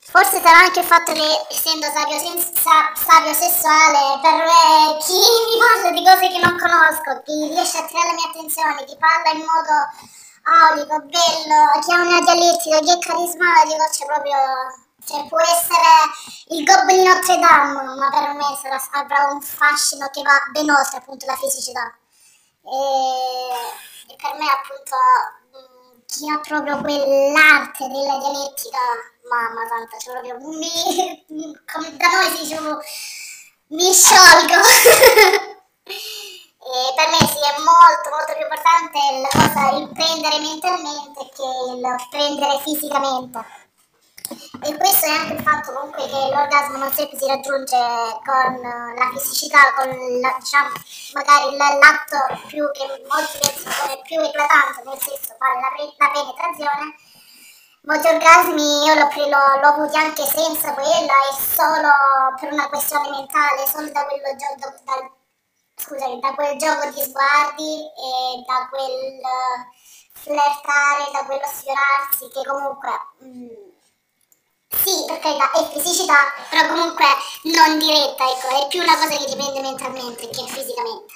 forse 0.00 0.40
sarà 0.40 0.58
anche 0.58 0.80
il 0.80 0.86
fatto 0.86 1.12
che, 1.12 1.46
essendo 1.50 1.86
sapio, 1.86 2.18
senza, 2.18 2.92
sapio 2.94 3.34
sessuale, 3.34 4.18
per 4.20 4.34
me 4.34 4.96
chi 5.04 5.14
mi 5.14 5.58
parla 5.58 5.90
di 5.90 6.04
cose 6.04 6.28
che 6.28 6.38
non 6.38 6.58
conosco, 6.58 7.22
chi 7.22 7.48
riesce 7.48 7.78
a 7.78 7.84
attirare 7.84 8.08
la 8.08 8.14
mia 8.14 8.28
attenzione, 8.28 8.84
chi 8.84 8.96
parla 8.98 9.30
in 9.30 9.44
modo 9.44 9.74
aulico, 10.46 11.00
bello, 11.00 11.58
chi 11.82 11.92
ha 11.92 12.00
una 12.00 12.20
dialettica, 12.20 12.78
chi 12.80 12.90
è 12.90 12.98
carismatico, 12.98 13.84
c'è 13.90 14.06
proprio... 14.06 14.36
Cioè, 15.06 15.24
può 15.28 15.38
essere 15.38 16.10
il 16.48 16.64
di 16.64 17.04
Notre 17.04 17.38
Dame, 17.38 17.94
ma 17.94 18.10
per 18.10 18.32
me 18.34 18.58
sarà, 18.60 18.82
avrà 18.90 19.26
un 19.30 19.40
fascino 19.40 20.08
che 20.08 20.20
va 20.22 20.32
ben 20.50 20.68
oltre 20.68 20.96
appunto 20.98 21.26
la 21.26 21.36
fisicità. 21.36 21.96
E, 22.64 24.12
e 24.12 24.16
per 24.16 24.34
me 24.34 24.50
appunto 24.50 24.96
chi 26.06 26.28
ha 26.30 26.40
proprio 26.40 26.78
quell'arte 26.80 27.86
della 27.88 28.18
dialettica, 28.18 28.78
mamma 29.28 29.66
santa, 29.68 29.98
cioè 29.98 30.20
proprio 30.20 30.38
mi, 30.48 31.24
come 31.72 31.96
da 31.96 32.08
noi 32.08 32.30
si 32.30 32.42
dice, 32.42 32.60
mi 33.68 33.92
sciolgo. 33.92 34.60
E 36.66 36.92
per 36.96 37.08
me 37.10 37.18
sì, 37.30 37.38
è 37.38 37.54
molto 37.62 38.10
molto 38.10 38.34
più 38.34 38.42
importante 38.42 38.98
la 39.22 39.30
cosa, 39.30 39.70
il 39.78 39.88
prendere 39.94 40.38
mentalmente 40.40 41.30
che 41.30 41.46
il 41.70 41.80
prendere 42.10 42.58
fisicamente. 42.58 43.38
E 44.66 44.76
questo 44.76 45.06
è 45.06 45.10
anche 45.10 45.34
il 45.34 45.42
fatto 45.42 45.72
comunque 45.72 46.02
che 46.08 46.26
l'orgasmo 46.26 46.78
non 46.78 46.90
sempre 46.90 47.16
si 47.18 47.26
raggiunge 47.28 47.78
con 48.26 48.60
la 48.60 49.10
fisicità, 49.14 49.74
con 49.76 49.94
la, 50.18 50.34
diciamo, 50.40 50.72
magari 51.14 51.56
l'atto 51.56 52.18
più 52.48 52.68
che 52.72 52.84
molti 53.06 53.38
pensano 53.38 54.02
più 54.02 54.18
eclatante, 54.18 54.82
nel 54.86 54.98
senso 54.98 55.36
fare 55.38 55.60
la, 55.62 55.70
la 55.70 56.10
penetrazione. 56.10 56.98
Molti 57.82 58.06
orgasmi 58.08 58.84
io 58.84 58.94
l'ho, 58.94 59.08
l'ho, 59.62 59.68
avuti 59.68 59.96
anche 59.96 60.26
senza 60.26 60.74
quella 60.74 61.14
e 61.30 61.32
solo 61.38 61.90
per 62.40 62.52
una 62.52 62.68
questione 62.68 63.08
mentale, 63.10 63.64
solo 63.68 63.88
da 63.92 64.04
quello 64.06 64.34
da, 64.34 64.72
dal 64.82 65.10
scusami, 65.76 66.20
da 66.20 66.34
quel 66.34 66.56
gioco 66.56 66.90
di 66.90 67.02
sguardi 67.02 67.84
e 67.84 68.42
da 68.46 68.68
quel 68.70 69.20
flirtare, 70.12 71.10
da 71.12 71.24
quello 71.24 71.46
sfiorarsi 71.46 72.28
che 72.32 72.42
comunque... 72.48 72.90
Mh, 73.18 73.28
mm, 73.28 73.74
sì, 74.68 75.04
per 75.06 75.18
carità, 75.20 75.52
è 75.52 75.78
fisicità, 75.78 76.14
però 76.50 76.68
comunque 76.68 77.04
non 77.44 77.78
diretta, 77.78 78.24
ecco, 78.28 78.64
è 78.64 78.68
più 78.68 78.82
una 78.82 78.96
cosa 78.96 79.16
che 79.16 79.24
dipende 79.24 79.60
mentalmente 79.60 80.28
che 80.28 80.44
fisicamente. 80.46 81.14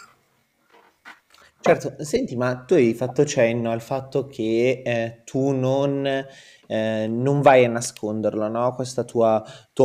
Certo, 1.60 2.02
senti, 2.04 2.36
ma 2.36 2.64
tu 2.64 2.74
hai 2.74 2.94
fatto 2.94 3.24
cenno 3.26 3.70
al 3.70 3.82
fatto 3.82 4.26
che 4.28 4.82
eh, 4.84 5.22
tu 5.24 5.50
non 5.50 6.26
eh, 6.70 7.08
non 7.08 7.42
vai 7.42 7.64
a 7.64 7.68
nasconderlo, 7.68 8.46
no? 8.46 8.72
Questo 8.76 9.04
tuo 9.04 9.42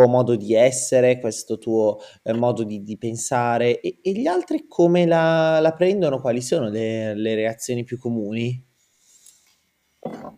modo 0.07 0.35
di 0.35 0.53
essere, 0.53 1.19
questo 1.19 1.57
tuo 1.57 1.97
eh, 2.21 2.33
modo 2.33 2.63
di, 2.63 2.83
di 2.83 2.95
pensare 2.95 3.79
e, 3.81 3.97
e, 4.03 4.11
gli 4.11 4.27
altri 4.27 4.67
come 4.67 5.07
la, 5.07 5.59
la 5.61 5.73
prendono? 5.73 6.21
Quali 6.21 6.43
sono 6.43 6.69
le, 6.69 7.15
le, 7.15 7.33
reazioni 7.33 7.83
più 7.83 7.97
comuni? 7.97 8.49
Eh, 9.99 10.09
non 10.13 10.29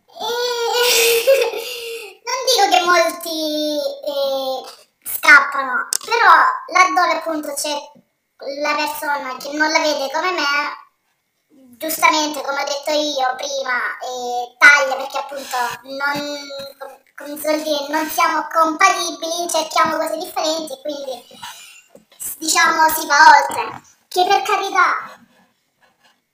dico 2.48 2.64
che 2.72 2.80
molti 2.86 3.76
eh, 4.08 4.64
scappano, 5.04 5.90
però 6.06 6.32
laddove 6.72 7.12
appunto 7.18 7.52
c'è 7.56 7.76
la 8.62 8.74
persona 8.74 9.36
che 9.38 9.52
non 9.52 9.70
la 9.70 9.80
vede 9.80 10.10
come 10.14 10.32
me, 10.32 10.87
giustamente, 11.78 12.42
come 12.42 12.62
ho 12.62 12.66
detto 12.66 12.92
io 12.92 13.36
prima, 13.38 13.78
eh, 14.02 14.56
taglia 14.58 14.96
perché 14.96 15.18
appunto 15.18 15.58
non, 15.84 16.40
come 17.16 17.38
si 17.38 17.64
dire, 17.64 17.88
non 17.90 18.10
siamo 18.10 18.48
compatibili, 18.52 19.48
cerchiamo 19.50 19.98
cose 19.98 20.18
differenti 20.18 20.76
quindi 20.82 21.24
diciamo 22.40 22.90
si 22.90 23.06
va 23.06 23.16
oltre. 23.38 23.82
Che 24.08 24.26
per 24.26 24.42
carità, 24.42 25.20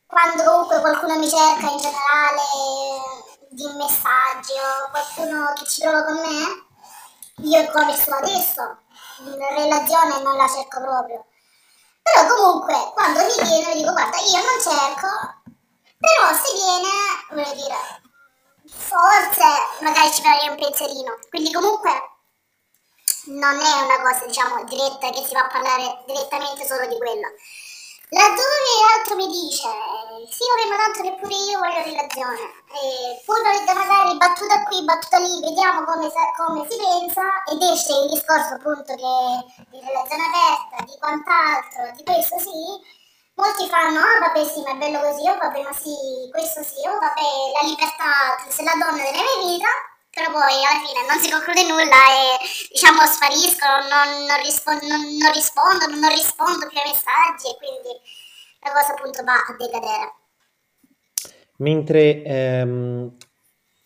quando 0.07 0.43
comunque 0.43 0.79
qualcuno 0.79 1.17
mi 1.17 1.29
cerca 1.29 1.69
in 1.69 1.77
generale 1.77 2.41
di 3.49 3.65
messaggi 3.75 4.53
o 4.53 4.89
qualcuno 4.91 5.53
che 5.55 5.65
ci 5.65 5.81
trova 5.81 6.03
con 6.05 6.15
me, 6.15 7.45
io 7.45 7.71
come 7.71 7.95
sto 7.95 8.15
adesso, 8.15 8.77
in 9.25 9.37
relazione 9.37 10.21
non 10.21 10.37
la 10.37 10.47
cerco 10.47 10.79
proprio 10.79 11.25
però 12.03 12.35
comunque, 12.35 12.91
quando 12.93 13.19
mi 13.21 13.47
viene, 13.47 13.73
dico, 13.75 13.91
guarda, 13.93 14.17
io 14.17 14.41
non 14.43 14.59
cerco, 14.61 15.07
però 15.97 16.35
se 16.35 16.53
viene, 16.53 16.89
voglio 17.31 17.53
dire, 17.55 18.01
forse 18.65 19.47
magari 19.81 20.11
ci 20.11 20.21
farei 20.21 20.49
un 20.49 20.57
pensierino. 20.57 21.17
Quindi 21.29 21.51
comunque 21.51 21.91
non 23.27 23.57
è 23.57 23.81
una 23.81 24.01
cosa, 24.01 24.25
diciamo, 24.25 24.63
diretta 24.65 25.09
che 25.09 25.23
si 25.25 25.33
va 25.33 25.45
a 25.45 25.47
parlare 25.47 26.03
direttamente 26.05 26.65
solo 26.65 26.85
di 26.87 26.97
quello. 26.97 27.27
Laddove 28.13 28.69
l'altro 28.85 29.15
mi 29.15 29.25
dice, 29.25 29.65
sì, 30.29 30.45
vorremmo 30.45 30.77
tanto 30.77 31.01
che 31.01 31.17
pure 31.17 31.33
io 31.33 31.57
voglio 31.57 31.81
relazione, 31.81 32.45
e 32.69 33.17
poi 33.25 33.41
magari 33.41 34.17
battuta 34.17 34.63
qui, 34.69 34.85
battuta 34.85 35.17
lì, 35.17 35.41
vediamo 35.41 35.83
come, 35.83 36.11
come, 36.37 36.61
si 36.69 36.77
pensa, 36.77 37.25
ed 37.49 37.61
esce 37.63 37.93
il 38.05 38.13
discorso 38.13 38.53
appunto 38.53 38.93
che 38.93 39.65
di 39.65 39.81
relazione 39.81 40.29
aperta, 40.29 40.85
di 40.85 40.95
quant'altro, 41.01 41.89
di 41.97 42.03
questo 42.05 42.37
sì, 42.37 42.61
molti 43.33 43.65
fanno, 43.67 43.97
ah 43.97 44.29
vabbè 44.29 44.45
sì, 44.45 44.61
ma 44.61 44.71
è 44.71 44.77
bello 44.77 44.99
così, 45.01 45.27
oh 45.27 45.37
vabbè 45.41 45.61
ma 45.63 45.73
sì, 45.73 46.29
questo 46.29 46.61
sì, 46.61 46.85
oh 46.85 46.99
vabbè, 47.01 47.29
la 47.57 47.65
libertà, 47.65 48.37
se 48.47 48.61
la 48.61 48.77
donna 48.77 49.01
della 49.09 49.25
vita, 49.41 49.73
però 50.13 50.29
poi 50.29 50.61
alla 50.61 50.85
fine 50.85 51.01
non 51.09 51.17
si 51.17 51.31
conclude 51.31 51.65
nulla 51.65 52.01
e 52.13 52.37
diciamo 52.69 53.01
spariscono, 53.01 53.89
non, 53.89 54.25
non, 54.29 54.37
rispondo, 54.45 54.85
non, 54.85 55.01
non 55.17 55.33
rispondono, 55.33 55.95
non 55.97 56.09
rispondo 56.13 56.67
più 56.67 56.77
ai 56.77 56.93
messaggi 56.93 57.49
e 57.49 57.57
quindi 57.57 57.97
la 58.61 58.71
cosa 58.71 58.93
appunto 58.93 59.23
va 59.23 59.33
a 59.33 59.55
decadere. 59.57 60.13
Mentre 61.57 62.21
ehm, 62.23 63.17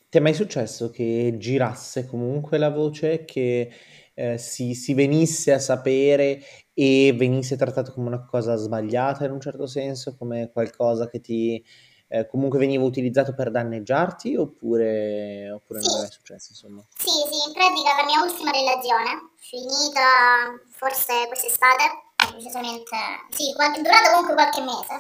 ti 0.10 0.18
è 0.18 0.20
mai 0.20 0.34
successo 0.34 0.90
che 0.90 1.36
girasse 1.38 2.06
comunque 2.06 2.58
la 2.58 2.72
voce, 2.72 3.24
che 3.24 3.72
eh, 4.14 4.38
si, 4.38 4.74
si 4.74 4.94
venisse 4.94 5.54
a 5.54 5.60
sapere 5.60 6.44
e 6.74 7.14
venisse 7.16 7.56
trattato 7.56 7.94
come 7.94 8.08
una 8.08 8.26
cosa 8.26 8.56
sbagliata 8.56 9.24
in 9.24 9.32
un 9.32 9.40
certo 9.40 9.66
senso, 9.66 10.18
come 10.18 10.50
qualcosa 10.52 11.08
che 11.08 11.22
ti 11.22 11.64
eh, 12.10 12.28
comunque 12.28 12.60
veniva 12.60 12.84
utilizzato 12.84 13.34
per 13.34 13.52
danneggiarti 13.52 14.36
oppure, 14.36 15.52
oppure 15.52 15.82
sì. 15.82 15.94
non 15.94 16.06
è 16.06 16.10
successo 16.10 16.48
insomma? 16.52 16.84
Sì, 16.96 17.10
sì, 17.10 17.48
in 17.48 17.54
pratica 17.54 17.96
la 17.96 18.06
mia 18.06 18.22
ultima 18.22 18.52
relazione, 18.52 19.32
finita 19.36 20.56
forse 20.72 21.28
quest'estate, 21.28 21.84
precisamente, 22.16 22.96
sì, 23.30 23.54
qualche, 23.54 23.82
durata 23.82 24.12
comunque 24.12 24.34
qualche 24.36 24.62
mese, 24.62 24.96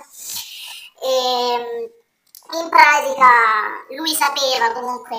e, 1.02 1.08
ehm, 1.08 1.90
in 2.48 2.70
pratica 2.70 3.28
lui 3.92 4.14
sapeva 4.16 4.72
comunque 4.72 5.18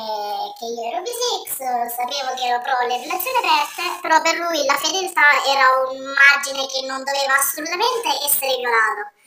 che 0.58 0.64
io 0.64 0.82
ero 0.92 1.02
bisex, 1.04 1.60
sapevo 1.92 2.32
che 2.36 2.48
ero 2.48 2.60
pro 2.64 2.86
le 2.86 2.96
relazioni 2.96 3.36
aperte, 3.36 3.84
però 4.00 4.20
per 4.22 4.36
lui 4.40 4.64
la 4.64 4.76
fedeltà 4.80 5.44
era 5.44 5.92
un 5.92 6.00
margine 6.08 6.64
che 6.68 6.86
non 6.88 7.04
doveva 7.04 7.36
assolutamente 7.36 8.08
essere 8.24 8.56
violato 8.56 9.17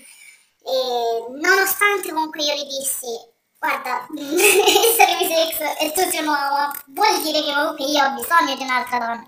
e 0.64 1.26
nonostante 1.39 2.12
comunque 2.12 2.43
io 2.43 2.53
gli 2.53 2.68
dissi, 2.68 3.20
guarda, 3.57 4.07
essere 4.14 5.18
bisex 5.18 5.59
e 5.80 5.91
tu 5.91 6.01
sei 6.09 6.20
un 6.20 6.28
uomo, 6.28 6.72
vuol 6.88 7.22
dire 7.22 7.43
che 7.43 7.53
comunque 7.53 7.86
io 7.86 8.03
ho 8.03 8.12
bisogno 8.12 8.55
di 8.55 8.64
un'altra 8.64 8.97
donna. 8.97 9.28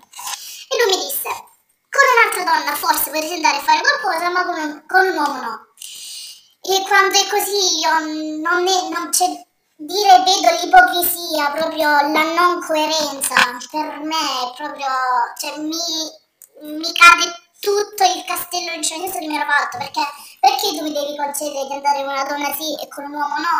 E 0.68 0.76
lui 0.78 0.96
mi 0.96 1.04
disse, 1.04 1.28
con 1.90 2.02
un'altra 2.14 2.44
donna 2.44 2.76
forse 2.76 3.10
potresti 3.10 3.34
andare 3.34 3.56
a 3.58 3.62
fare 3.62 3.80
qualcosa, 3.80 4.30
ma 4.30 4.44
con, 4.44 4.84
con 4.86 5.06
un 5.06 5.16
uomo 5.16 5.40
no. 5.40 5.66
E 6.66 6.82
quando 6.86 7.18
è 7.18 7.28
così 7.28 7.78
io 7.78 8.40
non, 8.40 8.66
è, 8.66 8.88
non 8.88 9.10
c'è 9.10 9.26
dire 9.76 10.22
vedo 10.24 10.60
l'ipocrisia, 10.60 11.50
proprio 11.50 11.88
la 11.88 12.34
non 12.34 12.60
coerenza, 12.64 13.34
per 13.70 14.00
me 14.00 14.16
è 14.16 14.54
proprio, 14.56 14.86
cioè 15.38 15.58
mi, 15.58 15.76
mi 16.62 16.92
cade 16.92 17.42
tutto 17.60 18.04
il 18.04 18.24
castello 18.24 18.70
di 18.70 18.76
incendio 18.76 19.10
che 19.10 19.26
mi 19.26 19.36
ero 19.36 19.50
fatto, 19.50 19.78
perché 19.78 20.00
perché 20.44 20.76
tu 20.76 20.84
mi 20.84 20.92
devi 20.92 21.16
concedere 21.16 21.64
di 21.64 21.72
andare 21.72 22.04
con 22.04 22.12
una 22.12 22.24
donna 22.24 22.52
sì 22.52 22.76
e 22.76 22.86
con 22.88 23.04
un 23.04 23.14
uomo 23.16 23.36
no? 23.40 23.56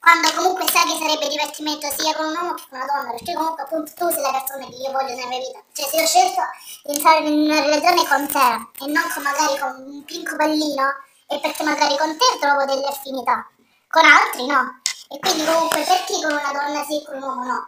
Quando 0.00 0.32
comunque 0.32 0.64
sai 0.66 0.88
che 0.88 0.96
sarebbe 0.96 1.28
divertimento 1.28 1.86
sia 1.92 2.16
con 2.16 2.24
un 2.24 2.34
uomo 2.34 2.54
che 2.54 2.64
con 2.70 2.80
una 2.80 2.88
donna, 2.88 3.10
perché 3.12 3.34
comunque 3.34 3.62
appunto 3.62 3.92
tu 3.94 4.08
sei 4.10 4.22
la 4.22 4.32
persona 4.32 4.64
che 4.64 4.80
io 4.80 4.90
voglio 4.90 5.14
nella 5.14 5.28
mia 5.28 5.38
vita. 5.38 5.60
Cioè 5.76 5.86
se 5.86 6.02
ho 6.02 6.06
scelto 6.06 6.42
di 6.88 6.94
entrare 6.96 7.28
in 7.28 7.38
una 7.38 7.60
relazione 7.60 8.08
con 8.08 8.26
te 8.26 8.48
e 8.82 8.86
non 8.88 9.06
con 9.12 9.22
magari 9.22 9.58
con 9.60 9.72
un 9.76 10.04
pinco 10.04 10.34
pallino, 10.34 10.86
è 11.28 11.38
perché 11.38 11.62
magari 11.62 11.96
con 11.98 12.16
te 12.16 12.28
trovo 12.40 12.64
delle 12.64 12.88
affinità, 12.88 13.46
con 13.86 14.04
altri 14.04 14.46
no. 14.46 14.80
E 15.12 15.18
quindi 15.20 15.44
comunque 15.44 15.84
perché 15.84 16.14
con 16.16 16.32
una 16.32 16.50
donna 16.50 16.82
sì 16.82 16.96
e 16.96 17.04
con 17.04 17.16
un 17.20 17.22
uomo 17.22 17.44
no? 17.44 17.60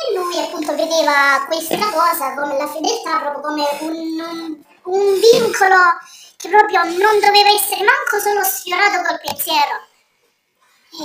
E 0.00 0.16
lui 0.16 0.38
appunto 0.40 0.74
vedeva 0.74 1.44
questa 1.46 1.92
cosa 1.92 2.34
come 2.34 2.56
la 2.56 2.66
fedeltà, 2.66 3.20
proprio 3.20 3.40
come 3.44 3.64
un, 3.80 3.94
un, 4.18 4.64
un 4.82 5.20
vincolo 5.20 5.78
che 6.36 6.48
proprio 6.48 6.84
non 6.84 7.20
doveva 7.20 7.50
essere 7.50 7.84
manco 7.84 8.20
solo 8.20 8.42
sfiorato 8.44 9.02
col 9.02 9.20
pensiero. 9.20 9.86
E, 10.92 11.04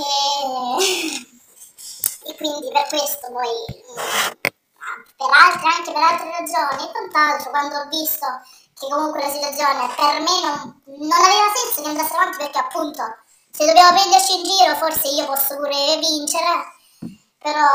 e 2.30 2.36
quindi 2.36 2.70
per 2.72 2.86
questo 2.88 3.30
poi, 3.32 3.82
per 5.16 5.30
altre, 5.30 5.68
anche 5.68 5.92
per 5.92 6.02
altre 6.02 6.30
ragioni 6.30 6.84
e 6.84 6.90
quant'altro, 6.90 7.50
quando 7.50 7.76
ho 7.76 7.88
visto 7.88 8.26
che 8.78 8.88
comunque 8.88 9.22
la 9.22 9.30
situazione 9.30 9.88
per 9.94 10.20
me 10.20 10.40
non, 10.40 10.82
non 10.84 11.20
aveva 11.20 11.52
senso 11.54 11.82
che 11.82 11.88
andasse 11.88 12.14
avanti 12.14 12.38
perché 12.38 12.58
appunto 12.58 13.02
se 13.52 13.66
dobbiamo 13.66 13.96
prenderci 13.96 14.38
in 14.38 14.44
giro 14.44 14.74
forse 14.76 15.08
io 15.08 15.26
posso 15.26 15.56
pure 15.56 15.98
vincere, 15.98 16.72
però 17.38 17.68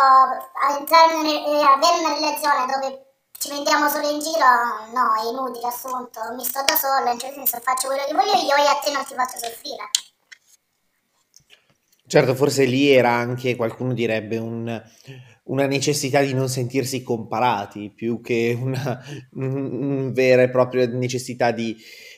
entrare 0.75 1.13
in, 1.13 1.65
avere 1.65 1.99
una 1.99 2.13
relazione 2.13 2.65
dove 2.65 3.06
ci 3.47 3.53
prendiamo 3.53 3.87
solo 3.87 4.09
in 4.09 4.19
giro, 4.19 4.91
no, 4.93 5.15
è 5.15 5.29
inutile 5.31 5.67
a 5.67 5.69
questo 5.69 5.87
punto, 5.87 6.19
mi 6.35 6.43
sto 6.43 6.61
da 6.65 6.75
sola, 6.75 7.13
in 7.13 7.17
certo 7.17 7.35
senso 7.35 7.59
faccio 7.63 7.87
quello 7.87 8.03
che 8.03 8.13
voglio 8.13 8.43
io 8.43 8.55
e 8.57 8.67
a 8.67 8.75
te 8.83 8.91
non 8.91 9.05
ti 9.05 9.13
faccio 9.13 9.37
soffrire. 9.37 9.87
Certo, 12.05 12.35
forse 12.35 12.65
lì 12.65 12.89
era 12.89 13.11
anche, 13.11 13.55
qualcuno 13.55 13.93
direbbe, 13.93 14.37
un, 14.37 14.81
una 15.45 15.65
necessità 15.65 16.19
di 16.21 16.33
non 16.33 16.49
sentirsi 16.49 17.03
comparati, 17.03 17.89
più 17.89 18.19
che 18.19 18.57
una, 18.59 19.01
una 19.31 20.11
vera 20.11 20.41
e 20.41 20.49
propria 20.49 20.85
necessità 20.87 21.51
di, 21.51 21.73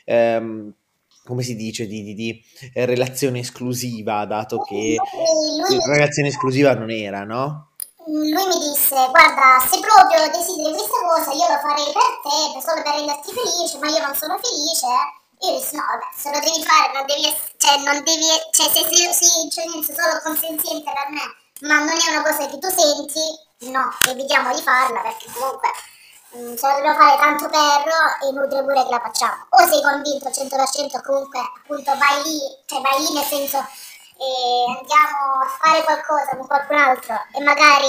ehm, 0.06 0.74
come 1.26 1.44
si 1.44 1.56
dice, 1.56 1.86
di, 1.86 2.02
di, 2.02 2.16
di, 2.16 2.44
relazione 2.74 3.40
esclusiva, 3.40 4.26
dato 4.26 4.58
che 4.62 4.96
la 4.96 5.94
relazione 5.94 6.30
esclusiva 6.30 6.74
non 6.74 6.90
era, 6.90 7.24
no? 7.24 7.69
Lui 8.10 8.34
mi 8.34 8.58
disse 8.58 8.96
guarda 9.12 9.62
se 9.70 9.80
proprio 9.80 10.30
desideri 10.32 10.74
questa 10.74 11.00
cosa 11.06 11.32
io 11.32 11.46
lo 11.46 11.60
farei 11.62 11.94
per 11.94 12.12
te 12.26 12.62
solo 12.62 12.82
per 12.82 12.94
renderti 12.96 13.32
felice 13.32 13.78
ma 13.78 13.88
io 13.88 14.02
non 14.02 14.16
sono 14.16 14.40
felice. 14.42 14.88
Io 15.42 15.56
dissi 15.56 15.76
no 15.76 15.86
vabbè 15.86 16.10
se 16.18 16.32
lo 16.32 16.40
devi 16.40 16.64
fare 16.66 16.92
non 16.94 17.06
devi 17.06 17.30
cioè 17.58 17.78
non 17.78 18.04
devi 18.04 18.26
cioè 18.52 18.68
se 18.68 18.82
sei 18.84 19.14
sì, 19.14 19.50
cioè, 19.50 19.66
solo 19.94 20.20
consenziente 20.24 20.92
per 20.92 21.08
me 21.14 21.22
ma 21.70 21.80
non 21.80 21.96
è 21.96 22.10
una 22.10 22.24
cosa 22.24 22.48
che 22.48 22.58
tu 22.58 22.68
senti 22.68 23.70
no 23.72 23.88
evitiamo 24.06 24.54
di 24.56 24.62
farla 24.62 25.02
perché 25.02 25.30
comunque 25.32 25.70
mh, 26.34 26.40
mm, 26.40 26.56
se 26.56 26.68
lo 26.68 26.74
dobbiamo 26.74 26.98
fare 26.98 27.18
tanto 27.22 27.48
perro 27.48 28.00
è 28.20 28.26
inutile 28.26 28.64
pure 28.64 28.84
che 28.84 28.90
la 28.90 29.00
facciamo. 29.00 29.48
O 29.50 29.68
sei 29.68 29.82
convinto 29.82 30.28
al 30.28 30.34
100% 30.34 31.02
comunque 31.06 31.40
appunto 31.40 31.96
vai 31.96 32.24
lì 32.24 32.40
cioè 32.66 32.82
vai 32.82 33.00
lì 33.06 33.14
nel 33.14 33.26
senso 33.26 33.64
e 34.20 34.78
andiamo 34.78 35.40
a 35.42 35.48
fare 35.48 35.84
qualcosa 35.84 36.36
con 36.36 36.46
qualcun 36.46 36.78
altro 36.78 37.16
e 37.32 37.42
magari 37.42 37.88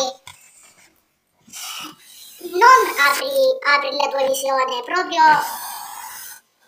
non 2.55 2.81
apri, 3.11 3.29
apri 3.67 3.97
la 3.97 4.09
tua 4.09 4.27
visione, 4.27 4.83
proprio 4.85 5.23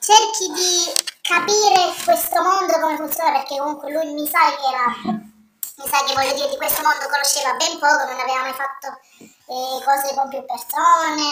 cerchi 0.00 0.50
di 0.50 0.84
capire 1.22 1.94
questo 2.04 2.42
mondo 2.42 2.72
come 2.80 2.96
funziona 2.96 3.30
perché 3.30 3.56
comunque 3.56 3.92
lui 3.92 4.12
mi 4.12 4.26
sa 4.26 4.50
che 4.50 4.66
era 4.66 5.20
mi 5.76 5.88
sa 5.88 6.04
che 6.04 6.12
voglio 6.12 6.34
dire 6.34 6.48
di 6.48 6.56
questo 6.56 6.82
mondo 6.82 7.08
conosceva 7.08 7.54
ben 7.54 7.78
poco, 7.78 8.04
non 8.04 8.18
aveva 8.18 8.42
mai 8.42 8.52
fatto 8.52 8.98
eh, 9.22 9.84
cose 9.84 10.14
con 10.14 10.28
più 10.28 10.44
persone 10.44 11.30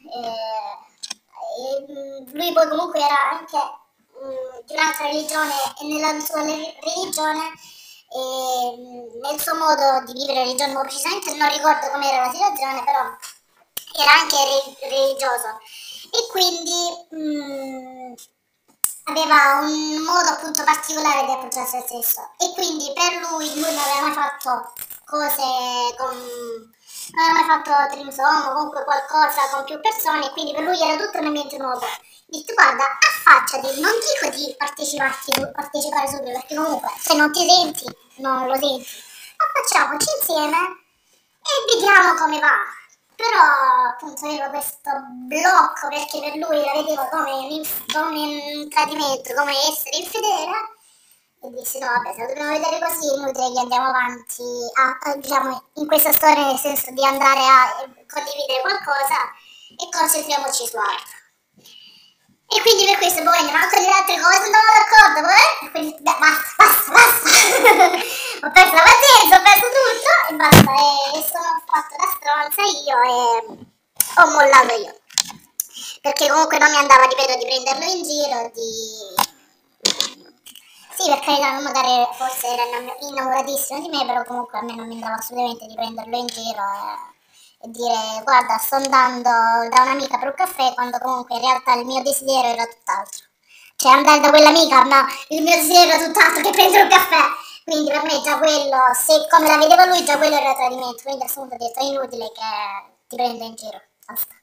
eh, 0.00 0.64
lui 2.32 2.52
poi 2.52 2.68
comunque 2.68 3.00
era 3.00 3.30
anche 3.32 3.58
di 4.64 4.72
un'altra 4.74 5.06
religione 5.06 5.54
e 5.80 5.84
nella 5.86 6.20
sua 6.20 6.42
religione 6.42 7.52
e 8.08 9.18
nel 9.20 9.40
suo 9.40 9.54
modo 9.56 10.04
di 10.06 10.12
vivere 10.12 10.44
religione, 10.44 10.78
precisamente 10.80 11.34
non 11.34 11.48
ricordo 11.48 11.90
com'era 11.90 12.26
la 12.26 12.32
situazione, 12.32 12.84
però 12.84 13.16
era 13.98 14.12
anche 14.20 14.36
religioso. 14.88 15.58
E 16.12 16.26
quindi 16.30 17.06
mh, 17.10 18.14
aveva 19.04 19.58
un 19.62 20.02
modo 20.02 20.28
appunto 20.28 20.64
particolare 20.64 21.26
di 21.26 21.32
approcciarsi 21.32 21.76
a 21.76 21.80
se 21.80 22.00
stesso. 22.00 22.20
E 22.38 22.52
quindi 22.54 22.92
per 22.94 23.12
lui 23.28 23.48
lui 23.60 23.60
non 23.60 23.78
aveva 23.78 24.00
mai 24.02 24.12
fatto 24.12 24.72
cose 25.04 25.42
con 25.96 26.74
non 27.12 27.24
aveva 27.24 27.46
mai 27.46 27.62
fatto 27.62 27.94
trimsomo 27.94 28.52
comunque 28.52 28.84
qualcosa 28.84 29.48
con 29.52 29.64
più 29.64 29.78
persone 29.80 30.30
quindi 30.32 30.52
per 30.52 30.64
lui 30.64 30.80
era 30.80 31.02
tutto 31.02 31.18
un 31.18 31.26
ambiente 31.26 31.56
nuovo. 31.56 31.86
Detto 32.26 32.54
guarda 32.54 32.84
affacciati 33.26 33.80
non 33.80 33.92
dico 33.98 34.36
di 34.36 34.54
partecipare 34.56 36.08
subito 36.08 36.30
perché 36.32 36.54
comunque 36.54 36.88
se 36.98 37.14
non 37.14 37.32
ti 37.32 37.48
senti 37.48 37.84
non 38.16 38.46
lo 38.46 38.54
senti. 38.54 38.86
Affacciamoci 39.36 40.06
insieme 40.18 40.56
e 41.42 41.74
vediamo 41.74 42.14
come 42.14 42.38
va. 42.38 42.54
Però 43.16 43.88
appunto 43.90 44.26
avevo 44.26 44.50
questo 44.50 44.90
blocco 45.26 45.88
perché 45.88 46.20
per 46.20 46.36
lui 46.36 46.64
la 46.64 46.72
vedevo 46.72 47.08
come 47.08 47.32
un, 47.32 47.62
come 47.92 48.54
un 48.54 48.68
tradimento 48.68 49.34
come 49.34 49.52
essere 49.52 49.96
infedele 49.96 50.74
e 51.42 51.50
dissi 51.50 51.78
no 51.78 51.86
vabbè 51.86 52.12
se 52.12 52.20
lo 52.20 52.26
dobbiamo 52.28 52.52
vedere 52.52 52.78
così 52.78 53.08
è 53.08 53.16
inutile 53.16 53.52
che 53.52 53.58
andiamo 53.60 53.88
avanti 53.88 54.42
a, 54.74 54.98
a, 55.00 55.16
diciamo 55.16 55.62
in 55.74 55.86
questa 55.86 56.12
storia 56.12 56.46
nel 56.46 56.58
senso 56.58 56.90
di 56.90 57.04
andare 57.04 57.40
a 57.40 57.72
condividere 58.06 58.60
qualcosa 58.60 59.16
e 59.80 59.88
concentriamoci 59.90 60.66
su 60.66 60.76
altro 60.76 61.15
e 62.48 62.62
quindi 62.62 62.84
per 62.86 62.96
questo 62.98 63.22
poi 63.22 63.38
andiamo 63.38 63.58
a 63.58 63.80
le 63.80 63.90
altre 63.90 64.20
cose, 64.22 64.42
andavamo 64.46 64.72
d'accordo, 64.78 65.28
eh? 65.34 65.70
Quindi 65.70 65.96
basta, 66.02 66.54
basta, 66.56 66.92
basta. 66.92 67.28
ho 68.46 68.50
perso 68.50 68.74
la 68.74 68.86
pazienza, 68.86 69.34
ho 69.34 69.42
perso 69.42 69.66
tutto 69.66 70.10
e 70.30 70.34
basta. 70.36 70.72
E 71.10 71.22
sono 71.26 71.52
fatto 71.66 71.94
da 71.98 72.06
stronza 72.14 72.62
io 72.62 72.96
e 73.02 73.16
ho 74.14 74.26
mollato 74.30 74.74
io. 74.78 74.94
Perché 76.00 76.28
comunque 76.28 76.58
non 76.58 76.70
mi 76.70 76.76
andava, 76.76 77.06
ripeto, 77.06 77.36
di 77.36 77.46
prenderlo 77.46 77.84
in 77.84 78.02
giro, 78.04 78.50
di... 78.54 79.24
Sì, 80.94 81.10
per 81.10 81.18
carità, 81.18 81.60
magari 81.60 82.06
forse 82.16 82.46
era 82.46 82.62
innamoratissimo 83.00 83.80
di 83.80 83.88
me, 83.88 84.06
però 84.06 84.22
comunque 84.24 84.58
a 84.58 84.62
me 84.62 84.74
non 84.76 84.86
mi 84.86 84.94
andava 84.94 85.16
assolutamente 85.16 85.66
di 85.66 85.74
prenderlo 85.74 86.16
in 86.16 86.26
giro. 86.26 86.62
E 86.62 87.15
e 87.66 87.70
dire 87.70 88.22
guarda 88.22 88.56
sto 88.58 88.76
andando 88.76 89.28
da 89.68 89.82
un'amica 89.82 90.18
per 90.18 90.28
un 90.28 90.34
caffè 90.34 90.72
quando 90.74 90.98
comunque 90.98 91.34
in 91.34 91.42
realtà 91.42 91.74
il 91.74 91.84
mio 91.84 92.02
desiderio 92.02 92.52
era 92.52 92.64
tutt'altro. 92.66 93.24
Cioè 93.76 93.92
andare 93.92 94.20
da 94.20 94.30
quell'amica, 94.30 94.82
no, 94.84 95.06
il 95.28 95.42
mio 95.42 95.54
desiderio 95.54 95.94
era 95.94 96.04
tutt'altro 96.06 96.42
che 96.42 96.50
prendere 96.50 96.82
un 96.84 96.88
caffè. 96.88 97.22
Quindi 97.64 97.90
per 97.90 98.02
me 98.04 98.20
già 98.22 98.38
quello, 98.38 98.76
se 98.94 99.26
come 99.28 99.48
la 99.48 99.58
vedeva 99.58 99.86
lui, 99.86 100.04
già 100.04 100.16
quello 100.16 100.36
era 100.36 100.54
tradimento. 100.54 101.02
Quindi 101.02 101.22
a 101.22 101.24
questo 101.24 101.40
punto 101.40 101.54
ho 101.56 101.58
detto 101.58 101.80
è 101.80 101.84
inutile 101.84 102.32
che 102.32 102.92
ti 103.08 103.16
prenda 103.16 103.44
in 103.44 103.54
giro. 103.54 103.82
Basta. 104.06 104.34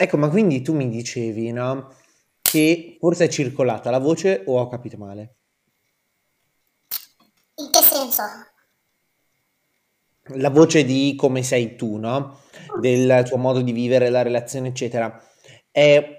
Ecco, 0.00 0.16
ma 0.16 0.28
quindi 0.30 0.62
tu 0.62 0.74
mi 0.74 0.88
dicevi, 0.88 1.52
no? 1.52 1.94
Che 2.40 2.96
forse 2.98 3.26
è 3.26 3.28
circolata 3.28 3.90
la 3.90 3.98
voce 3.98 4.42
o 4.46 4.58
ho 4.58 4.68
capito 4.68 4.96
male? 4.96 5.34
In 7.56 7.70
che 7.70 7.82
senso? 7.82 8.22
La 10.34 10.50
voce 10.50 10.84
di 10.84 11.14
come 11.16 11.42
sei 11.42 11.76
tu, 11.76 11.96
no? 11.96 12.40
Del 12.80 13.24
tuo 13.26 13.38
modo 13.38 13.60
di 13.60 13.72
vivere 13.72 14.10
la 14.10 14.22
relazione, 14.22 14.68
eccetera. 14.68 15.20
È 15.70 16.16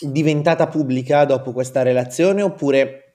diventata 0.00 0.66
pubblica 0.68 1.24
dopo 1.24 1.52
questa 1.52 1.82
relazione 1.82 2.42
oppure 2.42 3.06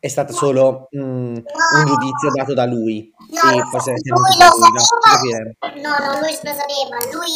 è 0.00 0.08
stato 0.08 0.32
solo 0.32 0.88
mm, 0.96 1.34
un 1.36 1.84
giudizio 1.86 2.30
dato 2.34 2.54
da 2.54 2.66
lui? 2.66 3.12
No, 3.30 3.50
e 3.50 3.56
lo 3.56 3.68
poi 3.70 3.80
sa- 3.80 3.80
se 3.80 3.92
ne 3.92 3.98
è 3.98 4.10
lui 4.10 4.36
tenuto 4.36 4.58
lo 4.58 4.66
lui, 4.66 4.72
no? 4.72 4.80
sapeva. 4.80 5.38
No, 5.80 5.92
no, 6.04 6.20
lui 6.20 6.34
lo 6.42 6.52
sapeva. 6.54 6.96
Lui 7.12 7.34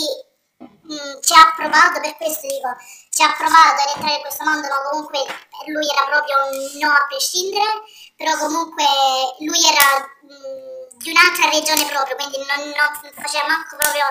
mm, 0.63 1.15
ci 1.21 1.33
ha 1.35 1.45
provato, 1.57 2.01
per 2.01 2.17
questo 2.17 2.47
dico, 2.47 2.71
ci 3.11 3.23
ha 3.23 3.35
provato 3.37 3.79
ad 3.83 3.91
entrare 3.95 4.17
in 4.17 4.23
questo 4.23 4.45
mondo, 4.45 4.67
ma 4.67 4.79
comunque 4.91 5.19
per 5.27 5.65
lui 5.71 5.87
era 5.87 6.05
proprio 6.11 6.35
un 6.51 6.79
no 6.79 6.91
a 6.91 7.07
prescindere, 7.07 7.69
però 8.17 8.33
comunque 8.39 8.87
lui 9.43 9.61
era 9.63 9.87
mm, 10.03 10.78
di 10.99 11.11
un'altra 11.11 11.49
regione 11.51 11.87
proprio, 11.87 12.17
quindi 12.17 12.39
non, 12.45 12.69
non 12.69 12.91
faceva 13.15 13.47
manco 13.47 13.77
proprio, 13.77 14.05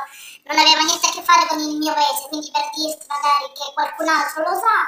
non 0.47 0.57
aveva 0.57 0.81
niente 0.81 1.07
a 1.07 1.11
che 1.11 1.21
fare 1.21 1.45
con 1.47 1.59
il 1.59 1.77
mio 1.77 1.93
paese, 1.93 2.27
quindi 2.29 2.49
per 2.51 2.69
dirti 2.73 3.05
magari 3.07 3.51
che 3.51 3.73
qualcun 3.73 4.07
altro 4.07 4.43
lo 4.43 4.55
sa, 4.55 4.79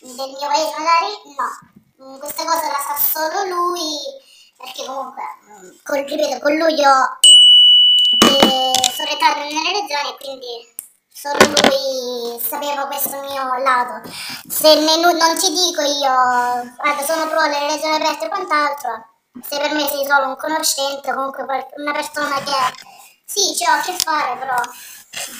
del 0.00 0.30
mio 0.36 0.48
paese 0.48 0.74
magari 0.76 1.12
no. 1.36 2.18
Questa 2.18 2.44
cosa 2.44 2.66
la 2.68 2.84
sa 2.84 2.96
solo 2.96 3.44
lui, 3.48 3.96
perché 4.56 4.84
comunque, 4.84 5.24
col, 5.82 6.04
ripeto, 6.04 6.40
con 6.40 6.54
lui 6.54 6.74
io 6.74 7.18
e 8.08 8.72
sono 8.92 9.08
entrato 9.08 9.40
nelle 9.40 9.72
regioni 9.72 10.08
e 10.10 10.16
quindi 10.20 10.74
solo 11.10 11.38
lui 11.38 12.38
sapeva 12.40 12.86
questo 12.86 13.18
mio 13.20 13.56
lato. 13.58 14.08
Se 14.48 14.74
ne- 14.74 15.00
non 15.00 15.36
ti 15.38 15.50
dico 15.50 15.80
io, 15.80 16.74
guarda, 16.76 17.04
sono 17.04 17.26
pro 17.28 17.40
alle 17.40 17.66
regioni 17.66 17.96
aperte 17.96 18.26
e 18.26 18.28
quant'altro, 18.28 19.08
se 19.42 19.58
per 19.58 19.72
me 19.74 19.86
sei 19.86 20.04
solo 20.06 20.28
un 20.28 20.36
conoscente, 20.36 21.12
comunque 21.12 21.44
una 21.76 21.92
persona 21.92 22.36
che 22.36 22.94
sì, 23.24 23.54
ci 23.54 23.64
ho 23.68 23.72
a 23.72 23.82
che 23.82 23.92
fare, 23.92 24.38
però 24.38 24.54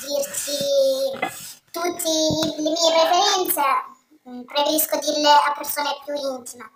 dirti 0.05 1.37
tutte 1.71 2.09
le 2.57 2.71
mie 2.71 2.91
preferenze, 2.93 3.63
mm, 4.29 4.41
preferisco 4.43 4.99
dirle 4.99 5.29
a 5.29 5.55
persone 5.57 5.91
più 6.05 6.15
intime. 6.15 6.71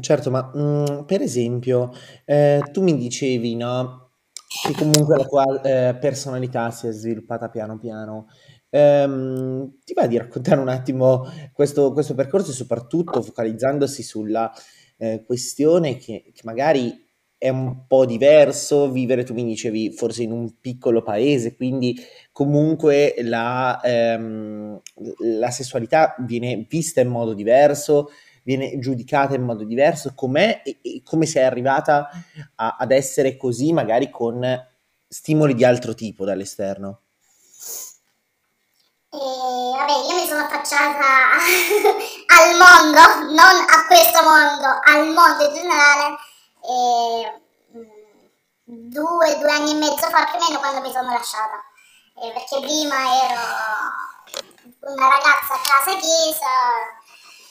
Certo, 0.00 0.30
ma 0.30 0.52
mm, 0.56 1.02
per 1.04 1.20
esempio, 1.22 1.92
eh, 2.24 2.62
tu 2.70 2.82
mi 2.82 2.96
dicevi, 2.96 3.56
no, 3.56 4.10
che 4.62 4.72
comunque 4.74 5.16
la 5.16 5.24
tua 5.24 5.60
eh, 5.62 5.96
personalità 5.98 6.70
si 6.70 6.86
è 6.86 6.92
sviluppata 6.92 7.48
piano 7.48 7.78
piano. 7.78 8.26
Ehm, 8.68 9.78
ti 9.84 9.94
va 9.94 10.06
di 10.06 10.16
raccontare 10.16 10.60
un 10.60 10.68
attimo 10.68 11.26
questo, 11.52 11.92
questo 11.92 12.14
percorso 12.14 12.52
e 12.52 12.54
soprattutto 12.54 13.20
focalizzandosi 13.20 14.02
sulla 14.02 14.52
eh, 15.00 15.22
questione 15.26 15.96
che, 15.96 16.30
che 16.34 16.42
magari 16.44 17.08
è 17.38 17.48
un 17.48 17.86
po' 17.86 18.04
diverso 18.04 18.90
vivere, 18.90 19.24
tu 19.24 19.32
mi 19.34 19.44
dicevi, 19.44 19.92
forse 19.92 20.22
in 20.22 20.32
un 20.32 20.60
piccolo 20.60 21.02
paese, 21.02 21.56
quindi 21.56 21.96
comunque 22.32 23.14
la, 23.22 23.80
ehm, 23.82 24.80
la 25.38 25.50
sessualità 25.50 26.14
viene 26.18 26.66
vista 26.68 27.00
in 27.00 27.08
modo 27.08 27.32
diverso, 27.32 28.10
viene 28.42 28.78
giudicata 28.78 29.34
in 29.34 29.42
modo 29.42 29.64
diverso, 29.64 30.12
com'è 30.14 30.62
e, 30.64 30.78
e 30.82 31.00
come 31.04 31.26
sei 31.26 31.44
arrivata 31.44 32.08
a- 32.56 32.76
ad 32.78 32.90
essere 32.92 33.36
così, 33.36 33.72
magari 33.72 34.10
con 34.10 34.44
stimoli 35.08 35.54
di 35.54 35.64
altro 35.64 35.94
tipo 35.94 36.24
dall'esterno? 36.26 37.02
E 39.12 39.18
vabbè, 39.18 39.92
io 40.06 40.14
mi 40.14 40.26
sono 40.28 40.44
affacciata 40.44 41.34
al 42.38 42.56
mondo, 42.56 43.32
non 43.34 43.64
a 43.68 43.86
questo 43.86 44.22
mondo, 44.22 44.80
al 44.84 45.08
mondo 45.08 45.48
in 45.48 45.54
generale, 45.54 46.18
e, 46.62 47.40
mm, 47.76 47.82
due, 48.64 49.38
due 49.38 49.50
anni 49.50 49.72
e 49.72 49.74
mezzo 49.74 50.08
fa 50.08 50.26
più 50.26 50.38
o 50.38 50.46
meno 50.46 50.58
quando 50.60 50.80
mi 50.80 50.92
sono 50.92 51.12
lasciata. 51.12 51.60
Eh, 52.22 52.32
perché 52.32 52.60
prima 52.60 52.96
ero 53.24 53.40
una 54.80 55.08
ragazza 55.08 55.54
a 55.54 55.60
casa 55.60 55.98
chiesa 55.98 56.98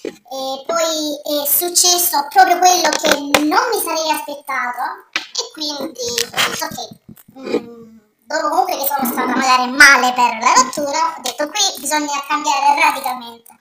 e 0.01 0.63
poi 0.65 1.41
è 1.41 1.45
successo 1.45 2.25
proprio 2.29 2.57
quello 2.57 2.89
che 2.89 3.19
non 3.43 3.67
mi 3.69 3.81
sarei 3.83 4.11
aspettato 4.11 5.07
e 5.11 5.51
quindi 5.51 5.83
ho 5.83 6.29
detto 6.31 6.65
ok, 6.65 6.89
mm, 7.37 7.88
dopo 8.29 8.49
comunque 8.49 8.77
che 8.77 8.85
sono 8.85 9.09
stata 9.09 9.33
magari 9.33 9.71
male 9.71 10.13
per 10.13 10.37
la 10.37 10.53
rottura, 10.53 11.17
ho 11.17 11.21
detto 11.21 11.49
qui 11.49 11.81
bisogna 11.81 12.23
cambiare 12.27 12.79
radicalmente. 12.79 13.57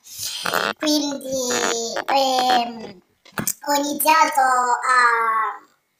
Quindi 0.76 1.48
ehm, 2.04 3.00
ho 3.64 3.72
iniziato 3.72 4.40
a, 4.44 5.00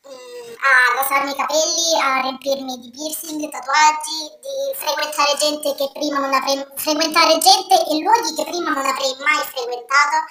mm, 0.04 0.52
a 0.60 1.00
rasarmi 1.00 1.30
i 1.32 1.36
capelli, 1.36 1.96
a 1.96 2.20
riempirmi 2.20 2.78
di 2.78 2.90
piercing, 2.90 3.48
tatuaggi, 3.48 4.36
di 4.36 4.76
frequentare 4.76 5.36
gente 5.38 5.74
che 5.74 5.90
prima 5.94 6.18
non 6.18 6.34
avrei 6.34 6.60
frequentare 6.76 7.38
gente 7.38 7.72
e 7.72 8.02
luoghi 8.02 8.34
che 8.36 8.44
prima 8.44 8.68
non 8.68 8.84
avrei 8.84 9.16
mai 9.24 9.42
frequentato 9.48 10.28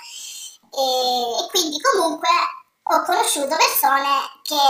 e, 0.78 1.42
e 1.42 1.50
quindi 1.50 1.82
comunque 1.82 2.30
ho 2.84 3.02
conosciuto 3.02 3.56
persone 3.56 4.30
che 4.44 4.62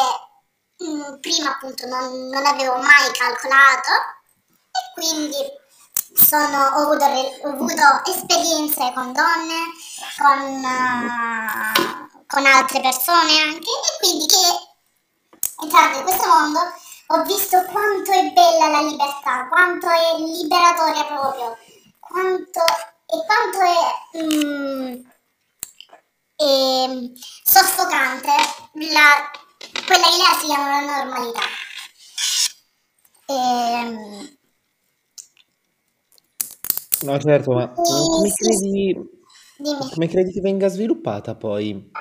mm, 0.84 1.20
prima 1.20 1.52
appunto 1.52 1.86
non, 1.88 2.28
non 2.30 2.46
avevo 2.46 2.78
mai 2.78 3.12
calcolato 3.14 3.92
e 4.72 4.94
quindi 4.94 5.38
sono, 6.14 6.58
ho, 6.58 6.92
avuto, 6.92 7.06
ho 7.06 7.50
avuto 7.50 8.06
esperienze 8.06 8.92
con 8.94 9.14
donne, 9.14 9.64
con, 10.18 10.64
eh, 10.64 12.24
con 12.28 12.46
altre 12.46 12.82
persone 12.82 13.40
anche 13.40 13.70
e 13.70 13.98
quindi 14.00 14.26
che 14.26 15.64
entrando 15.64 15.98
in 15.98 16.04
questo 16.04 16.28
mondo 16.28 16.60
ho 17.08 17.24
visto 17.24 17.64
quanto 17.72 18.12
è 18.12 18.32
bella 18.32 18.68
la 18.68 18.82
libertà, 18.82 19.48
quanto 19.48 19.88
è 19.90 20.18
liberatoria 20.18 21.06
proprio, 21.06 21.58
quanto, 22.00 22.60
e 23.06 23.26
quanto 23.26 23.60
è, 23.62 24.24
mm, 24.24 25.06
è 26.36 27.12
soffocante 27.44 28.32
la, 28.92 29.32
quella 29.86 30.08
che 30.10 30.18
là 30.18 30.38
si 30.40 30.46
chiama 30.48 30.82
la 30.82 31.04
normalità. 31.04 31.42
Ehm, 33.30 34.28
No, 37.06 37.20
certo, 37.20 37.54
ma 37.54 37.68
mm, 37.68 38.08
come 38.10 38.30
e 38.30 38.32
credi, 38.34 38.96
dimmi. 39.64 39.90
come 39.94 40.08
credi 40.08 40.32
che 40.32 40.42
venga 40.42 40.68
sviluppata 40.68 41.36
poi 41.36 41.92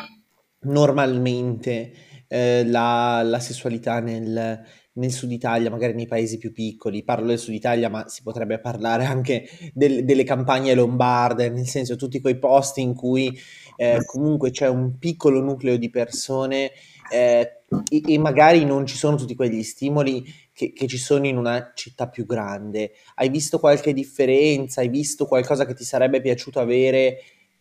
normalmente 0.60 1.92
eh, 2.28 2.64
la, 2.66 3.22
la 3.22 3.38
sessualità 3.38 4.00
nel, 4.00 4.64
nel 4.94 5.12
Sud 5.12 5.30
Italia, 5.30 5.70
magari 5.70 5.92
nei 5.94 6.06
paesi 6.06 6.38
più 6.38 6.52
piccoli? 6.52 7.04
Parlo 7.04 7.26
del 7.26 7.38
Sud 7.38 7.54
Italia, 7.54 7.90
ma 7.90 8.08
si 8.08 8.22
potrebbe 8.22 8.58
parlare 8.58 9.04
anche 9.04 9.46
del- 9.74 10.04
delle 10.04 10.24
campagne 10.24 10.74
lombarde, 10.74 11.50
nel 11.50 11.66
senso 11.66 11.96
tutti 11.96 12.20
quei 12.20 12.38
posti 12.38 12.80
in 12.80 12.94
cui 12.94 13.38
eh, 13.76 14.02
comunque 14.06 14.50
c'è 14.50 14.68
un 14.68 14.98
piccolo 14.98 15.40
nucleo 15.40 15.76
di 15.76 15.90
persone 15.90 16.70
eh, 17.12 17.55
e, 17.88 18.02
e 18.06 18.18
magari 18.18 18.64
non 18.64 18.86
ci 18.86 18.96
sono 18.96 19.16
tutti 19.16 19.34
quegli 19.34 19.62
stimoli 19.62 20.24
che, 20.52 20.72
che 20.72 20.86
ci 20.86 20.98
sono 20.98 21.26
in 21.26 21.36
una 21.36 21.72
città 21.74 22.08
più 22.08 22.24
grande. 22.26 22.92
Hai 23.14 23.28
visto 23.28 23.58
qualche 23.58 23.92
differenza? 23.92 24.80
Hai 24.80 24.88
visto 24.88 25.26
qualcosa 25.26 25.66
che 25.66 25.74
ti 25.74 25.84
sarebbe 25.84 26.20
piaciuto 26.20 26.60
avere 26.60 27.18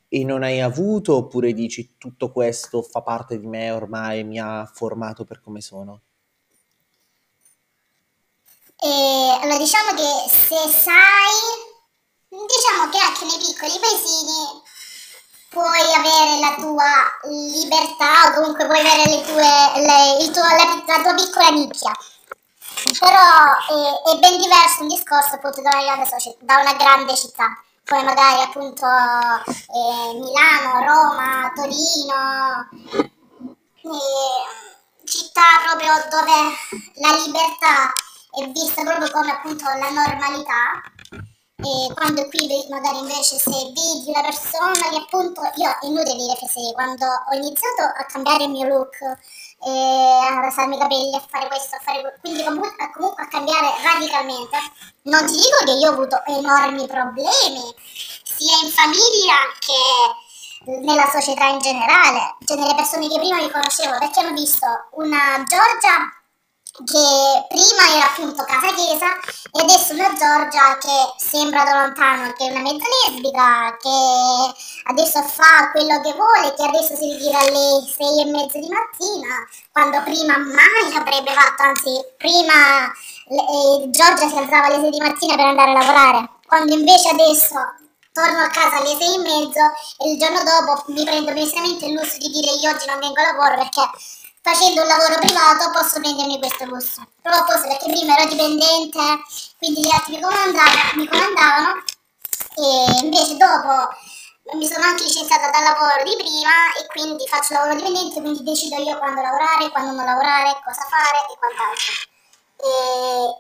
e 0.08 0.24
non 0.24 0.44
hai 0.44 0.62
avuto? 0.62 1.16
Oppure 1.16 1.54
dici 1.54 1.96
tutto 1.98 2.32
questo 2.32 2.82
fa 2.82 3.02
parte 3.02 3.40
di 3.40 3.48
me 3.48 3.72
ormai, 3.72 4.24
mi 4.24 4.40
ha 4.40 4.70
formato 4.72 5.26
per 5.26 5.42
come 5.42 5.62
sono? 5.62 6.02
E, 8.78 8.88
allora 9.42 9.58
diciamo 9.58 9.92
che 9.96 10.30
se 10.30 10.70
sai, 10.70 11.34
diciamo 12.30 12.90
che 12.92 12.98
anche 13.00 13.26
nei 13.26 13.40
piccoli 13.40 13.80
paesini 13.80 14.74
puoi 15.56 15.94
avere 15.96 16.40
la 16.42 16.54
tua 16.60 16.92
libertà 17.32 18.28
o 18.28 18.34
comunque 18.34 18.66
puoi 18.66 18.80
avere 18.80 19.10
le 19.10 19.24
tue, 19.24 19.48
le- 19.80 20.32
tuo- 20.34 20.44
la, 20.44 20.84
la 20.86 21.02
tua 21.02 21.14
piccola 21.14 21.50
nicchia. 21.52 21.92
Però 23.00 23.16
è, 23.16 24.12
è 24.12 24.20
ben 24.20 24.38
diverso 24.38 24.82
un 24.82 24.90
discorso 24.90 25.36
appunto 25.36 25.62
da 25.62 25.70
una 25.70 25.84
grande, 25.84 26.06
socie- 26.06 26.36
da 26.42 26.60
una 26.60 26.74
grande 26.74 27.16
città, 27.16 27.58
come 27.86 28.04
magari 28.04 28.42
appunto 28.42 28.86
eh, 28.86 30.14
Milano, 30.20 30.84
Roma, 30.84 31.52
Torino. 31.56 32.70
E, 33.82 35.06
città 35.06 35.64
proprio 35.64 35.94
dove 36.10 36.52
la 36.96 37.16
libertà 37.24 37.94
è 38.32 38.46
vista 38.50 38.84
proprio 38.84 39.10
come 39.12 39.32
appunto 39.32 39.64
la 39.64 39.90
normalità 39.90 40.82
e 41.66 41.94
quando 41.94 42.28
qui 42.28 42.48
magari 42.70 43.00
invece 43.00 43.38
se 43.40 43.50
vedi 43.50 44.04
una 44.08 44.22
persona 44.22 44.90
che 44.90 44.98
appunto 44.98 45.42
io 45.56 45.70
è 45.70 45.86
inutile 45.86 46.16
dire 46.16 46.36
che 46.36 46.48
se 46.48 46.60
quando 46.74 47.06
ho 47.06 47.34
iniziato 47.34 47.82
a 47.82 48.04
cambiare 48.06 48.44
il 48.44 48.52
mio 48.52 48.68
look 48.68 48.96
a 49.02 50.40
rasarmi 50.42 50.76
i 50.76 50.80
capelli 50.80 51.16
a 51.16 51.26
fare 51.28 51.48
questo 51.48 51.78
a 51.78 51.80
fare 51.80 52.02
quello 52.02 52.16
quindi 52.22 52.44
comunque, 52.44 52.92
comunque 52.94 53.24
a 53.24 53.28
cambiare 53.28 53.72
radicalmente 53.82 54.58
non 55.04 55.26
ti 55.26 55.34
dico 55.34 55.58
che 55.66 55.72
io 55.72 55.90
ho 55.90 55.94
avuto 55.94 56.22
enormi 56.26 56.86
problemi 56.88 57.74
sia 58.24 58.58
in 58.62 58.70
famiglia 58.70 59.36
che 59.58 60.82
nella 60.82 61.10
società 61.10 61.48
in 61.48 61.60
generale 61.60 62.36
cioè 62.46 62.58
nelle 62.58 62.76
persone 62.76 63.08
che 63.08 63.18
prima 63.18 63.38
mi 63.38 63.50
conoscevo 63.50 63.98
perché 63.98 64.20
hanno 64.20 64.34
visto 64.34 64.68
una 64.92 65.42
Giorgia 65.48 66.25
che 66.84 67.46
prima 67.48 67.96
era 67.96 68.06
appunto 68.12 68.44
casa 68.44 68.74
chiesa 68.74 69.08
e 69.52 69.62
adesso 69.62 69.94
una 69.94 70.12
Giorgia 70.12 70.78
che 70.78 71.14
sembra 71.16 71.64
da 71.64 71.86
lontano 71.86 72.34
che 72.34 72.48
è 72.48 72.52
una 72.52 72.60
mezza 72.60 72.84
lesbica 73.08 73.78
che 73.80 74.54
adesso 74.92 75.22
fa 75.24 75.72
quello 75.72 76.02
che 76.02 76.12
vuole 76.12 76.54
che 76.54 76.64
adesso 76.64 76.96
si 76.96 77.14
ritira 77.14 77.40
alle 77.40 77.80
sei 77.88 78.20
e 78.20 78.26
mezza 78.26 78.60
di 78.60 78.68
mattina 78.68 79.48
quando 79.72 80.04
prima 80.04 80.38
mai 80.38 80.96
avrebbe 80.96 81.32
fatto 81.32 81.64
anzi 81.64 81.92
prima 82.18 82.92
eh, 82.92 83.90
Giorgia 83.90 84.28
si 84.28 84.36
alzava 84.36 84.66
alle 84.68 84.82
sei 84.82 84.90
di 84.90 85.00
mattina 85.00 85.36
per 85.36 85.46
andare 85.46 85.72
a 85.72 85.80
lavorare 85.80 86.30
quando 86.46 86.74
invece 86.74 87.08
adesso 87.08 87.56
torno 88.12 88.40
a 88.40 88.50
casa 88.50 88.78
alle 88.78 88.96
sei 89.00 89.16
e 89.16 89.20
mezzo 89.20 89.64
e 90.00 90.12
il 90.12 90.20
giorno 90.20 90.44
dopo 90.44 90.84
mi 90.92 91.04
prendo 91.06 91.32
onestamente 91.32 91.86
il 91.86 91.94
lusso 91.94 92.18
di 92.18 92.30
dire 92.30 92.52
io 92.62 92.70
oggi 92.70 92.86
non 92.88 93.00
vengo 93.00 93.20
a 93.22 93.32
lavoro 93.32 93.56
perché 93.56 93.82
facendo 94.46 94.82
un 94.84 94.88
lavoro 94.88 95.18
privato 95.18 95.72
posso 95.72 96.00
prendermi 96.00 96.38
questo 96.38 96.66
lusso. 96.66 97.02
Proprio 97.20 97.46
forse 97.46 97.68
perché 97.68 97.90
prima 97.90 98.16
ero 98.16 98.30
dipendente, 98.30 99.02
quindi 99.58 99.82
gli 99.82 99.90
altri 99.92 100.14
mi 100.14 100.22
comandavano, 100.22 100.94
mi 100.94 101.08
comandavano 101.08 101.84
e 102.54 103.02
invece 103.02 103.38
dopo 103.38 103.90
mi 104.54 104.68
sono 104.68 104.86
anche 104.86 105.02
licenziata 105.02 105.50
dal 105.50 105.64
lavoro 105.64 106.04
di 106.06 106.16
prima 106.16 106.78
e 106.78 106.86
quindi 106.94 107.26
faccio 107.26 107.56
lavoro 107.56 107.74
dipendente, 107.74 108.22
quindi 108.22 108.44
decido 108.44 108.78
io 108.78 109.00
quando 109.00 109.20
lavorare, 109.20 109.72
quando 109.72 109.98
non 109.98 110.06
lavorare, 110.06 110.62
cosa 110.64 110.86
fare 110.94 111.26
e 111.26 111.38
quant'altro. 111.42 111.94
E, 112.62 112.70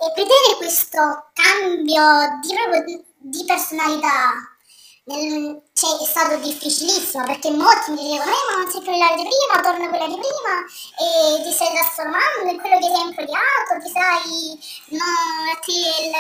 e 0.01 0.14
vedere 0.18 0.58
questo 0.58 1.30
cambio 1.38 2.39
di, 2.41 3.06
di 3.20 3.45
personalità 3.45 4.55
nel, 5.06 5.62
cioè, 5.74 6.01
è 6.01 6.06
stato 6.06 6.38
difficilissimo 6.38 7.24
perché 7.26 7.51
molti 7.51 7.91
mi 7.91 8.01
dicevano 8.01 8.32
eh, 8.32 8.45
ma 8.49 8.58
non 8.58 8.72
sei 8.72 8.82
quella 8.84 9.14
di 9.14 9.22
prima, 9.22 9.62
torna 9.62 9.89
quella 9.89 10.08
di 10.08 10.18
prima. 10.18 10.53
E 10.97 11.43
ti 11.43 11.51
stai 11.51 11.74
trasformando 11.74 12.49
in 12.49 12.60
quello 12.60 12.78
che 12.80 12.89
sei 12.89 13.06
improdiato, 13.06 13.70
ti 13.84 13.89
sai, 13.93 14.58
no, 14.97 15.14
a 15.53 15.58
te 15.62 15.78
il, 15.78 16.12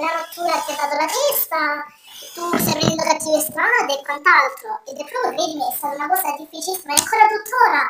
la 0.00 0.10
rottura 0.16 0.56
ti 0.64 0.72
ha 0.72 0.76
dato 0.80 0.96
la 0.96 1.08
testa, 1.08 1.84
tu 2.32 2.56
stai 2.56 2.72
prendendo 2.72 3.02
cattive 3.04 3.40
strade 3.40 3.92
e 3.92 4.02
quant'altro. 4.02 4.80
Ed 4.88 4.96
è 4.96 5.04
proprio, 5.04 5.36
credimi, 5.36 5.64
è 5.68 5.76
stata 5.76 5.94
una 5.94 6.08
cosa 6.08 6.36
difficilissima. 6.40 6.94
E 6.94 7.00
ancora 7.00 7.26
tuttora 7.28 7.82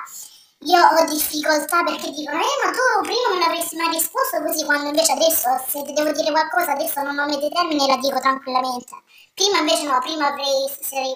io 0.60 0.80
ho 0.80 1.04
difficoltà 1.04 1.82
perché 1.84 2.10
dicono 2.10 2.38
eh 2.40 2.56
ma 2.64 2.70
tu 2.72 3.02
prima 3.02 3.28
non 3.34 3.42
avresti 3.42 3.76
mai 3.76 3.90
risposto 3.90 4.40
così 4.42 4.64
quando 4.64 4.88
invece 4.88 5.12
adesso 5.12 5.48
se 5.68 5.82
devo 5.92 6.12
dire 6.12 6.30
qualcosa 6.30 6.72
adesso 6.72 7.02
non 7.02 7.18
ho 7.18 7.26
metti 7.26 7.48
termini 7.52 7.84
e 7.84 7.86
la 7.88 7.96
dico 7.96 8.18
tranquillamente 8.18 8.94
Prima 9.36 9.58
invece 9.58 9.82
no, 9.84 9.98
prima 9.98 10.28
avrei, 10.28 10.64
sarei, 10.80 11.14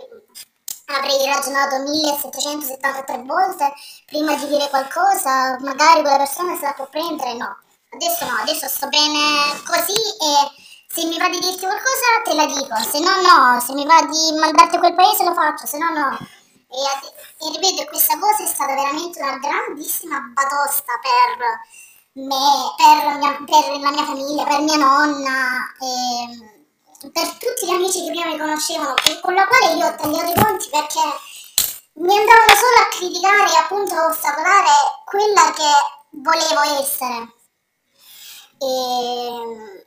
avrei 0.92 1.24
ragionato 1.24 1.78
1773 1.88 3.22
volte 3.22 3.72
prima 4.04 4.34
di 4.34 4.46
dire 4.46 4.68
qualcosa, 4.68 5.56
magari 5.60 6.02
quella 6.02 6.18
persona 6.18 6.54
se 6.54 6.66
la 6.66 6.74
può 6.74 6.86
prendere, 6.90 7.32
no. 7.32 7.56
Adesso 7.92 8.26
no, 8.26 8.36
adesso 8.42 8.68
sto 8.68 8.88
bene 8.88 9.18
così 9.64 9.96
e 10.20 10.52
se 10.86 11.06
mi 11.06 11.16
va 11.16 11.30
di 11.30 11.38
dirti 11.38 11.64
qualcosa 11.64 12.20
te 12.24 12.34
la 12.34 12.44
dico, 12.44 12.76
se 12.76 13.00
no 13.00 13.22
no, 13.22 13.58
se 13.58 13.72
mi 13.72 13.86
va 13.86 14.02
di 14.02 14.38
mandarti 14.38 14.76
a 14.76 14.78
quel 14.80 14.94
paese 14.94 15.24
lo 15.24 15.32
faccio, 15.32 15.64
se 15.66 15.78
no 15.78 15.88
no. 15.88 16.18
E, 16.70 17.50
ripeto, 17.50 17.84
questa 17.88 18.18
cosa 18.18 18.44
è 18.44 18.46
stata 18.46 18.74
veramente 18.74 19.20
una 19.20 19.38
grandissima 19.38 20.20
batosta 20.32 20.92
per 21.02 22.22
me, 22.24 22.74
per, 22.76 23.16
mia, 23.18 23.44
per 23.44 23.80
la 23.80 23.90
mia 23.90 24.04
famiglia, 24.04 24.44
per 24.44 24.60
mia 24.60 24.76
nonna. 24.76 25.74
E, 25.80 26.58
per 27.08 27.28
tutti 27.38 27.66
gli 27.66 27.70
amici 27.70 28.04
che 28.04 28.10
prima 28.10 28.26
mi 28.26 28.38
conoscevano 28.38 28.94
e 28.96 29.20
con 29.20 29.32
la 29.32 29.46
quale 29.46 29.72
io 29.72 29.86
ho 29.86 29.94
tagliato 29.94 30.32
i 30.32 30.44
conti 30.44 30.68
perché 30.68 31.00
mi 31.94 32.16
andavano 32.16 32.54
solo 32.54 32.76
a 32.78 32.88
criticare 32.90 33.50
e 33.50 33.56
appunto 33.56 33.94
a 33.94 34.06
ostacolare 34.06 34.70
quella 35.06 35.52
che 35.52 35.72
volevo 36.10 36.78
essere. 36.78 37.34
E, 38.58 39.79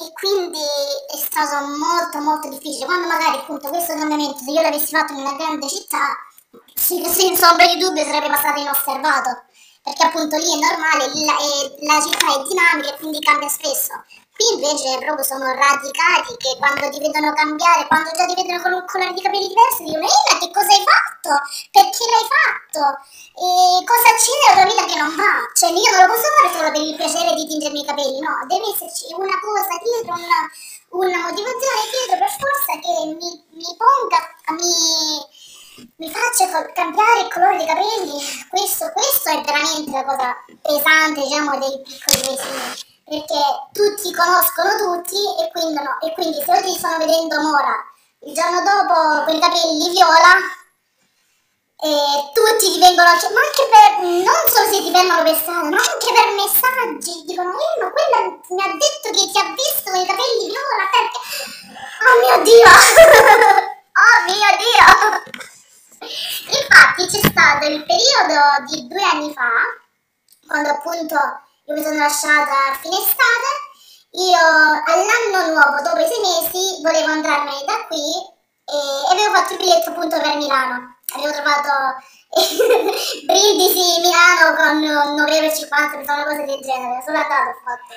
e, 0.00 0.12
quindi 0.12 0.58
è 0.58 1.16
stato 1.16 1.66
molto 1.66 2.18
molto 2.20 2.48
difficile. 2.48 2.86
Quando 2.86 3.08
magari 3.08 3.38
appunto 3.38 3.68
questo 3.68 3.94
cambiamento, 3.94 4.38
se 4.38 4.50
io 4.50 4.62
l'avessi 4.62 4.94
fatto 4.94 5.12
in 5.12 5.20
una 5.20 5.34
grande 5.34 5.68
città, 5.68 6.16
senza 6.74 7.50
ombra 7.50 7.66
di 7.66 7.78
dubbio 7.78 8.04
sarebbe 8.04 8.28
passato 8.28 8.60
inosservato. 8.60 9.42
Perché 9.82 10.04
appunto 10.04 10.36
lì 10.36 10.52
è 10.52 10.58
normale, 10.58 11.10
la, 11.24 11.36
è, 11.36 11.84
la 11.84 12.00
città 12.02 12.34
è 12.34 12.42
dinamica 12.46 12.94
e 12.94 12.98
quindi 12.98 13.18
cambia 13.20 13.48
spesso. 13.48 14.04
Qui 14.38 14.54
invece 14.54 15.02
proprio 15.02 15.24
sono 15.26 15.50
radicati 15.50 16.30
che 16.38 16.54
quando 16.62 16.88
ti 16.94 17.02
vedono 17.02 17.34
cambiare, 17.34 17.88
quando 17.90 18.14
già 18.14 18.22
ti 18.24 18.38
vedono 18.38 18.62
con 18.62 18.70
un 18.70 18.84
colore 18.86 19.10
di 19.12 19.20
capelli 19.20 19.50
diverso, 19.50 19.82
dicono 19.82 20.06
Ehi, 20.06 20.38
che 20.38 20.50
cosa 20.54 20.70
hai 20.78 20.84
fatto? 20.86 21.30
Perché 21.74 22.04
l'hai 22.06 22.28
fatto? 22.30 22.82
E 23.34 23.82
cosa 23.82 24.08
c'è 24.14 24.30
nella 24.38 24.54
tua 24.54 24.70
vita 24.70 24.84
che 24.86 24.94
non 25.02 25.10
va? 25.18 25.42
Cioè 25.58 25.74
io 25.74 25.90
non 25.90 26.06
lo 26.06 26.10
posso 26.14 26.28
fare 26.38 26.54
solo 26.54 26.70
per 26.70 26.82
il 26.86 26.94
piacere 26.94 27.34
di 27.34 27.46
tingermi 27.50 27.80
i 27.82 27.88
capelli, 27.90 28.20
no, 28.22 28.32
deve 28.46 28.66
esserci 28.70 29.10
una 29.10 29.38
cosa 29.42 29.74
dietro, 29.82 30.14
una, 30.14 30.40
una 31.02 31.18
motivazione 31.18 31.82
dietro 31.90 32.14
per 32.22 32.30
forza 32.38 32.72
che 32.78 32.94
mi, 33.18 33.30
mi 33.58 33.70
ponga, 33.74 34.18
mi, 34.54 34.78
mi 35.98 36.08
faccia 36.14 36.46
cambiare 36.78 37.26
il 37.26 37.30
colore 37.34 37.58
dei 37.58 37.66
capelli. 37.66 38.22
Questo, 38.54 38.86
questo 38.94 39.34
è 39.34 39.42
veramente 39.42 39.90
la 39.90 40.06
cosa 40.06 40.30
pesante, 40.62 41.26
diciamo, 41.26 41.58
dei 41.58 41.74
piccoli 41.82 42.22
paesini 42.22 42.87
perché 43.08 43.40
tutti 43.72 44.12
conoscono 44.12 44.76
tutti 44.76 45.16
e 45.16 45.50
quindi, 45.50 45.82
no, 45.82 45.98
e 46.00 46.12
quindi 46.12 46.42
se 46.44 46.52
oggi 46.52 46.76
stanno 46.76 46.98
vedendo 46.98 47.40
Mora 47.40 47.74
il 48.20 48.34
giorno 48.34 48.60
dopo 48.62 49.24
con 49.24 49.34
i 49.34 49.40
capelli 49.40 49.88
viola 49.90 50.36
e 51.80 51.94
tutti 52.34 52.72
ti 52.72 52.78
vengono 52.78 53.08
a 53.08 53.14
ma 53.14 53.40
anche 53.40 53.64
per 53.70 54.02
non 54.02 54.42
solo 54.50 54.66
se 54.66 54.82
ti 54.82 54.90
vengono 54.90 55.22
per 55.22 55.36
strada 55.36 55.70
ma 55.70 55.78
anche 55.78 56.10
per 56.12 56.28
messaggi 56.34 57.24
dicono 57.24 57.50
eh 57.54 57.80
ma 57.80 57.90
quella 57.90 58.18
mi 58.50 58.62
ha 58.62 58.76
detto 58.76 59.08
che 59.14 59.30
ti 59.30 59.38
ha 59.38 59.54
visto 59.54 59.90
con 59.90 60.00
i 60.00 60.06
capelli 60.06 60.50
viola 60.50 60.84
perché 60.92 61.18
oh 62.04 62.16
mio 62.20 62.36
dio! 62.44 62.68
Oh 63.98 64.22
mio 64.30 64.50
dio! 64.62 64.86
Infatti 65.98 67.06
c'è 67.08 67.28
stato 67.28 67.66
il 67.66 67.84
periodo 67.84 68.64
di 68.68 68.86
due 68.86 69.02
anni 69.02 69.32
fa 69.32 69.50
quando 70.46 70.68
appunto 70.68 71.16
io 71.68 71.74
mi 71.74 71.82
sono 71.82 71.98
lasciata 71.98 72.72
a 72.72 72.78
fine 72.80 72.96
estate, 72.96 73.50
io 74.12 74.40
all'anno 74.88 75.52
nuovo, 75.52 75.82
dopo 75.82 76.00
i 76.00 76.08
sei 76.08 76.20
mesi, 76.24 76.80
volevo 76.80 77.12
andarmene 77.12 77.62
da 77.66 77.84
qui 77.86 78.08
e 78.64 79.12
avevo 79.12 79.34
fatto 79.34 79.52
il 79.52 79.58
biglietto 79.58 79.90
appunto 79.90 80.18
per 80.18 80.36
Milano. 80.36 80.96
Avevo 81.12 81.32
trovato 81.32 82.00
Brindisi 83.28 84.00
Milano 84.00 84.56
con 84.56 84.80
9,50 84.80 85.28
euro, 85.28 85.44
una 86.08 86.24
cosa 86.24 86.42
del 86.48 86.60
genere, 86.64 87.02
solo 87.04 87.18
andata 87.20 87.52
ho 87.52 87.60
fatto. 87.60 87.92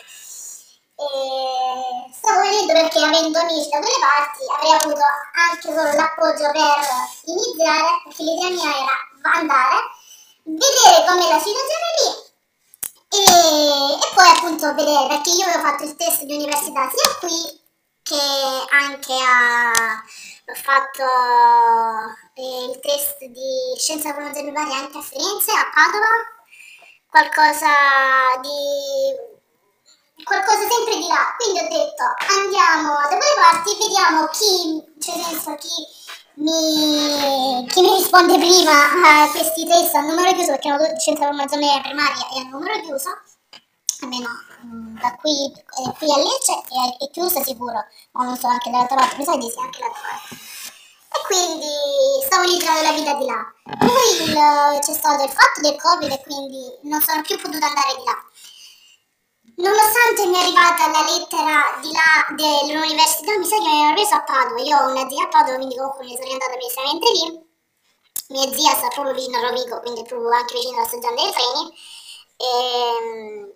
E 1.02 2.12
stavo 2.12 2.42
venendo 2.42 2.74
perché 2.74 3.00
avendo 3.00 3.40
amici 3.40 3.70
da 3.72 3.80
quelle 3.80 4.04
parti 4.04 4.44
avrei 4.52 4.76
avuto 4.84 5.06
anche 5.48 5.68
solo 5.72 5.92
l'appoggio 5.96 6.52
per 6.52 6.76
iniziare, 7.24 7.88
perché 8.04 8.24
l'idea 8.24 8.50
mia 8.52 8.72
era 8.84 8.96
andare, 9.40 9.80
vedere 10.44 11.08
com'è 11.08 11.28
la 11.32 11.40
situazione 11.40 11.88
lì 12.04 12.21
e, 13.12 13.94
e 13.94 14.14
poi 14.16 14.30
appunto 14.30 14.74
vedere, 14.74 15.08
perché 15.08 15.32
io 15.32 15.46
avevo 15.46 15.64
fatto 15.64 15.84
il 15.84 15.96
test 15.96 16.24
di 16.24 16.36
università 16.36 16.90
sia 16.90 17.18
qui 17.20 17.60
che 18.04 18.66
anche 18.72 19.14
a... 19.14 19.72
ho 20.48 20.56
fatto 20.56 21.04
eh, 22.36 22.66
il 22.72 22.80
test 22.80 23.24
di 23.26 23.76
scienza 23.78 24.14
varia 24.14 24.78
anche 24.78 24.98
a 24.98 25.02
Firenze, 25.02 25.52
a 25.52 25.70
Padova, 25.74 26.08
qualcosa 27.10 27.68
di 28.42 29.30
qualcosa 30.24 30.68
sempre 30.70 30.96
di 30.96 31.08
là. 31.08 31.36
Quindi 31.38 31.60
ho 31.60 31.68
detto 31.68 32.04
andiamo 32.32 32.94
da 32.94 33.08
quelle 33.08 33.40
parti 33.40 33.72
e 33.72 33.78
vediamo 33.78 34.28
chi, 34.28 34.84
cioè 35.00 35.22
senso 35.22 35.56
chi 35.56 35.70
mi, 36.36 37.66
chi 37.68 37.82
mi 37.82 37.96
risponde 37.98 38.38
prima 38.38 39.24
a 39.24 39.30
questi 39.30 39.66
test 39.66 39.94
a 39.96 40.02
numero 40.02 40.32
chiuso, 40.34 40.52
perché 40.52 40.70
hanno 40.70 41.00
scienza 41.00 41.26
formazione 41.26 41.80
primaria 41.82 42.28
e 42.30 42.40
a 42.40 42.50
numero 42.50 42.80
chiuso, 42.82 43.10
almeno 44.02 44.30
mm, 44.66 44.98
da 45.00 45.16
qui, 45.16 45.52
qui 45.98 46.12
a 46.12 46.18
Lecce 46.18 46.54
è, 46.54 47.04
è 47.04 47.10
chiuso 47.12 47.44
sicuro, 47.44 47.84
ma 48.12 48.24
non 48.24 48.38
so 48.38 48.48
anche 48.48 48.70
dall'altra 48.72 48.96
parte, 48.96 49.18
mi 49.18 49.24
sa 49.26 49.36
di 49.36 49.50
sì 49.50 49.60
anche 49.60 49.80
dall'altra 49.80 50.08
parte. 50.10 50.36
e 51.12 51.20
quindi 51.28 51.72
stavo 52.26 52.44
iniziando 52.48 52.82
la 52.82 52.92
vita 52.94 53.14
di 53.16 53.26
là. 53.26 53.54
Poi 53.78 54.80
c'è 54.80 54.94
stato 54.94 55.24
il 55.24 55.30
fatto 55.30 55.62
del 55.62 55.76
Covid 55.76 56.12
e 56.12 56.22
quindi 56.24 56.80
non 56.84 57.02
sono 57.02 57.22
più 57.22 57.40
potuta 57.40 57.68
andare 57.68 57.96
di 57.98 58.04
là. 58.06 58.18
Nonostante 59.56 60.26
mi 60.28 60.36
è 60.36 60.40
arrivata 60.40 60.88
la 60.88 61.04
lettera 61.04 61.80
di 61.82 61.92
là 61.92 62.34
dell'università, 62.36 63.38
mi 63.38 63.46
sa 63.46 63.58
che 63.58 63.68
mi 63.68 63.82
hanno 63.84 63.94
preso 63.94 64.16
a 64.16 64.24
Padova. 64.24 64.62
Io 64.62 64.78
ho 64.78 64.90
una 64.92 65.10
zia 65.10 65.24
a 65.24 65.28
Padova, 65.28 65.58
quindi 65.58 65.76
comunque 65.76 66.06
mi 66.06 66.16
sono 66.16 66.32
andata 66.32 66.52
precisamente 66.54 67.12
lì. 67.12 67.50
Mia 68.30 68.54
zia 68.54 68.74
sta 68.76 68.88
proprio 68.88 69.14
vicino 69.14 69.38
a 69.38 69.50
Rovigo, 69.50 69.80
quindi 69.82 70.04
proprio 70.04 70.32
anche 70.32 70.54
vicino 70.54 70.78
alla 70.78 70.88
stazione 70.88 71.16
dei 71.16 71.32
treni. 71.32 71.64
E, 72.38 72.48
ehm, 72.48 73.52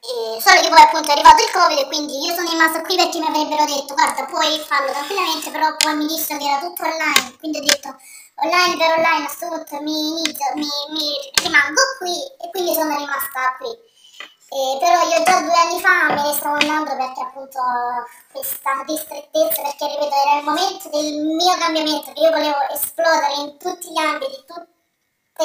e, 0.00 0.40
solo 0.40 0.60
che 0.60 0.68
poi 0.68 0.80
appunto 0.82 1.08
è 1.08 1.12
arrivato 1.12 1.42
il 1.42 1.50
Covid 1.50 1.78
e 1.78 1.86
quindi 1.86 2.24
io 2.24 2.34
sono 2.34 2.50
rimasta 2.50 2.82
qui 2.82 2.96
perché 2.96 3.18
mi 3.20 3.26
avrebbero 3.26 3.64
detto 3.64 3.94
guarda 3.94 4.24
puoi 4.24 4.58
farlo 4.66 4.90
tranquillamente, 4.90 5.50
però 5.50 5.76
poi 5.76 5.96
mi 5.96 6.06
dissero 6.06 6.38
che 6.38 6.46
era 6.46 6.60
tutto 6.60 6.82
online, 6.82 7.36
quindi 7.38 7.58
ho 7.58 7.62
detto 7.62 7.94
online 8.42 8.76
per 8.76 8.90
online 8.96 9.24
a 9.24 9.26
questo 9.26 9.46
punto 9.48 9.82
mi, 9.82 10.22
mi, 10.54 10.68
mi 10.90 11.08
rimango 11.42 11.82
qui 11.98 12.16
e 12.40 12.50
quindi 12.50 12.74
sono 12.74 12.96
rimasta 12.96 13.56
qui. 13.58 13.96
Eh, 14.50 14.78
però 14.80 15.02
io 15.02 15.22
già 15.24 15.40
due 15.42 15.52
anni 15.52 15.78
fa 15.78 16.14
me 16.14 16.22
ne 16.22 16.32
stavo 16.32 16.56
andando 16.56 16.96
perché 16.96 17.20
appunto 17.20 17.60
questa 18.32 18.82
distrettezza, 18.86 19.60
perché 19.60 19.86
ripeto 19.86 20.14
era 20.14 20.38
il 20.38 20.44
momento 20.44 20.88
del 20.88 21.20
mio 21.36 21.54
cambiamento, 21.58 22.12
che 22.12 22.20
io 22.20 22.30
volevo 22.30 22.56
esplodere 22.72 23.34
in 23.44 23.58
tutti 23.58 23.92
gli 23.92 23.98
ambiti, 23.98 24.36
tutte 24.46 25.44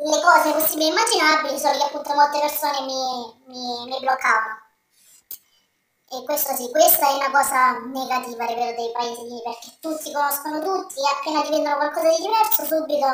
le 0.00 0.20
cose 0.22 0.52
possibili 0.52 0.88
e 0.88 0.92
immaginabili, 0.92 1.58
solo 1.58 1.76
che 1.76 1.84
appunto 1.84 2.14
molte 2.14 2.40
persone 2.40 2.80
mi, 2.88 3.36
mi, 3.52 3.84
mi 3.84 3.98
bloccavano. 4.00 4.56
E 6.12 6.24
questo 6.24 6.54
sì, 6.54 6.70
questa 6.70 7.06
è 7.06 7.14
una 7.14 7.30
cosa 7.30 7.78
negativa, 7.84 8.46
ripeto, 8.46 8.80
dei 8.80 8.92
paesi 8.92 9.22
lì, 9.28 9.42
perché 9.44 9.76
tutti 9.78 10.10
conoscono 10.10 10.58
tutti 10.60 10.98
e 10.98 11.04
appena 11.04 11.42
ti 11.42 11.50
vedono 11.50 11.76
qualcosa 11.76 12.08
di 12.08 12.22
diverso 12.22 12.64
subito 12.64 13.06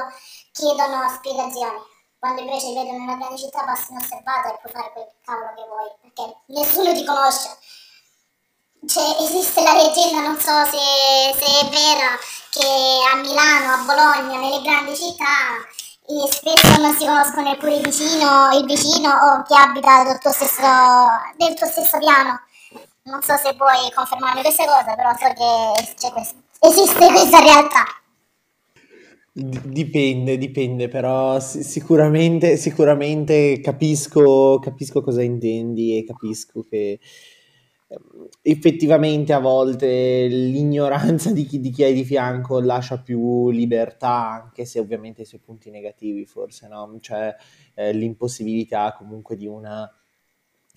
chiedono 0.53 1.09
spiegazioni 1.11 1.95
quando 2.27 2.41
invece 2.43 2.75
vedo 2.75 2.91
nella 2.91 3.15
grande 3.15 3.39
città 3.39 3.63
passi 3.63 3.93
inosservato 3.93 4.49
e 4.49 4.59
puoi 4.61 4.73
fare 4.73 4.93
quel 4.93 5.07
cavolo 5.23 5.55
che 5.55 5.65
vuoi, 5.71 5.91
perché 6.03 6.37
nessuno 6.47 6.93
ti 6.93 7.05
conosce. 7.05 7.57
Cioè, 8.85 9.17
esiste 9.23 9.63
la 9.63 9.75
leggenda, 9.75 10.21
non 10.23 10.39
so 10.41 10.65
se, 10.67 11.35
se 11.39 11.47
è 11.47 11.69
vera, 11.71 12.19
che 12.51 12.67
a 13.13 13.17
Milano, 13.17 13.75
a 13.75 13.85
Bologna, 13.87 14.39
nelle 14.39 14.61
grandi 14.61 14.97
città, 14.97 15.63
spesso 16.29 16.81
non 16.81 16.97
si 16.97 17.07
conoscono 17.07 17.49
neppure 17.49 17.77
il 17.77 17.83
vicino, 17.83 18.51
il 18.59 18.65
vicino 18.65 19.11
o 19.11 19.43
chi 19.43 19.55
abita 19.55 20.03
del 20.03 20.19
tuo 20.19 20.33
stesso, 20.33 20.67
del 21.37 21.55
tuo 21.55 21.67
stesso 21.67 21.99
piano. 21.99 22.41
Non 23.03 23.23
so 23.23 23.37
se 23.37 23.55
puoi 23.55 23.93
confermarmi 23.95 24.43
queste 24.43 24.67
cose, 24.67 24.95
però 24.97 25.15
so 25.15 25.33
che 25.33 26.11
questo, 26.11 26.35
esiste 26.59 27.07
questa 27.13 27.39
realtà. 27.39 27.85
Dipende, 29.39 30.39
dipende, 30.39 30.89
però 30.89 31.39
sicuramente, 31.41 32.57
sicuramente 32.57 33.61
capisco, 33.61 34.59
capisco 34.61 35.03
cosa 35.03 35.21
intendi 35.21 35.99
e 35.99 36.05
capisco 36.05 36.63
che 36.63 36.99
ehm, 37.89 38.29
effettivamente 38.41 39.35
a 39.35 39.39
volte 39.39 40.27
l'ignoranza 40.27 41.33
di 41.33 41.45
chi, 41.45 41.61
di 41.61 41.69
chi 41.69 41.83
hai 41.83 41.93
di 41.93 42.05
fianco 42.05 42.61
lascia 42.61 42.99
più 42.99 43.51
libertà, 43.51 44.31
anche 44.31 44.65
se 44.65 44.79
ovviamente 44.79 45.21
i 45.21 45.27
suoi 45.27 45.41
punti 45.45 45.69
negativi, 45.69 46.25
forse, 46.25 46.67
no? 46.69 46.97
Cioè 46.99 47.37
eh, 47.75 47.93
l'impossibilità 47.93 48.95
comunque 48.97 49.37
di 49.37 49.47
una 49.47 49.87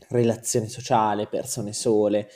relazione 0.10 0.68
sociale, 0.68 1.28
persone 1.28 1.74
sole. 1.74 2.30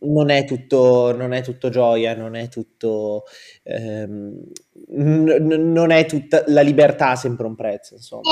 Non 0.00 0.30
è 0.30 0.44
tutto, 0.44 1.14
non 1.14 1.32
è 1.32 1.42
tutto 1.42 1.68
gioia, 1.68 2.14
non 2.14 2.34
è 2.34 2.48
tutto, 2.48 3.24
ehm, 3.62 4.42
n- 4.88 5.72
non 5.72 5.90
è 5.90 6.06
tutta 6.06 6.44
la 6.48 6.62
libertà 6.62 7.10
ha 7.10 7.16
sempre 7.16 7.46
un 7.46 7.54
prezzo, 7.54 7.94
insomma. 7.94 8.22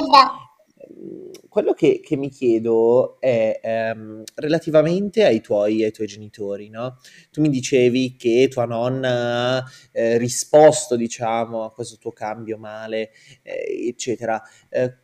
Ehm, 0.78 1.30
quello 1.48 1.72
che, 1.72 2.00
che 2.02 2.16
mi 2.16 2.30
chiedo 2.30 3.20
è 3.20 3.60
ehm, 3.62 4.24
relativamente 4.34 5.24
ai 5.24 5.40
tuoi, 5.40 5.84
ai 5.84 5.92
tuoi 5.92 6.06
genitori, 6.06 6.68
no? 6.68 6.98
Tu 7.30 7.40
mi 7.40 7.48
dicevi 7.48 8.16
che 8.16 8.48
tua 8.50 8.64
nonna 8.64 9.58
ha 9.58 9.64
eh, 9.92 10.18
risposto, 10.18 10.96
diciamo, 10.96 11.64
a 11.64 11.72
questo 11.72 11.96
tuo 11.98 12.12
cambio 12.12 12.58
male, 12.58 13.10
eh, 13.42 13.86
eccetera. 13.88 14.42
Eh, 14.68 15.02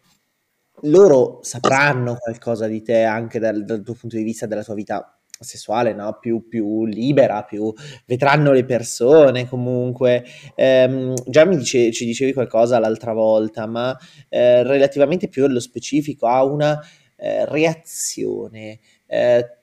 loro 0.83 1.41
sapranno 1.43 2.17
qualcosa 2.17 2.67
di 2.67 2.83
te 2.83 3.03
anche 3.05 3.39
dal, 3.39 3.65
dal 3.65 3.83
tuo 3.83 3.95
punto 3.95 4.17
di 4.17 4.23
vista 4.23 4.47
della 4.47 4.65
tua 4.65 4.75
vita 4.75 5.15
sessuale, 5.41 5.95
no? 5.95 6.19
più, 6.21 6.47
più, 6.49 6.85
libera, 6.85 7.43
più 7.45 7.73
vedranno 8.07 8.53
le 8.53 8.65
persone 8.65 9.49
comunque. 9.49 10.25
Eh, 10.55 11.15
già 11.27 11.45
mi 11.45 11.57
dice, 11.57 11.91
ci 11.93 12.05
dicevi 12.05 12.33
qualcosa 12.33 12.79
l'altra 12.79 13.13
volta, 13.13 13.67
ma 13.67 13.97
eh, 14.29 14.63
relativamente 14.63 15.29
più 15.29 15.45
allo 15.45 15.61
specifico 15.61 16.27
a 16.27 16.45
una 16.45 16.79
eh, 17.17 17.47
reazione. 17.47 18.81
Eh, 19.07 19.55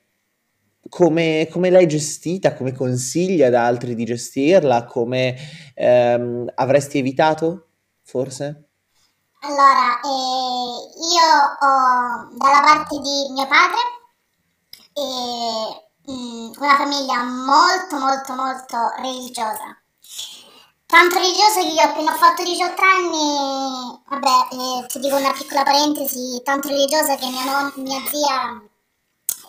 come, 0.89 1.47
come, 1.51 1.70
l'hai 1.70 1.88
gestita? 1.88 2.53
Come 2.53 2.72
consigli 2.72 3.43
ad 3.43 3.53
altri 3.53 3.93
di 3.93 4.05
gestirla? 4.05 4.86
Come 4.86 5.36
ehm, 5.76 6.49
avresti 6.55 6.97
evitato, 6.97 7.68
forse? 8.03 8.66
Allora, 9.42 10.00
eh, 10.02 10.08
io 11.14 11.28
ho 11.60 12.28
dalla 12.38 12.62
parte 12.62 13.00
di 13.00 13.28
mio 13.32 13.48
padre 13.48 13.78
eh, 14.94 15.88
una 16.58 16.76
famiglia 16.76 17.24
molto 17.24 17.98
molto 17.98 18.34
molto 18.34 18.78
religiosa. 18.98 19.80
Tanto 20.88 21.16
religiosa 21.20 21.62
che 21.62 21.68
io 21.68 21.82
appena 21.82 22.14
ho 22.14 22.18
fatto 22.18 22.44
18 22.44 22.82
anni, 22.82 24.02
vabbè, 24.08 24.48
eh, 24.56 24.86
ti 24.88 25.00
dico 25.00 25.18
una 25.18 25.34
piccola 25.34 25.64
parentesi, 25.64 26.42
tanto 26.44 26.70
religiosa 26.70 27.16
che 27.16 27.28
mia, 27.28 27.44
non, 27.44 27.72
mia 27.76 28.02
zia 28.10 28.62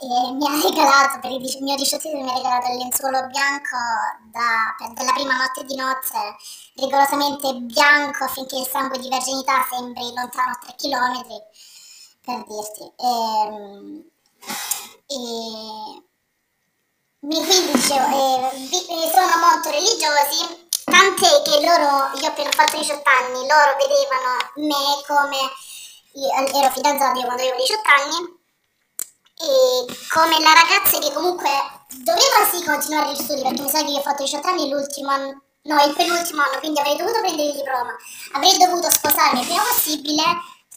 e 0.01 0.32
mi 0.32 0.46
ha 0.46 0.62
regalato 0.62 1.18
per 1.20 1.32
il 1.32 1.57
mio 1.61 1.74
diciottesimo 1.74 2.22
mi 2.22 2.30
ha 2.30 2.34
regalato 2.34 2.70
il 2.70 2.78
lenzuolo 2.78 3.26
bianco 3.26 3.76
da, 4.30 4.74
per, 4.78 4.92
della 4.92 5.12
prima 5.12 5.36
notte 5.36 5.64
di 5.64 5.74
nozze 5.74 6.36
rigorosamente 6.74 7.53
bianco 7.55 8.24
affinché 8.24 8.59
il 8.59 8.66
sangue 8.66 8.99
di 8.99 9.09
verginità 9.09 9.66
sembri 9.68 10.12
lontano 10.14 10.57
3 10.61 10.74
km 10.76 11.26
per 12.24 12.44
dirti. 12.46 12.92
E, 12.96 13.12
e, 15.07 16.03
quindi 17.20 17.72
dicevo 17.72 18.07
eh, 18.07 19.11
sono 19.11 19.36
molto 19.42 19.70
religiosi 19.70 20.70
tant'è 20.84 21.42
che 21.42 21.61
loro 21.66 22.11
io 22.14 22.28
appena 22.28 22.49
ho 22.49 22.53
fatto 22.53 22.78
18 22.78 23.03
anni 23.05 23.46
loro 23.46 23.76
vedevano 23.76 24.38
me 24.55 25.03
come 25.07 25.38
io, 26.12 26.30
ero 26.32 26.70
fidanzato 26.70 27.18
io 27.18 27.24
quando 27.24 27.42
avevo 27.42 27.57
18 27.57 27.80
anni 27.90 28.38
e 29.39 29.86
come 30.12 30.41
la 30.41 30.53
ragazza 30.53 30.99
che 30.99 31.12
comunque 31.12 31.51
doveva 32.03 32.45
sì 32.51 32.64
continuare 32.64 33.12
gli 33.12 33.22
studi 33.22 33.43
perché 33.43 33.62
mi 33.62 33.70
sa 33.70 33.84
che 33.84 33.91
io 33.91 33.99
ho 33.99 34.03
fatto 34.03 34.24
18 34.24 34.49
anni 34.49 34.68
l'ultimo 34.68 35.11
anno 35.11 35.43
no 35.62 35.84
il 35.84 35.95
penultimo 35.95 36.43
anno 36.43 36.59
quindi 36.59 36.80
avrei 36.80 36.97
dovuto 36.97 37.20
prendere 37.20 37.49
il 37.49 37.55
diploma. 37.55 37.95
Avrei 38.32 38.57
dovuto 38.59 38.91
sposarmi 38.91 39.41
il 39.41 39.47
prima 39.47 39.62
possibile 39.62 40.24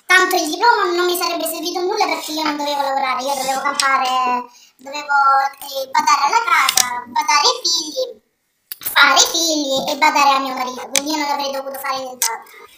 tanto 0.06 0.36
il 0.36 0.50
diploma 0.50 0.94
non 0.94 1.06
mi 1.06 1.18
sarebbe 1.18 1.48
servito 1.48 1.80
nulla 1.80 2.06
perché 2.06 2.32
io 2.32 2.44
non 2.44 2.58
dovevo 2.58 2.82
lavorare 2.82 3.24
io 3.24 3.34
dovevo 3.34 3.62
campare 3.62 4.46
dovevo 4.78 5.18
eh, 5.58 5.90
badare 5.90 6.22
alla 6.22 6.44
casa 6.46 6.86
badare 7.08 7.48
ai 7.48 7.58
figli 7.66 8.06
fare 8.78 9.20
figli 9.20 9.90
e 9.90 9.98
badare 9.98 10.30
a 10.36 10.40
mio 10.40 10.54
marito 10.54 10.88
quindi 10.90 11.12
io 11.12 11.18
non 11.18 11.30
avrei 11.30 11.52
dovuto 11.52 11.80
fare 11.80 11.98
nient'altro 11.98 12.71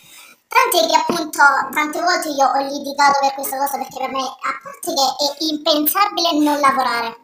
Tant'è 0.53 0.85
che 0.85 0.95
appunto 0.95 1.41
tante 1.73 1.99
volte 1.99 2.29
io 2.29 2.45
ho 2.45 2.61
litigato 2.61 3.19
per 3.21 3.33
questa 3.33 3.57
cosa 3.57 3.77
perché 3.77 3.97
per 3.97 4.11
me, 4.11 4.21
a 4.21 4.53
parte 4.61 4.93
che 4.93 5.25
è 5.25 5.35
impensabile 5.49 6.31
non 6.33 6.59
lavorare, 6.59 7.17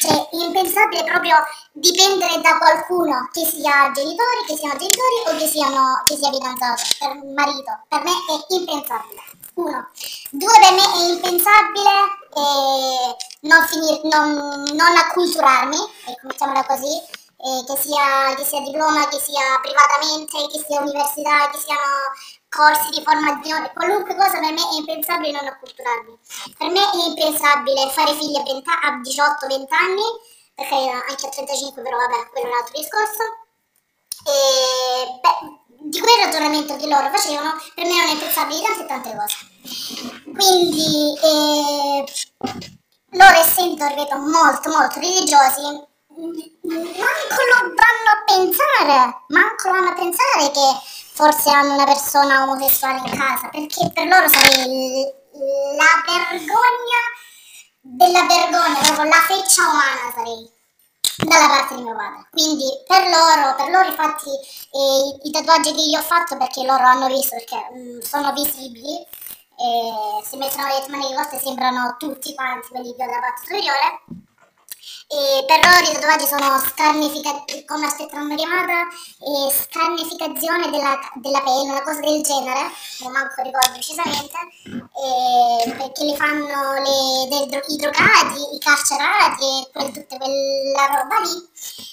cioè 0.00 0.28
impensabile 0.30 1.02
proprio 1.02 1.34
dipendere 1.72 2.40
da 2.40 2.56
qualcuno, 2.58 3.28
che 3.32 3.44
sia 3.44 3.90
genitori, 3.92 4.44
che 4.46 4.56
siano 4.56 4.78
genitori 4.78 5.16
o 5.26 5.36
che, 5.36 5.48
siano, 5.48 6.02
che 6.04 6.16
sia 6.16 6.30
fidanzato, 6.30 6.82
per 6.98 7.24
marito, 7.34 7.72
per 7.88 8.02
me 8.04 8.12
è 8.12 8.54
impensabile. 8.54 9.22
Uno. 9.54 9.88
Due, 10.30 10.58
per 10.60 10.72
me 10.72 10.84
è 10.84 11.10
impensabile 11.10 11.90
eh, 12.38 13.16
non, 13.40 13.66
finir, 13.66 14.00
non, 14.04 14.62
non 14.62 14.96
acculturarmi, 14.96 15.78
ecco, 16.06 16.26
mettiamola 16.26 16.64
così, 16.64 17.24
eh, 17.36 17.64
che, 17.66 17.76
sia, 17.76 18.34
che 18.36 18.44
sia 18.44 18.60
diploma, 18.60 19.08
che 19.08 19.18
sia 19.18 19.58
privatamente, 19.60 20.46
che 20.52 20.64
sia 20.66 20.80
università, 20.80 21.50
che 21.50 21.58
siano 21.58 22.14
corsi 22.48 22.90
di 22.90 23.02
formazione, 23.02 23.72
qualunque 23.72 24.14
cosa 24.14 24.38
per 24.38 24.52
me 24.52 24.62
è 24.62 24.76
impensabile 24.78 25.32
non 25.32 25.46
acculturarmi. 25.46 26.18
Per 26.56 26.68
me 26.68 26.80
è 26.80 27.06
impensabile 27.06 27.90
fare 27.90 28.14
figli 28.14 28.36
a, 28.36 28.42
18-20 28.42 29.66
anni, 29.70 30.06
perché 30.54 30.74
anche 30.74 31.26
a 31.26 31.30
35 31.30 31.82
però 31.82 31.96
vabbè, 31.96 32.30
quello 32.30 32.46
è 32.46 32.50
un 32.50 32.56
altro 32.56 32.80
discorso. 32.80 33.22
E, 34.26 35.20
beh, 35.20 35.64
di 35.88 36.00
quel 36.00 36.24
ragionamento 36.24 36.76
che 36.76 36.86
loro 36.86 37.10
facevano, 37.10 37.54
per 37.74 37.84
me 37.84 37.96
non 37.96 38.08
è 38.08 38.12
impensabile 38.12 38.62
tante 38.62 38.86
tante 38.86 39.16
cose. 39.16 39.36
Quindi, 40.34 41.18
eh, 41.22 42.04
loro 43.10 43.36
essendo, 43.38 43.86
ripeto, 43.86 44.16
molto 44.16 44.70
molto 44.70 44.98
religiosi, 44.98 45.62
manco 46.16 47.40
lo 47.50 47.74
vanno 47.74 48.10
a 48.10 48.24
pensare, 48.24 49.24
manco 49.28 49.68
lo 49.68 49.72
vanno 49.74 49.90
a 49.90 49.94
pensare 49.94 50.50
che 50.50 51.04
forse 51.16 51.48
hanno 51.48 51.72
una 51.72 51.84
persona 51.84 52.42
omosessuale 52.42 53.08
in 53.08 53.18
casa, 53.18 53.48
perché 53.48 53.90
per 53.90 54.06
loro 54.06 54.28
sarei 54.28 55.02
la 55.74 56.04
vergogna 56.04 57.00
della 57.80 58.26
vergogna, 58.26 58.80
proprio 58.82 59.08
la 59.08 59.24
feccia 59.26 59.62
umana 59.62 60.12
sarei 60.14 60.52
dalla 61.24 61.48
parte 61.48 61.76
di 61.76 61.82
mio 61.82 61.96
padre. 61.96 62.28
Quindi 62.30 62.66
per 62.86 63.08
loro, 63.08 63.54
per 63.56 63.70
loro 63.70 63.88
infatti 63.88 64.28
eh, 64.28 65.18
i, 65.22 65.30
tatuaggi 65.30 65.72
che 65.72 65.80
io 65.80 66.00
ho 66.00 66.02
fatto 66.02 66.36
perché 66.36 66.62
loro 66.64 66.84
hanno 66.84 67.06
visto, 67.06 67.34
perché 67.34 67.64
mh, 67.72 67.78
mm, 67.78 68.00
sono 68.00 68.32
visibili, 68.34 68.96
eh, 69.00 70.22
se 70.22 70.36
mettono 70.36 70.68
le 70.68 70.84
mani 70.88 71.06
di 71.08 71.14
coste 71.14 71.38
sembrano 71.38 71.96
tutti 71.98 72.34
quanti 72.34 72.68
quelli 72.68 72.94
che 72.94 73.02
ho 73.02 73.06
della 73.06 73.20
parte 73.20 73.40
superiore 73.40 74.25
e 75.08 75.44
per 75.46 75.60
loro 75.62 75.90
i 75.90 75.94
tatuaggi 75.94 76.26
sono 76.26 76.46
come 77.66 77.86
aspetta 77.86 78.20
una 78.20 78.34
chiamata, 78.34 78.88
e 79.18 79.52
scarnificazione 79.52 80.70
della, 80.70 80.98
della, 81.14 81.40
pelle, 81.42 81.70
una 81.70 81.82
cosa 81.82 82.00
del 82.00 82.22
genere, 82.22 82.70
non 83.00 83.12
manco 83.12 83.42
ricordo 83.42 83.70
precisamente, 83.72 84.36
perché 85.76 86.04
li 86.04 86.16
fanno 86.16 86.72
le, 86.74 87.28
del, 87.28 87.62
i 87.68 87.76
drogati, 87.76 88.54
i 88.54 88.58
carcerati 88.58 89.44
e 89.44 89.70
quel, 89.72 89.92
tutta 89.92 90.16
quella 90.16 90.86
roba 90.86 91.18
lì. 91.20 91.84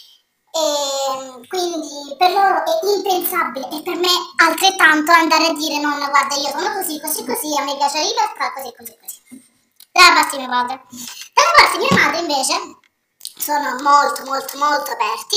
E 0.56 1.48
quindi 1.48 2.16
per 2.16 2.30
loro 2.30 2.64
è 2.64 2.86
impensabile 2.96 3.70
e 3.72 3.82
per 3.82 3.96
me 3.96 4.10
altrettanto 4.38 5.12
andare 5.12 5.48
a 5.48 5.54
dire 5.54 5.80
nonna 5.80 6.10
guarda 6.10 6.36
io 6.36 6.50
sono 6.50 6.74
così 6.76 7.02
così 7.02 7.26
così 7.26 7.58
a 7.58 7.64
me 7.64 7.76
piace 7.76 7.98
la 7.98 8.04
libertà 8.04 8.54
così 8.54 8.72
così 8.78 8.98
così 9.02 9.22
dalla 9.92 10.14
parte 10.14 10.38
di 10.38 10.44
mio 10.44 10.52
padre 10.52 10.84
dalla 11.34 11.52
parte 11.58 11.78
di 11.80 11.88
mia 11.90 12.06
madre 12.06 12.20
invece 12.20 12.82
sono 13.44 13.76
molto 13.82 14.24
molto 14.24 14.58
molto 14.58 14.92
aperti, 14.92 15.36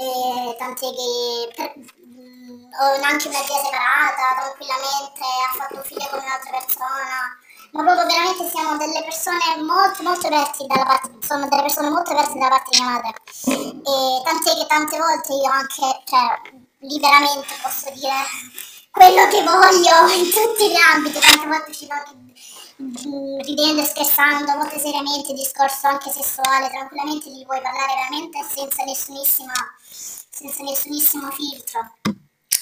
eh, 0.00 0.56
tant'è 0.56 0.88
che 0.88 1.74
mh, 1.76 2.72
ho 2.80 2.96
anche 3.04 3.28
una 3.28 3.44
via 3.44 3.60
separata, 3.60 4.40
tranquillamente, 4.40 5.20
ha 5.20 5.52
fatto 5.52 5.74
un 5.76 5.82
figlio 5.84 6.08
con 6.08 6.20
un'altra 6.24 6.50
persona, 6.64 7.36
ma 7.72 7.82
proprio 7.84 8.06
veramente 8.06 8.48
siamo 8.48 8.78
delle 8.78 9.04
persone 9.04 9.60
molto 9.60 10.02
molto 10.02 10.26
aperte 10.28 10.64
dalla 10.64 10.84
parte, 10.86 11.12
sono 11.20 11.46
delle 11.46 11.60
persone 11.60 11.90
molto 11.90 12.12
aperte 12.12 12.38
dalla 12.38 12.48
parte 12.48 12.70
di 12.72 12.80
mia 12.80 12.90
madre, 12.90 13.12
e 13.84 14.22
tant'è 14.24 14.54
che 14.56 14.66
tante 14.66 14.96
volte 14.96 15.32
io 15.34 15.50
anche, 15.52 16.02
cioè, 16.08 16.40
liberamente 16.88 17.52
posso 17.60 17.90
dire 17.92 18.24
quello 18.90 19.28
che 19.28 19.42
voglio 19.44 20.08
in 20.08 20.24
tutti 20.32 20.70
gli 20.72 20.80
ambiti, 20.94 21.20
tante 21.20 21.46
volte 21.46 21.72
ci 21.74 21.84
sono 21.84 22.00
anche 22.00 22.25
ridendo 22.76 23.80
e 23.80 23.86
scherzando 23.86 24.52
molto 24.56 24.78
seriamente 24.78 25.32
discorso 25.32 25.86
anche 25.86 26.10
sessuale, 26.10 26.68
tranquillamente 26.68 27.30
gli 27.30 27.44
puoi 27.44 27.60
parlare 27.60 27.94
veramente 27.94 28.38
senza 28.54 28.84
nessunissima 28.84 29.52
senza 30.36 30.62
nessunissimo 30.62 31.30
filtro. 31.30 31.80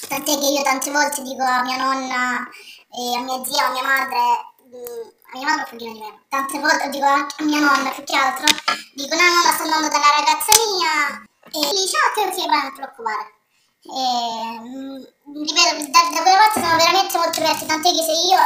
Tant'è 0.08 0.38
che 0.38 0.46
io 0.46 0.62
tante 0.62 0.92
volte 0.92 1.22
dico 1.22 1.42
a 1.42 1.62
mia 1.62 1.76
nonna 1.76 2.48
e 2.88 3.16
a 3.16 3.20
mia 3.20 3.44
zia 3.44 3.66
a 3.66 3.72
mia 3.72 3.82
madre, 3.82 4.18
mm, 4.62 5.08
a 5.32 5.38
mia 5.38 5.46
madre 5.46 5.62
un 5.62 5.68
pochino 5.70 5.92
di 5.92 5.98
meno, 5.98 6.20
tante 6.28 6.58
volte 6.60 6.88
dico 6.90 7.06
a 7.06 7.26
mia 7.38 7.58
nonna 7.58 7.90
più 7.90 8.04
che 8.04 8.14
altro, 8.14 8.46
dico 8.94 9.16
no 9.16 9.22
nonna 9.22 9.52
sto 9.52 9.62
andando 9.64 9.88
dalla 9.88 10.10
ragazza 10.18 10.52
mia 10.70 11.26
e 11.50 11.58
mi 11.58 11.80
dice 11.80 11.96
ah 11.96 12.10
ok 12.10 12.46
non 12.46 12.70
ti 12.70 12.72
preoccupare. 12.76 13.32
E, 13.84 14.60
mm, 14.60 15.02
ripeto, 15.44 15.90
da, 15.90 16.00
da 16.14 16.22
quelle 16.22 16.38
volte 16.38 16.60
sono 16.62 16.76
veramente 16.76 17.18
molto 17.18 17.40
diversi, 17.40 17.66
tant'è 17.66 17.90
che 17.90 18.02
se 18.02 18.12
io 18.12 18.38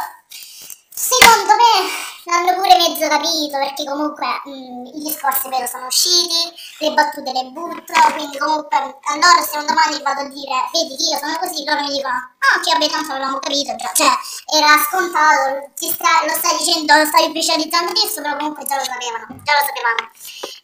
Secondo 0.98 1.54
me 1.54 1.86
l'hanno 2.24 2.54
pure 2.60 2.74
mezzo 2.74 3.06
capito 3.06 3.56
perché 3.56 3.84
comunque 3.84 4.26
mh, 4.26 4.50
mm, 4.50 4.86
i 4.86 5.00
discorsi 5.06 5.48
vero 5.48 5.64
sono 5.64 5.86
usciti, 5.86 6.50
le 6.80 6.90
battute 6.90 7.30
le 7.30 7.44
butto, 7.54 7.92
quindi 8.16 8.36
comunque 8.36 8.76
a 8.76 9.14
loro 9.14 9.40
se 9.46 9.58
un 9.58 9.66
domani 9.66 10.02
vado 10.02 10.22
a 10.22 10.28
dire 10.28 10.58
vedi 10.74 10.96
che 10.98 11.14
io 11.14 11.18
sono 11.22 11.38
così, 11.38 11.62
loro 11.62 11.82
mi 11.82 11.94
dicono 11.94 12.18
ah 12.18 12.58
che 12.58 12.72
vabbè 12.72 12.90
tanto 12.90 13.12
l'abbiamo 13.12 13.38
capito 13.38 13.76
già, 13.76 13.92
cioè 13.94 14.10
era 14.58 14.74
scontato, 14.90 15.70
sta, 15.78 16.26
lo 16.26 16.34
stai 16.34 16.58
dicendo, 16.58 16.96
lo 16.96 17.06
stai 17.06 17.30
ufficializzando 17.30 17.90
adesso, 17.94 18.20
però 18.20 18.34
comunque 18.36 18.64
già 18.66 18.74
lo 18.74 18.82
sapevano, 18.82 19.26
già 19.46 19.52
lo 19.54 19.64
sapevamo. 19.70 20.02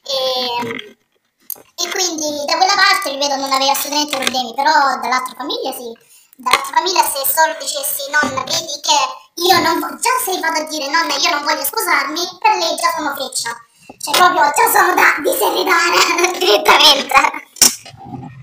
E, 0.03 0.99
e 1.79 1.91
quindi 1.95 2.43
da 2.45 2.57
quella 2.59 2.75
parte, 2.75 3.15
ripeto, 3.15 3.37
non 3.39 3.53
avevo 3.55 3.71
assolutamente 3.71 4.19
problemi, 4.19 4.53
però 4.53 4.99
dall'altra 4.99 5.39
famiglia 5.39 5.71
sì, 5.71 5.95
dall'altra 6.37 6.75
famiglia 6.75 7.05
se 7.07 7.23
solo 7.27 7.55
dicessi 7.61 8.11
nonna 8.11 8.43
vedi 8.43 8.77
che 8.83 8.99
io 9.39 9.57
non 9.63 9.79
voglio, 9.79 9.99
già 10.03 10.15
se 10.25 10.39
vado 10.41 10.61
a 10.61 10.69
dire 10.69 10.87
nonna 10.91 11.15
io 11.15 11.31
non 11.31 11.45
voglio 11.45 11.65
sposarmi, 11.65 12.23
per 12.41 12.55
lei 12.59 12.75
già 12.75 12.91
sono 12.97 13.15
freccia. 13.15 13.51
Cioè 13.85 14.17
proprio 14.17 14.43
già 14.57 14.67
sono 14.73 14.95
da 14.95 15.15
diseredare 15.23 15.99
direttamente. 16.39 17.15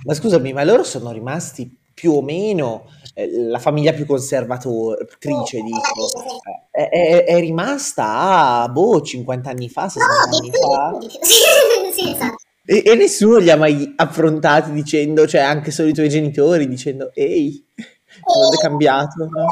Ma 0.03 0.13
scusami, 0.13 0.53
ma 0.53 0.63
loro 0.63 0.83
sono 0.83 1.11
rimasti 1.11 1.69
più 1.93 2.13
o 2.13 2.21
meno 2.21 2.85
eh, 3.13 3.29
la 3.47 3.59
famiglia 3.59 3.93
più 3.93 4.05
conservatrice, 4.05 5.57
oh, 5.57 5.63
dico. 5.63 6.07
Sì. 6.07 6.39
È, 6.71 6.89
è, 6.89 7.23
è, 7.25 7.39
rimasta 7.39 8.61
a 8.61 8.69
boh, 8.69 9.01
50 9.01 9.49
anni 9.49 9.69
fa, 9.69 9.89
60 9.89 10.13
no, 10.13 10.37
anni 10.37 10.51
fa. 10.51 10.97
sì, 11.91 12.11
esatto. 12.11 12.35
E, 12.71 12.83
e, 12.85 12.95
nessuno 12.95 13.35
li 13.35 13.51
ha 13.51 13.57
mai 13.57 13.93
affrontati 13.97 14.71
dicendo, 14.71 15.27
cioè 15.27 15.41
anche 15.41 15.71
solo 15.71 15.89
i 15.89 15.93
tuoi 15.93 16.07
genitori 16.07 16.69
dicendo, 16.69 17.11
ehi, 17.13 17.67
non 17.75 18.53
è 18.53 18.57
cambiato? 18.61 19.27
No? 19.29 19.43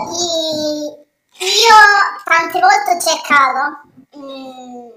Io 1.37 1.75
tante 2.23 2.59
volte 2.61 2.95
ho 2.95 3.01
cercato, 3.01 3.81
mm, 4.15 4.87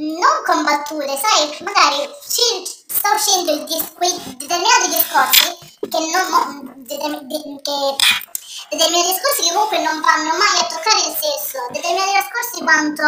non 0.00 0.36
con 0.46 0.64
battute, 0.64 1.14
sai, 1.20 1.62
magari 1.62 2.08
sta 2.24 3.12
uscendo 3.14 3.52
il 3.52 3.64
dis- 3.64 3.92
quei 3.92 4.16
determinati 4.38 4.88
discorsi 4.88 5.58
che 5.78 5.98
non 6.08 6.72
de- 6.86 6.96
che 6.96 8.76
determinati 8.76 9.12
discorsi 9.12 9.42
che 9.42 9.52
comunque 9.52 9.82
non 9.82 10.00
vanno 10.00 10.32
mai 10.40 10.56
a 10.58 10.66
toccare 10.72 11.04
il 11.04 11.16
sesso, 11.20 11.58
determinati 11.70 12.16
discorsi 12.16 12.62
quanto 12.64 13.04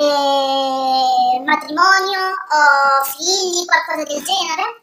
eh, 0.00 1.40
matrimonio 1.44 2.20
o 2.30 3.04
figli, 3.04 3.64
qualcosa 3.64 4.04
del 4.04 4.24
genere. 4.24 4.82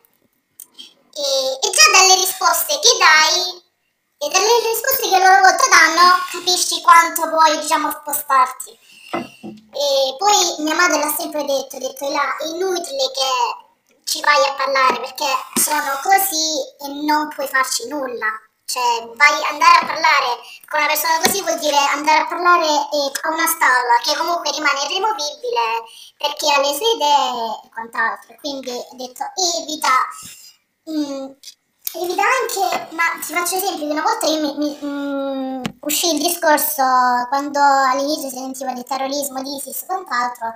E, 1.16 1.68
e 1.68 1.70
già 1.72 1.92
dalle 1.94 2.16
risposte 2.16 2.80
che 2.80 2.92
dai 3.00 3.64
e 4.18 4.30
dalle 4.30 4.60
risposte 4.68 5.10
che 5.10 5.20
loro 5.20 5.42
volta 5.42 5.64
danno 5.70 6.18
capisci 6.32 6.82
quanto 6.82 7.30
puoi 7.30 7.60
diciamo 7.60 7.92
spostarti 7.92 8.72
e 9.12 10.16
poi 10.18 10.56
mia 10.60 10.76
madre 10.76 11.00
l'ha 11.00 11.14
sempre 11.18 11.46
detto 11.46 11.76
ha 11.76 11.80
detto 11.80 12.10
là 12.10 12.38
è 12.38 12.48
inutile 12.48 13.12
che 13.14 14.04
ci 14.04 14.22
vai 14.22 14.42
a 14.46 14.54
parlare 14.56 15.00
perché 15.00 15.26
sono 15.62 16.00
così 16.02 16.60
e 16.80 17.06
non 17.06 17.30
puoi 17.30 17.48
farci 17.48 17.88
nulla 17.88 18.45
cioè 18.66 19.06
vai 19.16 19.44
andare 19.50 19.80
a 19.82 19.86
parlare 19.86 20.30
con 20.68 20.80
una 20.80 20.88
persona 20.88 21.20
così 21.22 21.42
vuol 21.42 21.60
dire 21.60 21.78
andare 21.78 22.22
a 22.22 22.28
parlare 22.28 22.66
eh, 22.66 23.12
a 23.22 23.30
una 23.30 23.48
stalla 23.48 23.96
che 24.04 24.16
comunque 24.18 24.52
rimane 24.52 24.84
irremovibile 24.90 25.86
perché 26.18 26.52
ha 26.52 26.60
le 26.60 26.74
sue 26.74 26.92
idee 26.96 27.62
e 27.64 27.70
quant'altro. 27.72 28.36
Quindi 28.42 28.72
ho 28.72 28.96
detto 28.96 29.24
evita 29.36 29.94
mm, 30.90 31.32
Evita 31.98 32.24
anche, 32.24 32.94
ma 32.94 33.04
ti 33.26 33.32
faccio 33.32 33.56
esempio, 33.56 33.90
una 33.90 34.02
volta 34.02 34.28
io 34.28 34.42
mi, 34.42 34.58
mi 34.58 34.78
mm, 34.84 35.62
uscì 35.80 36.14
il 36.14 36.22
discorso 36.22 36.84
quando 37.30 37.60
all'inizio 37.62 38.30
si 38.30 38.36
sentiva 38.36 38.74
del 38.74 38.84
terrorismo 38.84 39.42
di 39.42 39.56
ISIS 39.56 39.84
e 39.84 39.86
quant'altro, 39.86 40.56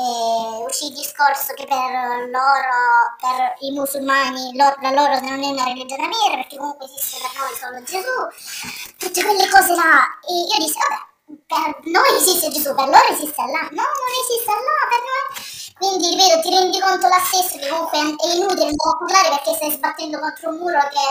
e 0.00 0.64
uscì 0.64 0.86
il 0.86 0.94
discorso 0.94 1.52
che 1.52 1.66
per 1.66 2.30
loro, 2.32 2.72
per 3.20 3.56
i 3.60 3.70
musulmani, 3.72 4.56
loro, 4.56 4.76
la 4.80 4.90
loro 4.90 5.20
non 5.20 5.42
è 5.42 5.48
una 5.48 5.64
religione 5.64 6.08
vera 6.08 6.36
perché 6.36 6.56
comunque 6.56 6.86
esiste 6.86 7.18
per 7.20 7.30
noi 7.36 7.52
solo 7.56 7.82
Gesù, 7.84 8.96
tutte 8.96 9.22
quelle 9.22 9.48
cose 9.48 9.74
là. 9.74 10.08
E 10.24 10.32
io 10.32 10.56
dissi, 10.64 10.78
vabbè, 10.80 11.00
per 11.46 11.80
noi 11.92 12.16
esiste 12.16 12.48
Gesù, 12.48 12.74
per 12.74 12.88
loro 12.88 13.08
esiste 13.10 13.40
Allah. 13.40 13.68
No, 13.70 13.84
non 13.84 14.12
esiste 14.24 14.50
Allah, 14.50 14.82
per 14.88 15.00
noi 15.04 15.58
quindi, 15.80 16.10
ripeto, 16.10 16.40
ti 16.42 16.50
rendi 16.50 16.78
conto 16.78 17.08
la 17.08 17.18
stessa 17.24 17.56
che 17.56 17.68
comunque 17.68 17.98
è 17.98 18.26
inutile 18.36 18.76
parlare 18.76 19.28
perché 19.30 19.54
stai 19.54 19.70
sbattendo 19.70 20.18
contro 20.18 20.50
un 20.50 20.58
muro 20.58 20.78
che 20.92 21.08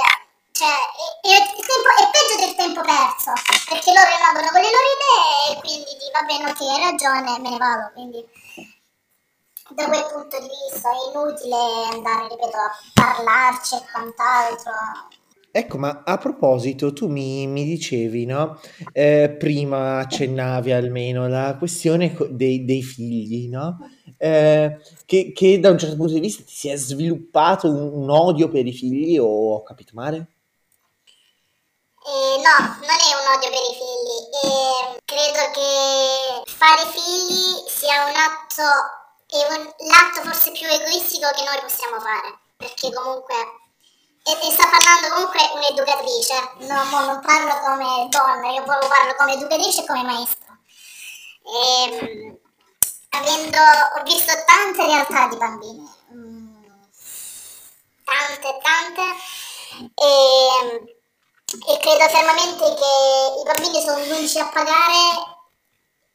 cioè, 0.51 0.69
è, 0.69 1.25
è, 1.25 1.55
tempo, 1.57 1.89
è, 1.89 2.05
peggio 2.13 2.45
del 2.45 2.53
tempo 2.53 2.81
perso 2.81 3.33
perché 3.65 3.91
loro 3.93 4.05
rimangono 4.13 4.49
con 4.51 4.61
le 4.61 4.69
loro 4.69 4.89
idee 4.93 5.57
e 5.57 5.59
quindi 5.59 5.89
va 6.13 6.21
bene, 6.21 6.51
ok, 6.51 6.61
hai 6.61 6.83
ragione, 6.91 7.39
me 7.39 7.49
ne 7.49 7.57
vado. 7.57 7.89
Quindi, 7.93 8.21
da 9.75 9.85
quel 9.85 10.05
punto 10.11 10.39
di 10.39 10.47
vista 10.47 10.89
è 10.89 11.09
inutile 11.09 11.55
andare, 11.91 12.27
ripeto, 12.29 12.57
a 12.57 12.71
parlarci 12.93 13.75
e 13.75 13.81
quant'altro. 13.91 14.71
Ecco, 15.51 15.79
ma 15.79 16.03
a 16.05 16.17
proposito, 16.17 16.93
tu 16.93 17.07
mi, 17.07 17.47
mi 17.47 17.65
dicevi, 17.65 18.25
no? 18.25 18.59
Eh, 18.91 19.35
prima 19.37 19.97
accennavi 19.97 20.71
almeno 20.71 21.27
la 21.27 21.55
questione 21.57 22.15
dei, 22.29 22.65
dei 22.65 22.83
figli, 22.83 23.49
no? 23.49 23.79
Eh, 24.17 24.77
che, 25.05 25.31
che, 25.33 25.59
da 25.59 25.71
un 25.71 25.79
certo 25.79 25.95
punto 25.95 26.13
di 26.13 26.19
vista 26.19 26.43
ti 26.43 26.53
si 26.53 26.69
è 26.69 26.75
sviluppato 26.75 27.67
un, 27.67 28.03
un 28.03 28.09
odio 28.11 28.47
per 28.47 28.67
i 28.67 28.73
figli, 28.73 29.17
o 29.17 29.55
ho 29.55 29.63
capito 29.63 29.91
male? 29.95 30.17
Eh, 32.05 32.37
no, 32.37 32.65
non 32.65 32.97
è 32.97 33.11
un 33.17 33.37
odio 33.37 33.49
per 33.49 33.59
i 33.59 33.73
figli. 33.73 34.19
Credo 35.03 35.51
che 35.51 36.51
fare 36.51 36.85
figli 36.91 37.67
sia 37.67 38.05
un 38.05 38.15
atto 38.15 38.98
l'atto 39.37 40.21
forse 40.23 40.51
più 40.51 40.67
egoistico 40.67 41.29
che 41.31 41.43
noi 41.43 41.59
possiamo 41.61 41.99
fare, 41.99 42.39
perché 42.57 42.91
comunque, 42.91 43.35
e, 44.23 44.31
e 44.31 44.51
sta 44.51 44.67
parlando 44.67 45.09
comunque 45.13 45.39
un'educatrice, 45.53 46.67
no, 46.67 47.05
non 47.05 47.21
parlo 47.21 47.59
come 47.59 48.07
donna, 48.09 48.51
io 48.51 48.63
parlo 48.63 49.15
come 49.17 49.33
educatrice 49.33 49.83
e 49.83 49.85
come 49.85 50.03
maestro. 50.03 50.57
E, 51.43 51.83
ehm, 51.83 52.37
avendo, 53.09 53.57
ho 53.97 54.03
visto 54.03 54.33
tante 54.45 54.85
realtà 54.85 55.27
di 55.27 55.37
bambini, 55.37 55.89
mm, 56.13 56.63
tante, 58.03 58.59
tante, 58.61 59.01
e, 59.93 60.97
e 61.67 61.77
credo 61.77 62.09
fermamente 62.09 62.73
che 62.73 63.39
i 63.39 63.43
bambini 63.43 63.81
sono 63.81 63.99
gli 63.99 64.11
unici 64.11 64.39
a 64.39 64.49
pagare 64.49 65.37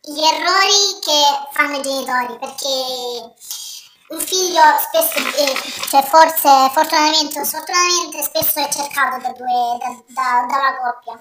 gli 0.06 0.22
errori 0.22 0.98
che 1.00 1.48
fanno 1.52 1.78
i 1.78 1.82
genitori, 1.82 2.38
perché 2.38 3.32
un 4.08 4.20
figlio 4.20 4.60
spesso, 4.78 5.18
eh, 5.18 5.54
cioè 5.88 6.02
forse 6.04 6.70
fortunatamente 6.72 7.40
o 7.40 7.44
sfortunatamente 7.44 8.22
spesso 8.22 8.60
è 8.60 8.68
cercato 8.68 9.16
da, 9.22 9.32
due, 9.32 9.78
da, 9.80 9.96
da, 10.08 10.46
da 10.46 10.76
coppia. 10.76 11.18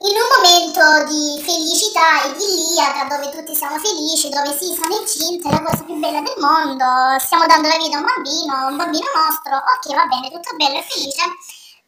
In 0.00 0.12
un 0.12 0.28
momento 0.28 1.10
di 1.10 1.42
felicità 1.42 2.24
e 2.24 2.28
idilliaca, 2.36 3.16
dove 3.16 3.30
tutti 3.30 3.56
siamo 3.56 3.78
felici, 3.78 4.28
dove 4.28 4.52
sì, 4.52 4.74
sono 4.74 5.00
incinte, 5.00 5.48
è 5.48 5.52
la 5.52 5.62
cosa 5.62 5.84
più 5.84 5.94
bella 5.94 6.20
del 6.20 6.36
mondo, 6.36 6.84
stiamo 7.18 7.46
dando 7.46 7.68
la 7.68 7.78
vita 7.78 7.96
a 7.96 8.00
un 8.00 8.04
bambino, 8.04 8.66
un 8.68 8.76
bambino 8.76 9.06
nostro, 9.16 9.56
ok 9.56 9.94
va 9.94 10.04
bene, 10.04 10.30
tutto 10.30 10.54
bello 10.54 10.76
e 10.76 10.82
felice, 10.82 11.24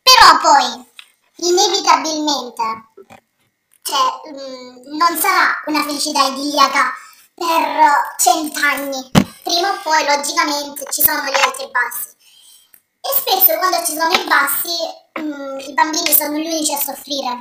però 0.01 0.41
poi, 0.41 0.89
inevitabilmente, 1.53 2.88
cioè, 3.89 4.33
mh, 4.33 4.37
mm, 4.37 4.97
non 4.97 5.17
sarà 5.17 5.63
una 5.67 5.83
felicità 5.83 6.27
idilliaca 6.27 6.93
per 7.35 8.15
cent'anni. 8.19 9.11
Prima 9.43 9.71
o 9.71 9.81
poi, 9.83 10.05
logicamente, 10.05 10.85
ci 10.91 11.03
sono 11.03 11.23
gli 11.25 11.35
alti 11.35 11.63
e 11.63 11.71
bassi. 11.71 12.17
E 13.01 13.09
spesso 13.17 13.57
quando 13.57 13.79
ci 13.87 13.97
sono 13.97 14.13
i 14.13 14.25
bassi, 14.29 14.77
mh, 15.15 15.23
mm, 15.23 15.59
i 15.61 15.73
bambini 15.73 16.13
sono 16.13 16.37
gli 16.37 16.47
unici 16.47 16.75
a 16.75 16.79
soffrire. 16.79 17.39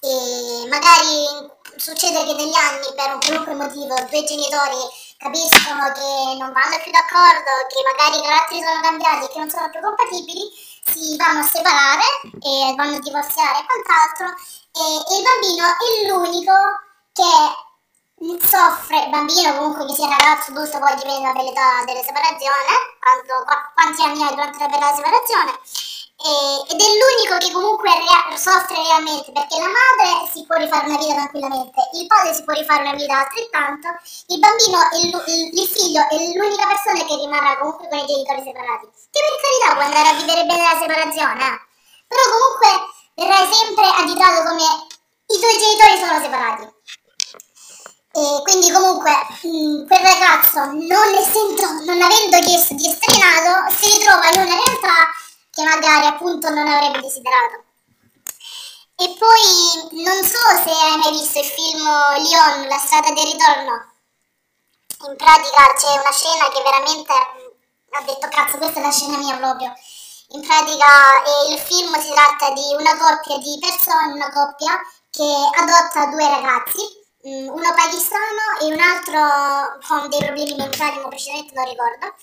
E 0.00 0.68
magari 0.68 1.50
succede 1.76 2.24
che 2.24 2.34
negli 2.34 2.54
anni, 2.54 2.86
per 2.94 3.14
un 3.14 3.20
qualunque 3.20 3.54
motivo, 3.54 3.94
due 4.08 4.24
genitori 4.24 4.78
capiscono 5.18 5.90
che 5.92 6.38
non 6.38 6.52
vanno 6.52 6.78
più 6.82 6.92
d'accordo, 6.92 7.50
che 7.66 7.82
magari 7.82 8.18
i 8.18 8.22
caratteri 8.22 8.62
sono 8.62 8.80
cambiati, 8.82 9.26
che 9.32 9.38
non 9.38 9.50
sono 9.50 9.70
più 9.70 9.80
compatibili, 9.80 10.46
si 10.92 11.16
vanno 11.16 11.40
a 11.40 11.44
separare 11.44 12.02
e 12.22 12.74
vanno 12.76 12.96
a 12.96 13.00
divorziare 13.00 13.58
e 13.60 13.66
quant'altro 13.66 14.26
e 14.72 15.16
il 15.16 15.22
bambino 15.22 15.64
è 15.66 16.08
l'unico 16.08 16.52
che 17.12 17.64
soffre, 18.46 19.08
bambino 19.10 19.56
comunque 19.56 19.86
che 19.86 19.94
sia 19.94 20.08
ragazzo, 20.08 20.50
adulto, 20.50 20.78
poi 20.78 20.94
dipende 20.96 21.32
dall'età 21.32 21.84
della 21.84 22.02
separazione, 22.02 22.72
quanto, 23.00 23.44
quanti 23.74 24.02
anni 24.02 24.22
hai 24.22 24.34
durante 24.34 24.78
la 24.78 24.94
separazione, 24.94 25.58
e, 26.16 26.72
ed 26.72 26.80
è 26.80 26.88
l'unico 26.96 27.36
che 27.36 27.52
comunque 27.52 27.92
rea- 27.92 28.36
soffre 28.36 28.80
realmente 28.80 29.32
perché 29.32 29.58
la 29.60 29.68
madre 29.68 30.28
si 30.32 30.44
può 30.48 30.56
rifare 30.56 30.88
una 30.88 30.96
vita 30.96 31.14
tranquillamente, 31.14 31.80
il 31.92 32.06
padre 32.06 32.32
si 32.32 32.42
può 32.44 32.54
rifare 32.54 32.82
una 32.82 32.96
vita 32.96 33.20
altrettanto, 33.20 33.88
il 34.32 34.38
bambino, 34.40 34.80
il, 34.96 35.12
il, 35.60 35.68
figlio 35.68 36.00
è 36.08 36.16
l'unica 36.32 36.66
persona 36.66 37.04
che 37.04 37.16
rimarrà 37.16 37.58
comunque 37.58 37.88
con 37.88 37.98
i 37.98 38.06
genitori 38.06 38.42
separati, 38.42 38.86
che 39.12 39.20
per 39.20 39.34
carità 39.44 39.68
può 39.76 39.84
andare 39.84 40.08
a 40.08 40.16
vivere 40.16 40.44
bene 40.48 40.64
la 40.64 40.78
separazione, 40.80 41.46
però 42.08 42.22
comunque 42.32 42.70
verrai 43.14 43.46
sempre 43.52 43.84
additato 43.84 44.38
come 44.48 44.66
i 45.26 45.36
tuoi 45.36 45.58
genitori 45.60 45.94
sono 46.00 46.16
separati. 46.20 46.64
E 48.16 48.40
quindi 48.48 48.72
comunque 48.72 49.12
mh, 49.12 49.48
mm, 49.52 49.86
quel 49.86 50.00
ragazzo, 50.00 50.64
non, 50.72 51.08
essendo, 51.12 51.84
non 51.84 52.00
avendo 52.00 52.40
chiesto 52.40 52.72
di 52.72 52.88
essere 52.88 53.20
nato, 53.20 53.68
si 53.76 53.92
ritrova 53.92 54.30
in 54.32 54.40
una 54.40 54.56
realtà 54.56 55.12
che 55.56 55.64
magari 55.64 56.06
appunto 56.06 56.50
non 56.50 56.68
avrebbe 56.68 57.00
desiderato. 57.00 57.64
E 58.96 59.16
poi 59.16 60.02
non 60.04 60.22
so 60.22 60.44
se 60.62 60.70
hai 60.70 60.98
mai 60.98 61.12
visto 61.12 61.38
il 61.38 61.46
film 61.46 61.80
Lyon, 62.20 62.68
La 62.68 62.78
strada 62.78 63.12
del 63.12 63.24
ritorno. 63.24 63.92
In 65.08 65.16
pratica 65.16 65.72
c'è 65.72 65.98
una 65.98 66.12
scena 66.12 66.48
che 66.50 66.62
veramente 66.62 67.12
ho 67.12 68.04
detto 68.04 68.28
cazzo 68.28 68.58
questa 68.58 68.80
è 68.80 68.82
la 68.82 68.92
scena 68.92 69.16
mia 69.16 69.36
proprio 69.36 69.72
in 70.30 70.40
pratica 70.40 71.22
eh, 71.22 71.52
il 71.52 71.58
film 71.58 71.92
si 72.00 72.10
tratta 72.10 72.50
di 72.50 72.74
una 72.76 72.96
coppia 72.98 73.38
di 73.38 73.58
persone, 73.60 74.12
una 74.12 74.32
coppia 74.32 74.80
che 75.08 75.22
adotta 75.22 76.06
due 76.06 76.28
ragazzi, 76.28 76.82
uno 77.26 77.74
pakistano 77.74 78.44
e 78.62 78.72
un 78.72 78.78
altro 78.78 79.18
con 79.82 80.08
dei 80.08 80.22
problemi 80.22 80.54
mentali, 80.54 80.98
ma 81.02 81.08
precisamente 81.08 81.54
non 81.54 81.64
ricordo. 81.66 82.14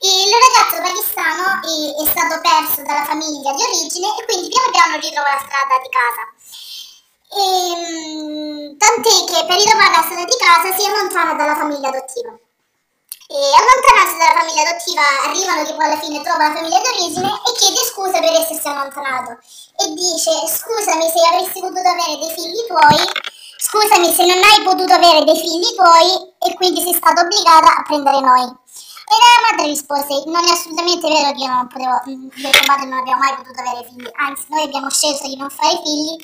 Il 0.00 0.30
ragazzo 0.34 0.82
pakistano 0.82 1.62
è, 1.62 2.02
è 2.02 2.06
stato 2.10 2.40
perso 2.42 2.82
dalla 2.82 3.04
famiglia 3.04 3.52
di 3.52 3.62
origine 3.62 4.08
e 4.18 4.24
quindi 4.26 4.48
piano 4.48 4.70
piano 4.70 4.98
ritrova 4.98 5.30
la 5.30 5.42
strada 5.46 5.74
di 5.78 5.90
casa. 5.94 6.22
E, 7.30 7.46
mm, 7.78 8.78
tant'è 8.78 9.16
che 9.30 9.46
per 9.46 9.56
ritrovare 9.56 9.94
la 9.94 10.02
strada 10.02 10.24
di 10.24 10.38
casa 10.42 10.74
si 10.74 10.82
allontana 10.84 11.34
dalla 11.34 11.54
famiglia 11.54 11.88
adottiva 11.88 12.34
e 13.30 13.38
allontanarsi 13.38 14.18
dalla 14.18 14.40
famiglia 14.42 14.66
adottiva 14.66 15.02
arrivano 15.30 15.62
che 15.62 15.74
poi 15.74 15.84
alla 15.86 16.00
fine 16.02 16.20
trova 16.26 16.48
la 16.50 16.54
famiglia 16.58 16.82
d'origine 16.82 17.30
e 17.30 17.50
chiede 17.54 17.86
scusa 17.86 18.18
per 18.18 18.32
essersi 18.34 18.66
allontanato 18.66 19.38
e 19.78 19.94
dice 19.94 20.34
scusami 20.50 21.06
se 21.06 21.20
avresti 21.30 21.60
potuto 21.60 21.86
avere 21.86 22.18
dei 22.18 22.34
figli 22.34 22.66
tuoi 22.66 22.98
scusami 23.60 24.12
se 24.12 24.24
non 24.24 24.40
hai 24.40 24.62
potuto 24.64 24.92
avere 24.92 25.24
dei 25.24 25.36
figli 25.36 25.74
tuoi 25.76 26.32
e 26.40 26.54
quindi 26.56 26.80
sei 26.80 26.94
stata 26.94 27.20
obbligata 27.20 27.76
a 27.76 27.82
prendere 27.82 28.20
noi 28.20 28.48
e 28.48 29.14
la 29.20 29.50
madre 29.50 29.66
rispose 29.66 30.24
non 30.26 30.44
è 30.44 30.50
assolutamente 30.50 31.08
vero 31.08 31.32
che 31.32 31.42
io 31.44 31.52
non 31.52 31.66
potevo 31.68 32.00
io 32.06 32.48
e 32.48 32.50
tuo 32.50 32.64
padre 32.64 32.86
non 32.86 32.98
abbiamo 33.00 33.20
mai 33.20 33.36
potuto 33.36 33.60
avere 33.60 33.84
figli 33.84 34.08
anzi 34.16 34.46
noi 34.48 34.64
abbiamo 34.64 34.88
scelto 34.88 35.28
di 35.28 35.36
non 35.36 35.50
fare 35.50 35.80
figli 35.84 36.16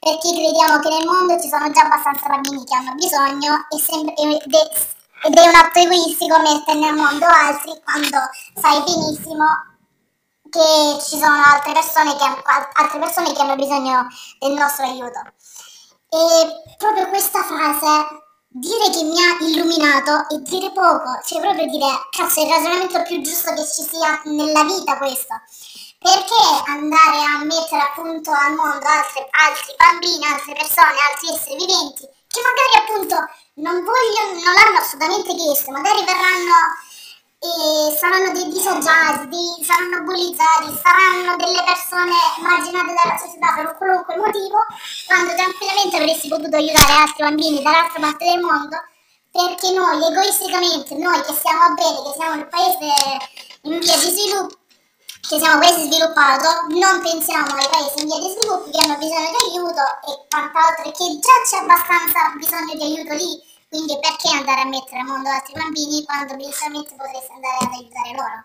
perché 0.00 0.28
crediamo 0.34 0.80
che 0.80 0.88
nel 0.88 1.06
mondo 1.06 1.40
ci 1.40 1.48
sono 1.48 1.70
già 1.70 1.82
abbastanza 1.86 2.26
bambini 2.26 2.64
che 2.64 2.74
hanno 2.74 2.94
bisogno 2.94 3.66
e, 3.70 3.78
sem- 3.78 4.12
ed 4.16 4.54
è 4.54 4.98
ed 5.22 5.36
è 5.36 5.48
un 5.48 5.54
atto 5.54 5.78
egoistico 5.78 6.40
mettere 6.40 6.78
nel 6.78 6.94
mondo 6.94 7.26
altri 7.26 7.78
quando 7.84 8.18
sai 8.58 8.82
benissimo 8.82 9.44
che 10.48 10.98
ci 11.02 11.18
sono 11.18 11.42
altre 11.44 11.72
persone 11.72 12.16
che, 12.16 12.24
altre 12.72 12.98
persone 12.98 13.32
che 13.32 13.40
hanno 13.40 13.54
bisogno 13.54 14.08
del 14.38 14.52
nostro 14.52 14.84
aiuto. 14.84 15.20
E 16.12 16.74
proprio 16.76 17.08
questa 17.08 17.44
frase, 17.44 17.86
dire 18.48 18.90
che 18.90 19.02
mi 19.04 19.22
ha 19.22 19.36
illuminato 19.46 20.26
e 20.34 20.42
dire 20.42 20.72
poco, 20.72 21.20
cioè 21.24 21.40
proprio 21.40 21.70
dire, 21.70 21.86
cazzo, 22.10 22.40
è 22.40 22.44
il 22.44 22.50
ragionamento 22.50 23.02
più 23.02 23.20
giusto 23.22 23.54
che 23.54 23.62
ci 23.62 23.86
sia 23.86 24.20
nella 24.24 24.64
vita 24.64 24.98
questo. 24.98 25.38
Perché 26.00 26.42
andare 26.66 27.18
a 27.22 27.44
mettere 27.44 27.82
appunto 27.82 28.32
al 28.32 28.54
mondo 28.54 28.86
altri, 28.86 29.22
altri 29.30 29.74
bambini, 29.76 30.24
altre 30.26 30.54
persone, 30.54 30.98
altri 30.98 31.28
esseri 31.30 31.56
viventi, 31.62 32.02
che 32.26 32.40
magari 32.42 32.74
appunto 32.82 33.14
non 33.62 33.84
vogliono, 33.84 34.34
non 34.34 34.54
l'hanno 34.54 34.78
assolutamente 34.82 35.34
chiesto, 35.36 35.70
magari 35.70 36.02
verranno 36.04 36.58
e 37.42 37.96
saranno 37.96 38.32
dei 38.32 38.52
disagiati, 38.52 39.64
saranno 39.64 40.04
bullizzati, 40.04 40.76
saranno 40.76 41.36
delle 41.40 41.64
persone 41.64 42.12
marginate 42.36 42.92
dalla 42.92 43.16
società 43.16 43.54
per 43.56 43.64
un 43.64 43.76
qualunque 43.78 44.16
motivo, 44.16 44.58
quando 45.06 45.32
tranquillamente 45.32 45.96
avresti 45.96 46.28
potuto 46.28 46.56
aiutare 46.56 46.92
altri 46.92 47.24
bambini 47.24 47.62
dall'altra 47.62 48.00
parte 48.00 48.24
del 48.28 48.40
mondo, 48.44 48.76
perché 49.32 49.72
noi 49.72 50.04
egoisticamente, 50.04 50.94
noi 51.00 51.20
che 51.24 51.32
stiamo 51.32 51.72
bene, 51.80 51.98
che 52.04 52.12
siamo 52.12 52.34
il 52.36 52.48
paese 52.48 52.92
in 53.62 53.78
via 53.80 53.96
di 53.96 54.10
sviluppo, 54.12 54.56
che 55.24 55.38
siamo 55.40 55.54
un 55.54 55.60
paese 55.64 55.80
sviluppato, 55.88 56.48
non 56.76 57.00
pensiamo 57.00 57.56
ai 57.56 57.68
paesi 57.72 58.04
in 58.04 58.08
via 58.12 58.20
di 58.20 58.36
sviluppo 58.36 58.68
che 58.68 58.80
hanno 58.84 59.00
bisogno 59.00 59.32
di 59.32 59.40
aiuto 59.48 59.84
e 60.04 60.28
quant'altro, 60.28 60.92
che 60.92 61.08
già 61.24 61.36
c'è 61.48 61.56
abbastanza 61.64 62.36
bisogno 62.36 62.74
di 62.76 62.84
aiuto 62.84 63.14
lì 63.16 63.48
quindi 63.70 63.96
perché 64.00 64.28
andare 64.28 64.62
a 64.62 64.66
mettere 64.66 64.98
al 64.98 65.06
mondo 65.06 65.30
altri 65.30 65.54
bambini 65.54 66.04
quando 66.04 66.34
inizialmente 66.34 66.94
potresti 66.96 67.32
andare 67.32 67.56
ad 67.60 67.72
aiutare 67.72 68.10
loro? 68.10 68.44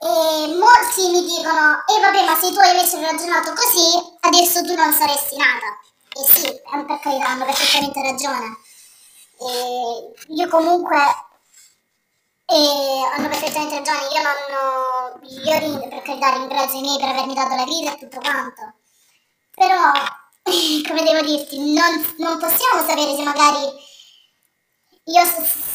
E 0.00 0.54
molti 0.58 1.08
mi 1.10 1.24
dicono, 1.24 1.84
e 1.86 1.94
eh 1.94 2.00
vabbè 2.00 2.24
ma 2.24 2.36
se 2.36 2.52
tu 2.52 2.58
avessi 2.58 3.00
ragionato 3.00 3.52
così, 3.54 4.18
adesso 4.20 4.62
tu 4.62 4.74
non 4.74 4.92
saresti 4.92 5.36
nata. 5.36 5.78
E 6.18 6.24
sì, 6.24 6.60
per 6.86 6.98
carità, 7.00 7.26
hanno 7.26 7.44
perfettamente 7.44 8.02
ragione. 8.02 8.58
E 9.38 10.12
io 10.34 10.48
comunque 10.48 10.98
e 12.50 13.04
hanno 13.14 13.28
perfettamente 13.28 13.78
ragione, 13.78 14.08
io 14.08 14.22
non 14.22 14.38
io 15.22 15.88
per 15.88 16.02
carità 16.02 16.30
ringrazio 16.30 16.78
i 16.78 16.82
miei 16.82 16.98
per 16.98 17.08
avermi 17.10 17.34
dato 17.34 17.54
la 17.54 17.64
vita 17.64 17.92
e 17.94 17.98
tutto 17.98 18.18
quanto. 18.18 18.74
Però 19.54 19.92
come 20.86 21.02
devo 21.02 21.20
dirti, 21.22 21.72
non, 21.72 22.14
non 22.18 22.38
possiamo 22.38 22.86
sapere 22.86 23.14
se 23.14 23.22
magari 23.22 23.86
io 25.08 25.24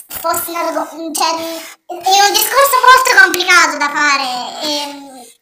fossi 0.07 0.51
nato 0.51 0.85
con... 0.85 1.13
Cioè, 1.13 1.27
è 1.27 2.25
un 2.25 2.33
discorso 2.33 2.77
molto 2.85 3.11
complicato 3.21 3.77
da 3.77 3.89
fare. 3.89 4.61
E, 4.61 5.37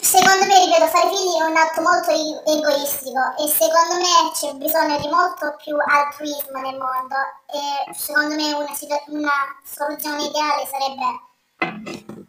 secondo 0.00 0.46
me, 0.46 0.64
ripeto, 0.64 0.86
fare 0.86 1.08
figli 1.08 1.36
è 1.38 1.44
un 1.44 1.56
atto 1.56 1.80
molto 1.82 2.10
egoistico 2.10 3.20
e 3.38 3.48
secondo 3.48 3.94
me 4.00 4.32
c'è 4.32 4.52
bisogno 4.54 4.98
di 4.98 5.08
molto 5.08 5.54
più 5.62 5.76
altruismo 5.76 6.60
nel 6.60 6.78
mondo 6.78 7.16
e 7.52 7.94
secondo 7.94 8.34
me 8.34 8.52
una, 8.52 8.72
una 9.08 9.38
soluzione 9.64 10.24
ideale 10.24 10.66
sarebbe 10.66 11.32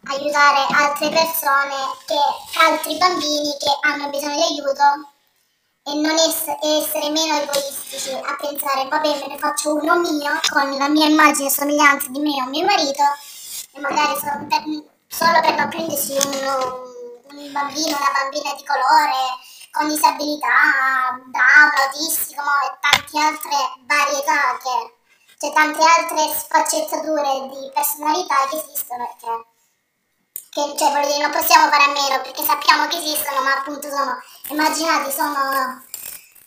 aiutare 0.08 0.66
altre 0.72 1.08
persone, 1.08 1.74
che, 2.06 2.20
altri 2.60 2.96
bambini 2.96 3.56
che 3.58 3.72
hanno 3.80 4.08
bisogno 4.10 4.36
di 4.36 4.42
aiuto 4.42 5.15
e 5.88 5.94
non 5.94 6.18
ess- 6.18 6.58
essere 6.62 7.10
meno 7.10 7.38
egoistici 7.38 8.10
a 8.12 8.36
pensare 8.40 8.88
vabbè 8.88 9.20
me 9.20 9.26
ne 9.28 9.38
faccio 9.38 9.74
uno 9.74 9.94
mio 10.00 10.40
con 10.50 10.76
la 10.76 10.88
mia 10.88 11.06
immagine 11.06 11.46
e 11.46 11.50
somiglianza 11.50 12.08
di 12.10 12.18
me 12.18 12.42
o 12.42 12.46
mio 12.46 12.64
marito 12.64 13.04
e 13.72 13.80
magari 13.80 14.18
solo 14.18 14.46
per, 14.48 14.64
solo 15.06 15.40
per 15.40 15.54
non 15.54 15.68
prendersi 15.68 16.12
un, 16.12 17.38
un 17.38 17.52
bambino, 17.52 17.96
una 17.96 18.12
bambina 18.18 18.52
di 18.54 18.64
colore 18.64 19.38
con 19.70 19.86
disabilità, 19.88 21.20
Down, 21.30 21.70
autistico 21.86 22.42
e 22.42 22.78
tante 22.80 23.18
altre 23.18 23.56
varietà 23.86 24.58
che 24.58 24.94
c'è 25.38 25.52
tante 25.52 25.84
altre 25.84 26.34
sfaccettature 26.34 27.48
di 27.48 27.70
personalità 27.72 28.34
che 28.50 28.56
esistono 28.56 29.06
perché 29.06 29.55
che 30.56 30.74
cioè, 30.78 30.90
voglio 30.90 31.06
dire, 31.06 31.20
non 31.20 31.30
possiamo 31.30 31.68
fare 31.68 31.84
a 31.84 31.92
meno 31.92 32.22
perché 32.22 32.42
sappiamo 32.42 32.86
che 32.86 32.96
esistono, 32.96 33.42
ma 33.42 33.58
appunto 33.58 33.90
sono, 33.90 34.16
immaginate, 34.48 35.12
sono 35.12 35.84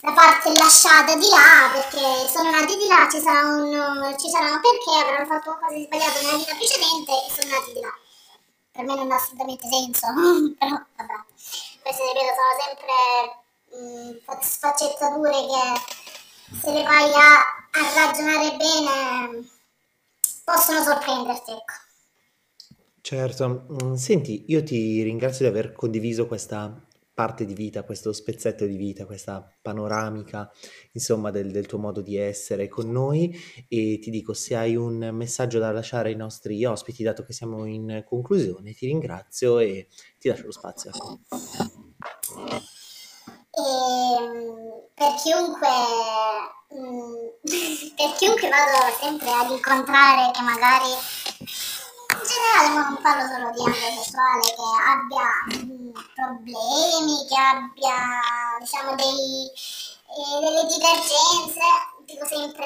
la 0.02 0.12
parte 0.14 0.52
lasciata 0.58 1.14
di 1.16 1.30
là 1.30 1.70
perché 1.72 2.28
sono 2.28 2.50
nati 2.50 2.76
di 2.76 2.88
là, 2.88 3.08
ci 3.12 3.20
sarà 3.22 3.46
un, 3.46 4.16
ci 4.18 4.30
saranno 4.30 4.60
perché 4.62 4.98
avranno 4.98 5.28
fatto 5.28 5.52
qualcosa 5.52 5.76
di 5.76 5.84
sbagliato 5.84 6.22
nella 6.22 6.38
vita 6.38 6.56
precedente 6.56 7.12
e 7.12 7.30
sono 7.30 7.54
nati 7.54 7.74
di 7.74 7.80
là. 7.82 7.94
Per 8.72 8.86
me 8.86 8.96
non 8.96 9.12
ha 9.12 9.16
assolutamente 9.16 9.68
senso, 9.70 10.08
però 10.58 10.82
vabbè, 10.98 11.18
queste 11.84 12.04
ripeto 12.10 12.34
sono 12.34 12.54
sempre 12.66 12.98
mh, 13.78 14.42
sfaccettature 14.42 15.40
che 15.46 16.58
se 16.62 16.72
le 16.72 16.82
vai 16.82 17.14
a, 17.14 17.46
a 17.78 17.94
ragionare 17.94 18.58
bene 18.58 19.50
possono 20.44 20.82
sorprenderti, 20.82 21.52
ecco. 21.52 21.89
Certo, 23.10 23.66
mm, 23.72 23.96
senti, 23.96 24.44
io 24.50 24.62
ti 24.62 25.02
ringrazio 25.02 25.44
di 25.44 25.50
aver 25.50 25.72
condiviso 25.72 26.28
questa 26.28 26.80
parte 27.12 27.44
di 27.44 27.56
vita, 27.56 27.82
questo 27.82 28.14
spezzetto 28.14 28.68
di 28.68 28.76
vita, 28.76 29.08
questa 29.08 29.52
panoramica, 29.64 30.48
insomma, 30.92 31.32
del, 31.32 31.50
del 31.50 31.66
tuo 31.66 31.80
modo 31.80 32.02
di 32.02 32.18
essere 32.18 32.68
con 32.68 32.92
noi 32.92 33.36
e 33.68 33.98
ti 34.00 34.12
dico, 34.12 34.36
se 34.36 34.56
hai 34.56 34.76
un 34.76 35.10
messaggio 35.12 35.58
da 35.58 35.72
lasciare 35.72 36.10
ai 36.10 36.16
nostri 36.16 36.64
ospiti, 36.64 37.02
dato 37.02 37.24
che 37.24 37.34
siamo 37.34 37.66
in 37.66 38.04
conclusione, 38.06 38.76
ti 38.76 38.86
ringrazio 38.86 39.58
e 39.58 39.88
ti 40.20 40.28
lascio 40.28 40.46
lo 40.46 40.52
spazio. 40.52 40.92
E, 43.50 43.60
ehm, 44.20 44.84
per 44.94 45.16
chiunque 45.24 45.68
mm, 46.78 47.30
per 47.98 48.16
chiunque 48.20 48.50
vado 48.50 48.94
sempre 49.02 49.30
ad 49.32 49.50
incontrare 49.50 50.30
che 50.32 50.42
magari 50.44 50.94
in 52.14 52.22
generale 52.26 52.70
non 52.74 52.98
parlo 53.02 53.28
solo 53.28 53.52
di 53.52 53.62
ambito 53.64 54.02
sessuale 54.02 54.46
che 54.56 54.68
abbia 54.88 55.30
mh, 55.46 55.92
problemi, 56.16 57.28
che 57.28 57.38
abbia 57.38 57.98
diciamo 58.60 58.96
dei, 58.96 59.50
eh, 59.50 60.40
delle 60.42 60.66
divergenze, 60.66 61.66
dico 62.06 62.26
sempre 62.26 62.66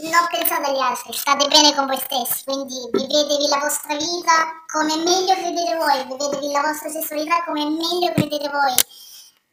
non 0.00 0.26
pensate 0.30 0.70
agli 0.70 0.78
altri, 0.78 1.12
state 1.12 1.48
bene 1.48 1.74
con 1.74 1.86
voi 1.86 1.98
stessi, 1.98 2.44
quindi 2.44 2.88
vivetevi 2.92 3.48
la 3.48 3.58
vostra 3.58 3.96
vita 3.96 4.64
come 4.72 4.96
meglio 4.96 5.34
credete 5.34 5.76
voi, 5.76 6.04
vivetevi 6.04 6.52
la 6.52 6.62
vostra 6.62 6.88
sessualità 6.88 7.44
come 7.44 7.64
meglio 7.64 8.12
credete 8.14 8.48
voi. 8.48 8.74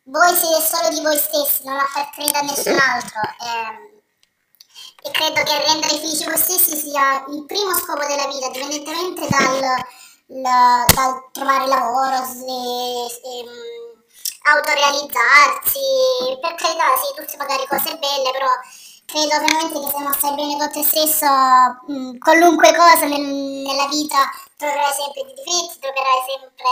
Voi 0.10 0.34
siete 0.35 0.61
solo 0.64 0.88
di 0.89 1.02
voi 1.02 1.18
stessi, 1.18 1.65
non 1.65 1.77
appartenete 1.77 2.38
a 2.38 2.41
nessun 2.41 2.80
altro. 2.80 3.19
Eh, 3.44 3.86
e 5.07 5.11
credo 5.11 5.41
che 5.43 5.63
rendere 5.63 5.97
felici 5.97 6.25
voi 6.25 6.38
stessi 6.38 6.75
sia 6.75 7.23
il 7.29 7.45
primo 7.45 7.73
scopo 7.75 8.05
della 8.05 8.27
vita, 8.27 8.47
indipendentemente 8.47 9.27
dal, 9.29 9.59
la, 10.41 10.85
dal 10.93 11.29
trovare 11.31 11.67
lavoro, 11.67 12.17
se, 12.25 13.15
se, 13.15 13.43
um, 13.47 14.03
autorealizzarsi, 14.51 16.39
per 16.41 16.55
carità 16.55 16.85
sì, 16.99 17.15
tutte 17.15 17.38
magari 17.38 17.65
cose 17.67 17.97
belle, 17.97 18.31
però 18.31 18.51
credo 19.05 19.39
veramente 19.39 19.79
che 19.79 19.89
se 19.89 19.99
non 20.03 20.13
stai 20.13 20.35
bene 20.35 20.57
con 20.57 20.71
te 20.71 20.84
stesso, 20.84 21.27
mh, 21.88 22.17
qualunque 22.19 22.75
cosa 22.75 23.05
nel, 23.05 23.21
nella 23.21 23.88
vita 23.88 24.27
troverai 24.57 24.91
sempre 24.91 25.23
dei 25.23 25.34
difetti, 25.35 25.79
troverai 25.79 26.19
sempre 26.27 26.71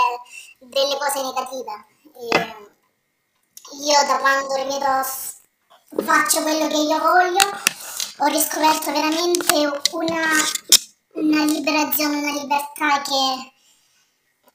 delle 0.60 0.98
cose 0.98 1.22
negative. 1.24 1.86
E 2.16 2.74
io 3.80 4.06
da 4.08 4.18
quando 4.20 4.54
ripeto 4.56 6.04
faccio 6.04 6.42
quello 6.42 6.68
che 6.68 6.78
io 6.78 7.00
voglio, 7.00 7.50
ho 8.18 8.26
riscoperto 8.28 8.92
veramente 8.92 9.54
una, 9.92 10.24
una 11.16 11.44
liberazione, 11.44 12.18
una 12.18 12.32
libertà 12.32 13.02
che 13.02 13.52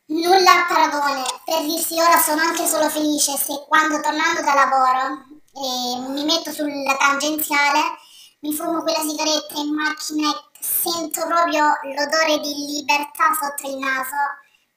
nulla 0.07 0.53
a 0.53 0.67
paragone. 0.67 1.23
Per 1.45 1.63
dirsi 1.65 2.01
ora 2.01 2.19
sono 2.19 2.41
anche 2.41 2.67
solo 2.67 2.89
felice 2.89 3.37
se 3.37 3.65
quando 3.69 4.01
tornando 4.01 4.41
da 4.41 4.55
lavoro 4.55 5.27
eh, 5.53 6.09
mi 6.09 6.25
metto 6.25 6.53
sulla 6.53 6.97
tangenziale, 6.97 7.81
mi 8.41 8.55
fumo 8.55 8.83
quella 8.83 9.01
sigaretta 9.01 9.59
in 9.59 9.75
macchina 9.75 10.31
e 10.31 10.59
sento 10.59 11.27
proprio 11.27 11.77
l'odore 11.83 12.39
di 12.41 12.55
libertà 12.55 13.37
sotto 13.39 13.71
il 13.71 13.77
naso 13.77 14.17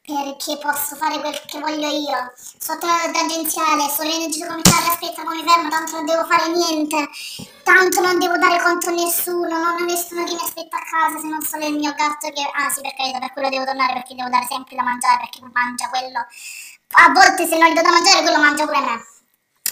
perché 0.05 0.57
posso 0.57 0.95
fare 0.97 1.17
quel 1.19 1.39
che 1.45 1.59
voglio 1.59 1.87
io. 1.87 2.33
Sotto 2.35 2.85
tangenziale, 2.85 3.87
venendo 3.97 4.45
come 4.47 4.61
casa, 4.61 4.91
aspetta, 4.91 5.23
poi 5.23 5.41
mi 5.41 5.49
fermo, 5.49 5.69
tanto 5.69 5.95
non 5.95 6.05
devo 6.05 6.25
fare 6.25 6.49
niente, 6.49 7.09
tanto 7.63 8.01
non 8.01 8.19
devo 8.19 8.37
dare 8.37 8.61
conto 8.61 8.89
a 8.89 8.91
nessuno, 8.91 9.47
non 9.47 9.81
ho 9.81 9.85
nessuno 9.85 10.25
che 10.25 10.33
mi 10.33 10.41
aspetta 10.43 10.75
a 10.75 10.83
casa 10.83 11.19
se 11.19 11.27
non 11.27 11.41
solo 11.41 11.65
il 11.67 11.75
mio 11.75 11.93
gatto 11.93 12.27
che... 12.29 12.41
Ah 12.53 12.69
sì, 12.69 12.81
per 12.81 12.93
carità, 12.95 13.19
per 13.19 13.31
quello 13.31 13.49
devo 13.49 13.63
tornare 13.63 13.93
perché 13.93 14.15
devo 14.15 14.29
dare 14.29 14.45
sempre 14.49 14.75
da 14.75 14.83
mangiare, 14.83 15.17
perché 15.19 15.39
mangia 15.53 15.87
quello. 15.87 16.19
A 16.95 17.09
volte 17.11 17.47
se 17.47 17.57
non 17.57 17.69
gli 17.69 17.73
do 17.73 17.81
da 17.81 17.89
mangiare 17.89 18.21
quello 18.23 18.39
mangia 18.39 18.65
pure 18.65 18.79
me. 18.81 19.05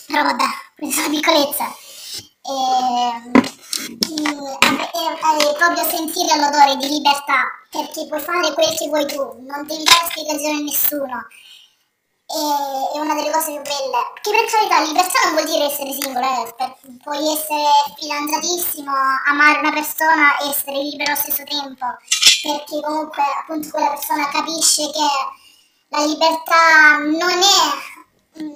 Però 0.07 0.23
vabbè, 0.23 0.45
queste 0.77 1.01
sono 1.01 1.13
piccolezze. 1.13 1.90
E, 2.43 2.53
e, 3.03 4.23
e, 4.72 5.49
e 5.49 5.53
proprio 5.57 5.89
sentire 5.89 6.38
l'odore 6.38 6.77
di 6.77 6.88
libertà 6.88 7.61
perché 7.72 8.05
puoi 8.05 8.19
fare 8.19 8.53
quel 8.53 8.77
che 8.77 8.88
vuoi 8.88 9.05
tu, 9.05 9.22
non 9.47 9.65
devi 9.65 9.84
dare 9.84 10.07
spiegazione 10.09 10.57
a 10.57 10.61
nessuno. 10.61 11.27
E, 12.27 12.95
è 12.95 12.99
una 12.99 13.15
delle 13.15 13.31
cose 13.31 13.51
più 13.51 13.61
belle. 13.61 14.01
Che 14.22 14.31
per 14.31 14.45
carità, 14.45 14.81
libertà 14.84 15.19
non 15.23 15.34
vuol 15.34 15.45
dire 15.45 15.65
essere 15.65 15.91
singolo, 15.93 16.26
eh. 16.26 16.53
per, 16.57 16.77
puoi 17.01 17.31
essere 17.31 17.63
fidanzatissimo, 17.97 18.91
amare 19.27 19.59
una 19.59 19.72
persona 19.72 20.38
e 20.39 20.49
essere 20.49 20.84
libero 20.84 21.11
allo 21.11 21.22
stesso 21.22 21.43
tempo, 21.43 21.85
perché 22.43 22.81
comunque 22.81 23.23
appunto 23.39 23.69
quella 23.69 23.89
persona 23.89 24.27
capisce 24.30 24.89
che 24.91 25.09
la 25.88 26.05
libertà 26.05 26.97
non 26.97 27.39
è. 27.39 28.41
Mm, 28.41 28.51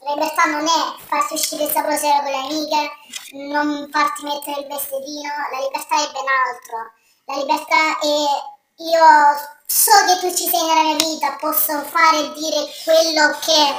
la 0.00 0.14
libertà 0.14 0.44
non 0.46 0.66
è 0.66 1.02
farti 1.06 1.34
uscire 1.34 1.64
il 1.64 1.70
sabato 1.70 1.96
sera 1.96 2.22
con 2.22 2.30
le 2.30 2.36
amiche, 2.36 2.90
non 3.32 3.88
farti 3.90 4.24
mettere 4.24 4.60
il 4.60 4.66
vestitino, 4.66 5.32
la 5.52 5.60
libertà 5.60 5.96
è 5.96 6.10
ben 6.12 6.28
altro 6.46 6.96
la 7.28 7.36
libertà 7.36 7.98
e 8.00 8.14
io 8.84 9.04
so 9.66 9.92
che 10.06 10.18
tu 10.20 10.34
ci 10.34 10.48
sei 10.48 10.62
nella 10.62 10.82
mia 10.82 10.96
vita, 10.96 11.36
posso 11.38 11.82
fare 11.82 12.18
e 12.18 12.32
dire 12.32 12.66
quello 12.84 13.38
che 13.40 13.76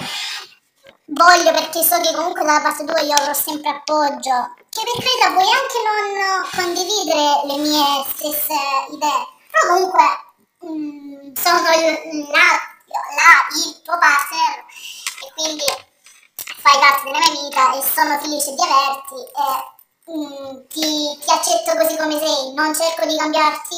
voglio 1.05 1.51
perché 1.51 1.83
so 1.83 1.99
che 1.99 2.13
comunque 2.13 2.45
dalla 2.45 2.61
parte 2.61 2.85
tua 2.85 2.99
io 2.99 3.15
avrò 3.15 3.33
sempre 3.33 3.69
appoggio. 3.69 4.53
Che 4.69 4.81
per 4.85 5.03
carità 5.03 5.29
vuoi 5.31 5.49
anche 5.49 5.79
non 5.81 6.47
condividere 6.53 7.41
le 7.45 7.57
mie 7.57 8.05
stesse 8.13 8.53
idee, 8.91 9.27
però 9.49 9.73
comunque 9.73 10.03
mh, 10.59 10.69
mm, 10.69 11.33
sono 11.33 11.61
là, 11.61 12.49
là 13.15 13.47
il 13.65 13.81
tuo 13.81 13.97
partner 13.97 14.63
e 15.25 15.33
quindi 15.33 15.63
fai 16.61 16.79
parte 16.79 17.03
della 17.03 17.19
mia 17.19 17.41
vita 17.41 17.73
e 17.75 17.81
sono 17.81 18.19
felice 18.19 18.53
di 18.53 18.61
averti 18.61 19.15
e 19.15 19.77
Mm, 20.09 20.65
ti, 20.67 20.81
ti, 21.21 21.29
accetto 21.29 21.77
così 21.77 21.95
come 21.95 22.17
sei, 22.17 22.51
non 22.53 22.73
cerco 22.73 23.05
di 23.05 23.15
cambiarti 23.15 23.75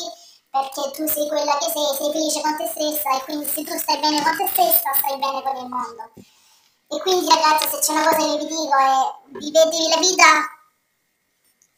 perché 0.49 0.91
tu 0.95 1.06
sei 1.06 1.28
quella 1.28 1.58
che 1.58 1.66
sei, 1.66 1.95
sei 1.98 2.12
felice 2.12 2.41
con 2.41 2.56
te 2.56 2.68
stessa 2.72 3.18
e 3.18 3.24
quindi 3.26 3.45
se 3.45 3.64
tu 3.64 3.78
stai 3.78 3.99
bene 3.99 4.24
con 4.24 4.38
te 4.38 4.48
stessa 4.48 4.94
stai 4.95 5.18
bene 5.20 5.41
con 5.44 5.58
il 5.58 5.68
mondo. 5.68 6.12
E 6.88 6.99
quindi 7.02 7.28
ragazzi 7.28 7.68
se 7.68 7.80
c'è 7.80 7.91
una 7.91 8.08
cosa 8.08 8.32
che 8.32 8.38
vi 8.38 8.48
dico 8.48 8.78
è 8.78 9.40
vivetevi 9.40 9.90
la 9.90 9.98
vita 9.98 10.26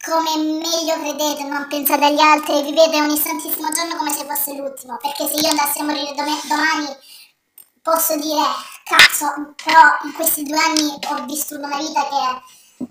come 0.05 0.37
meglio 0.37 0.99
credete, 1.01 1.43
non 1.43 1.67
pensate 1.67 2.05
agli 2.05 2.19
altri, 2.19 2.61
vivete 2.61 3.01
ogni 3.01 3.17
santissimo 3.17 3.71
giorno 3.71 3.95
come 3.95 4.11
se 4.11 4.25
fosse 4.25 4.53
l'ultimo, 4.53 4.97
perché 4.97 5.27
se 5.27 5.33
io 5.33 5.49
andassi 5.49 5.79
a 5.79 5.83
morire 5.83 6.13
domani 6.13 6.95
posso 7.81 8.15
dire 8.17 8.43
cazzo, 8.95 9.55
però 9.63 9.81
in 10.03 10.13
questi 10.13 10.43
due 10.43 10.57
anni 10.57 10.99
ho 11.09 11.25
vissuto 11.25 11.65
una 11.65 11.77
vita 11.77 12.07
che 12.07 12.85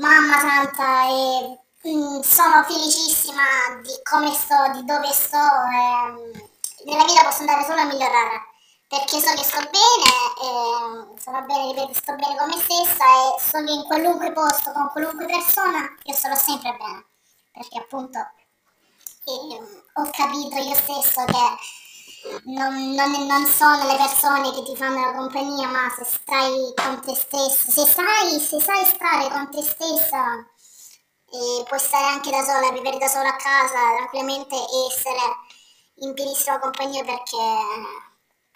mamma 0.00 0.38
santa 0.38 1.08
e 1.08 1.58
mm, 1.88 2.20
sono 2.20 2.62
felicissima 2.62 3.42
di 3.82 3.92
come 4.08 4.32
sto, 4.32 4.70
di 4.74 4.84
dove 4.84 5.12
sto. 5.12 5.36
E, 5.36 6.56
nella 6.84 7.04
vita 7.04 7.24
posso 7.24 7.40
andare 7.40 7.64
solo 7.64 7.80
a 7.80 7.84
migliorare. 7.84 8.46
perché 8.88 9.20
so 9.20 9.34
che 9.34 9.44
sto 9.44 9.58
bene, 9.58 10.08
eh, 10.40 11.20
sono 11.20 11.42
bene, 11.42 11.72
ripeto, 11.72 11.92
sto 11.92 12.14
bene 12.14 12.36
con 12.36 12.48
me 12.48 12.56
stessa 12.56 13.04
e 13.04 13.40
so 13.40 13.64
che 13.64 13.72
in 13.72 13.84
qualunque 13.84 14.32
posto, 14.32 14.72
con 14.72 14.88
qualunque 14.92 15.26
persona, 15.26 15.94
io 16.04 16.14
sarò 16.14 16.34
sempre 16.34 16.74
bene, 16.78 17.04
perché 17.52 17.78
appunto 17.78 18.18
eh, 18.18 19.60
ho 19.94 20.10
capito 20.10 20.56
io 20.56 20.74
stesso 20.74 21.24
che 21.26 21.58
non, 22.44 22.94
non, 22.94 23.26
non, 23.26 23.46
sono 23.46 23.86
le 23.86 23.96
persone 23.96 24.52
che 24.52 24.62
ti 24.62 24.76
fanno 24.76 25.04
la 25.06 25.14
compagnia, 25.14 25.68
ma 25.68 25.88
se 25.96 26.04
stai 26.04 26.72
con 26.74 27.00
te 27.00 27.14
stessa, 27.14 27.70
se 27.70 27.84
sai, 27.86 28.40
se 28.40 28.60
sai 28.60 28.84
stare 28.84 29.28
con 29.30 29.50
te 29.50 29.62
stessa 29.62 30.36
e 31.30 31.64
puoi 31.66 31.78
stare 31.78 32.06
anche 32.06 32.30
da 32.30 32.42
sola, 32.42 32.70
vivere 32.72 32.98
da 32.98 33.08
sola 33.08 33.28
a 33.28 33.36
casa 33.36 33.96
tranquillamente 33.96 34.56
essere 34.88 35.20
in 36.00 36.14
pienissima 36.14 36.58
compagnia 36.58 37.04
perché 37.04 37.36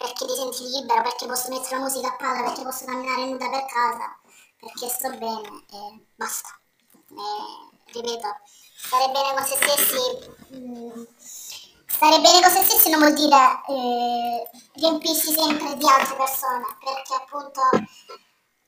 perché 0.03 0.25
ti 0.25 0.35
senti 0.35 0.63
libera, 0.69 1.01
perché 1.01 1.25
posso 1.25 1.49
mettere 1.49 1.77
la 1.77 1.83
musica 1.83 2.07
a 2.09 2.15
palla, 2.15 2.43
perché 2.43 2.63
posso 2.63 2.85
camminare 2.85 3.25
nuda 3.25 3.49
per 3.49 3.65
casa, 3.65 4.19
perché 4.59 4.89
sto 4.89 5.09
bene 5.11 5.63
e 5.71 6.05
basta. 6.15 6.49
E, 6.91 8.01
ripeto, 8.01 8.27
stare 8.75 9.11
bene 9.11 9.33
con 9.33 9.45
se 9.45 9.55
stessi, 9.55 10.33
mh, 10.49 10.57
mm, 10.57 11.03
stare 11.95 12.19
bene 12.21 12.41
con 12.41 12.49
se 12.51 12.63
stessi 12.63 12.89
non 12.89 12.99
vuol 12.99 13.13
dire 13.13 13.37
eh, 13.69 14.49
riempirsi 14.73 15.31
sempre 15.31 15.77
di 15.77 15.85
altre 15.87 16.15
persone, 16.15 16.63
perché 16.83 17.13
appunto 17.13 17.61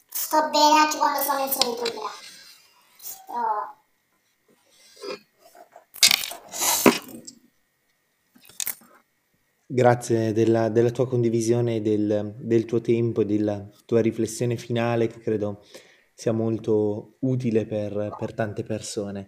sto 0.10 0.50
bene 0.50 0.80
anche 0.80 0.98
quando 0.98 1.22
sono 1.22 1.44
in 1.44 1.52
solitudine. 1.52 2.10
Sto, 3.00 3.84
Grazie 9.68 10.32
della, 10.32 10.70
della 10.70 10.92
tua 10.92 11.08
condivisione, 11.08 11.82
del, 11.82 12.36
del 12.38 12.66
tuo 12.66 12.82
tempo 12.82 13.22
e 13.22 13.26
della 13.26 13.68
tua 13.86 14.00
riflessione 14.00 14.58
finale 14.58 15.08
che 15.08 15.20
credo 15.20 15.66
sia 16.14 16.32
molto 16.32 17.18
utile 17.22 17.66
per, 17.66 18.16
per 18.18 18.34
tante 18.36 18.64
persone. 18.64 19.28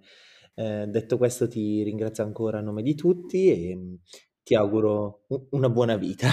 Eh, 0.60 0.88
detto 0.88 1.18
questo 1.20 1.48
ti 1.48 1.84
ringrazio 1.84 2.24
ancora 2.24 2.58
a 2.58 2.62
nome 2.62 2.82
di 2.82 2.96
tutti 2.96 3.52
e 3.52 3.76
mm, 3.76 3.94
ti 4.42 4.56
auguro 4.56 5.26
una 5.52 5.70
buona 5.70 5.98
vita. 5.98 6.30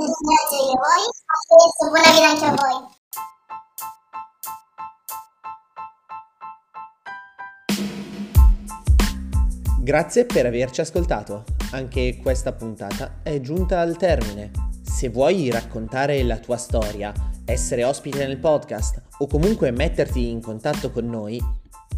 Grazie 0.00 0.58
a 0.58 0.74
voi, 0.74 1.90
buona 1.90 2.10
vita 2.10 2.28
anche 2.28 2.44
a 2.44 2.54
voi. 2.56 2.98
Grazie 9.80 10.26
per 10.26 10.46
averci 10.46 10.80
ascoltato. 10.80 11.44
Anche 11.70 12.18
questa 12.20 12.52
puntata 12.52 13.20
è 13.22 13.40
giunta 13.40 13.78
al 13.78 13.96
termine. 13.96 14.50
Se 14.82 15.08
vuoi 15.08 15.48
raccontare 15.52 16.20
la 16.24 16.38
tua 16.38 16.56
storia, 16.56 17.12
essere 17.44 17.84
ospite 17.84 18.26
nel 18.26 18.40
podcast 18.40 19.02
o 19.18 19.28
comunque 19.28 19.70
metterti 19.70 20.30
in 20.30 20.40
contatto 20.40 20.90
con 20.90 21.06
noi, 21.06 21.40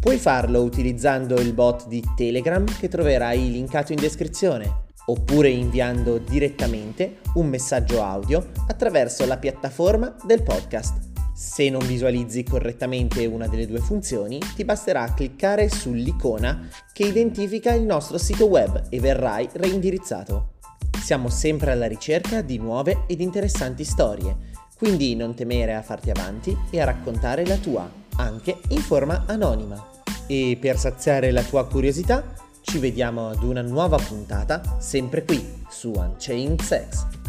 puoi 0.03 0.17
farlo 0.17 0.61
utilizzando 0.63 1.35
il 1.35 1.53
bot 1.53 1.87
di 1.87 2.03
Telegram 2.13 2.65
che 2.77 2.89
troverai 2.89 3.49
linkato 3.49 3.93
in 3.93 3.99
descrizione 4.01 4.81
oppure 5.05 5.47
inviando 5.47 6.17
direttamente 6.17 7.19
un 7.35 7.47
messaggio 7.47 8.03
audio 8.03 8.49
attraverso 8.67 9.25
la 9.25 9.37
piattaforma 9.37 10.13
del 10.25 10.43
podcast. 10.43 11.11
Se 11.33 11.69
non 11.69 11.87
visualizzi 11.87 12.43
correttamente 12.43 13.25
una 13.25 13.47
delle 13.47 13.65
due 13.65 13.79
funzioni, 13.79 14.39
ti 14.55 14.65
basterà 14.65 15.13
cliccare 15.13 15.69
sull'icona 15.69 16.67
che 16.91 17.05
identifica 17.05 17.71
il 17.71 17.83
nostro 17.83 18.17
sito 18.17 18.47
web 18.47 18.87
e 18.89 18.99
verrai 18.99 19.47
reindirizzato. 19.53 20.55
Siamo 21.01 21.29
sempre 21.29 21.71
alla 21.71 21.87
ricerca 21.87 22.41
di 22.41 22.57
nuove 22.57 23.05
ed 23.07 23.21
interessanti 23.21 23.85
storie, 23.85 24.35
quindi 24.77 25.15
non 25.15 25.33
temere 25.33 25.75
a 25.75 25.81
farti 25.81 26.09
avanti 26.09 26.57
e 26.71 26.81
a 26.81 26.85
raccontare 26.85 27.45
la 27.45 27.55
tua, 27.55 27.89
anche 28.17 28.59
in 28.67 28.81
forma 28.81 29.23
anonima. 29.27 29.91
E 30.27 30.57
per 30.59 30.77
saziare 30.77 31.31
la 31.31 31.43
tua 31.43 31.67
curiosità, 31.67 32.23
ci 32.61 32.79
vediamo 32.79 33.29
ad 33.29 33.43
una 33.43 33.61
nuova 33.61 33.97
puntata, 33.97 34.77
sempre 34.79 35.23
qui 35.23 35.63
su 35.69 35.91
Unchained 35.91 36.61
Sex. 36.61 37.22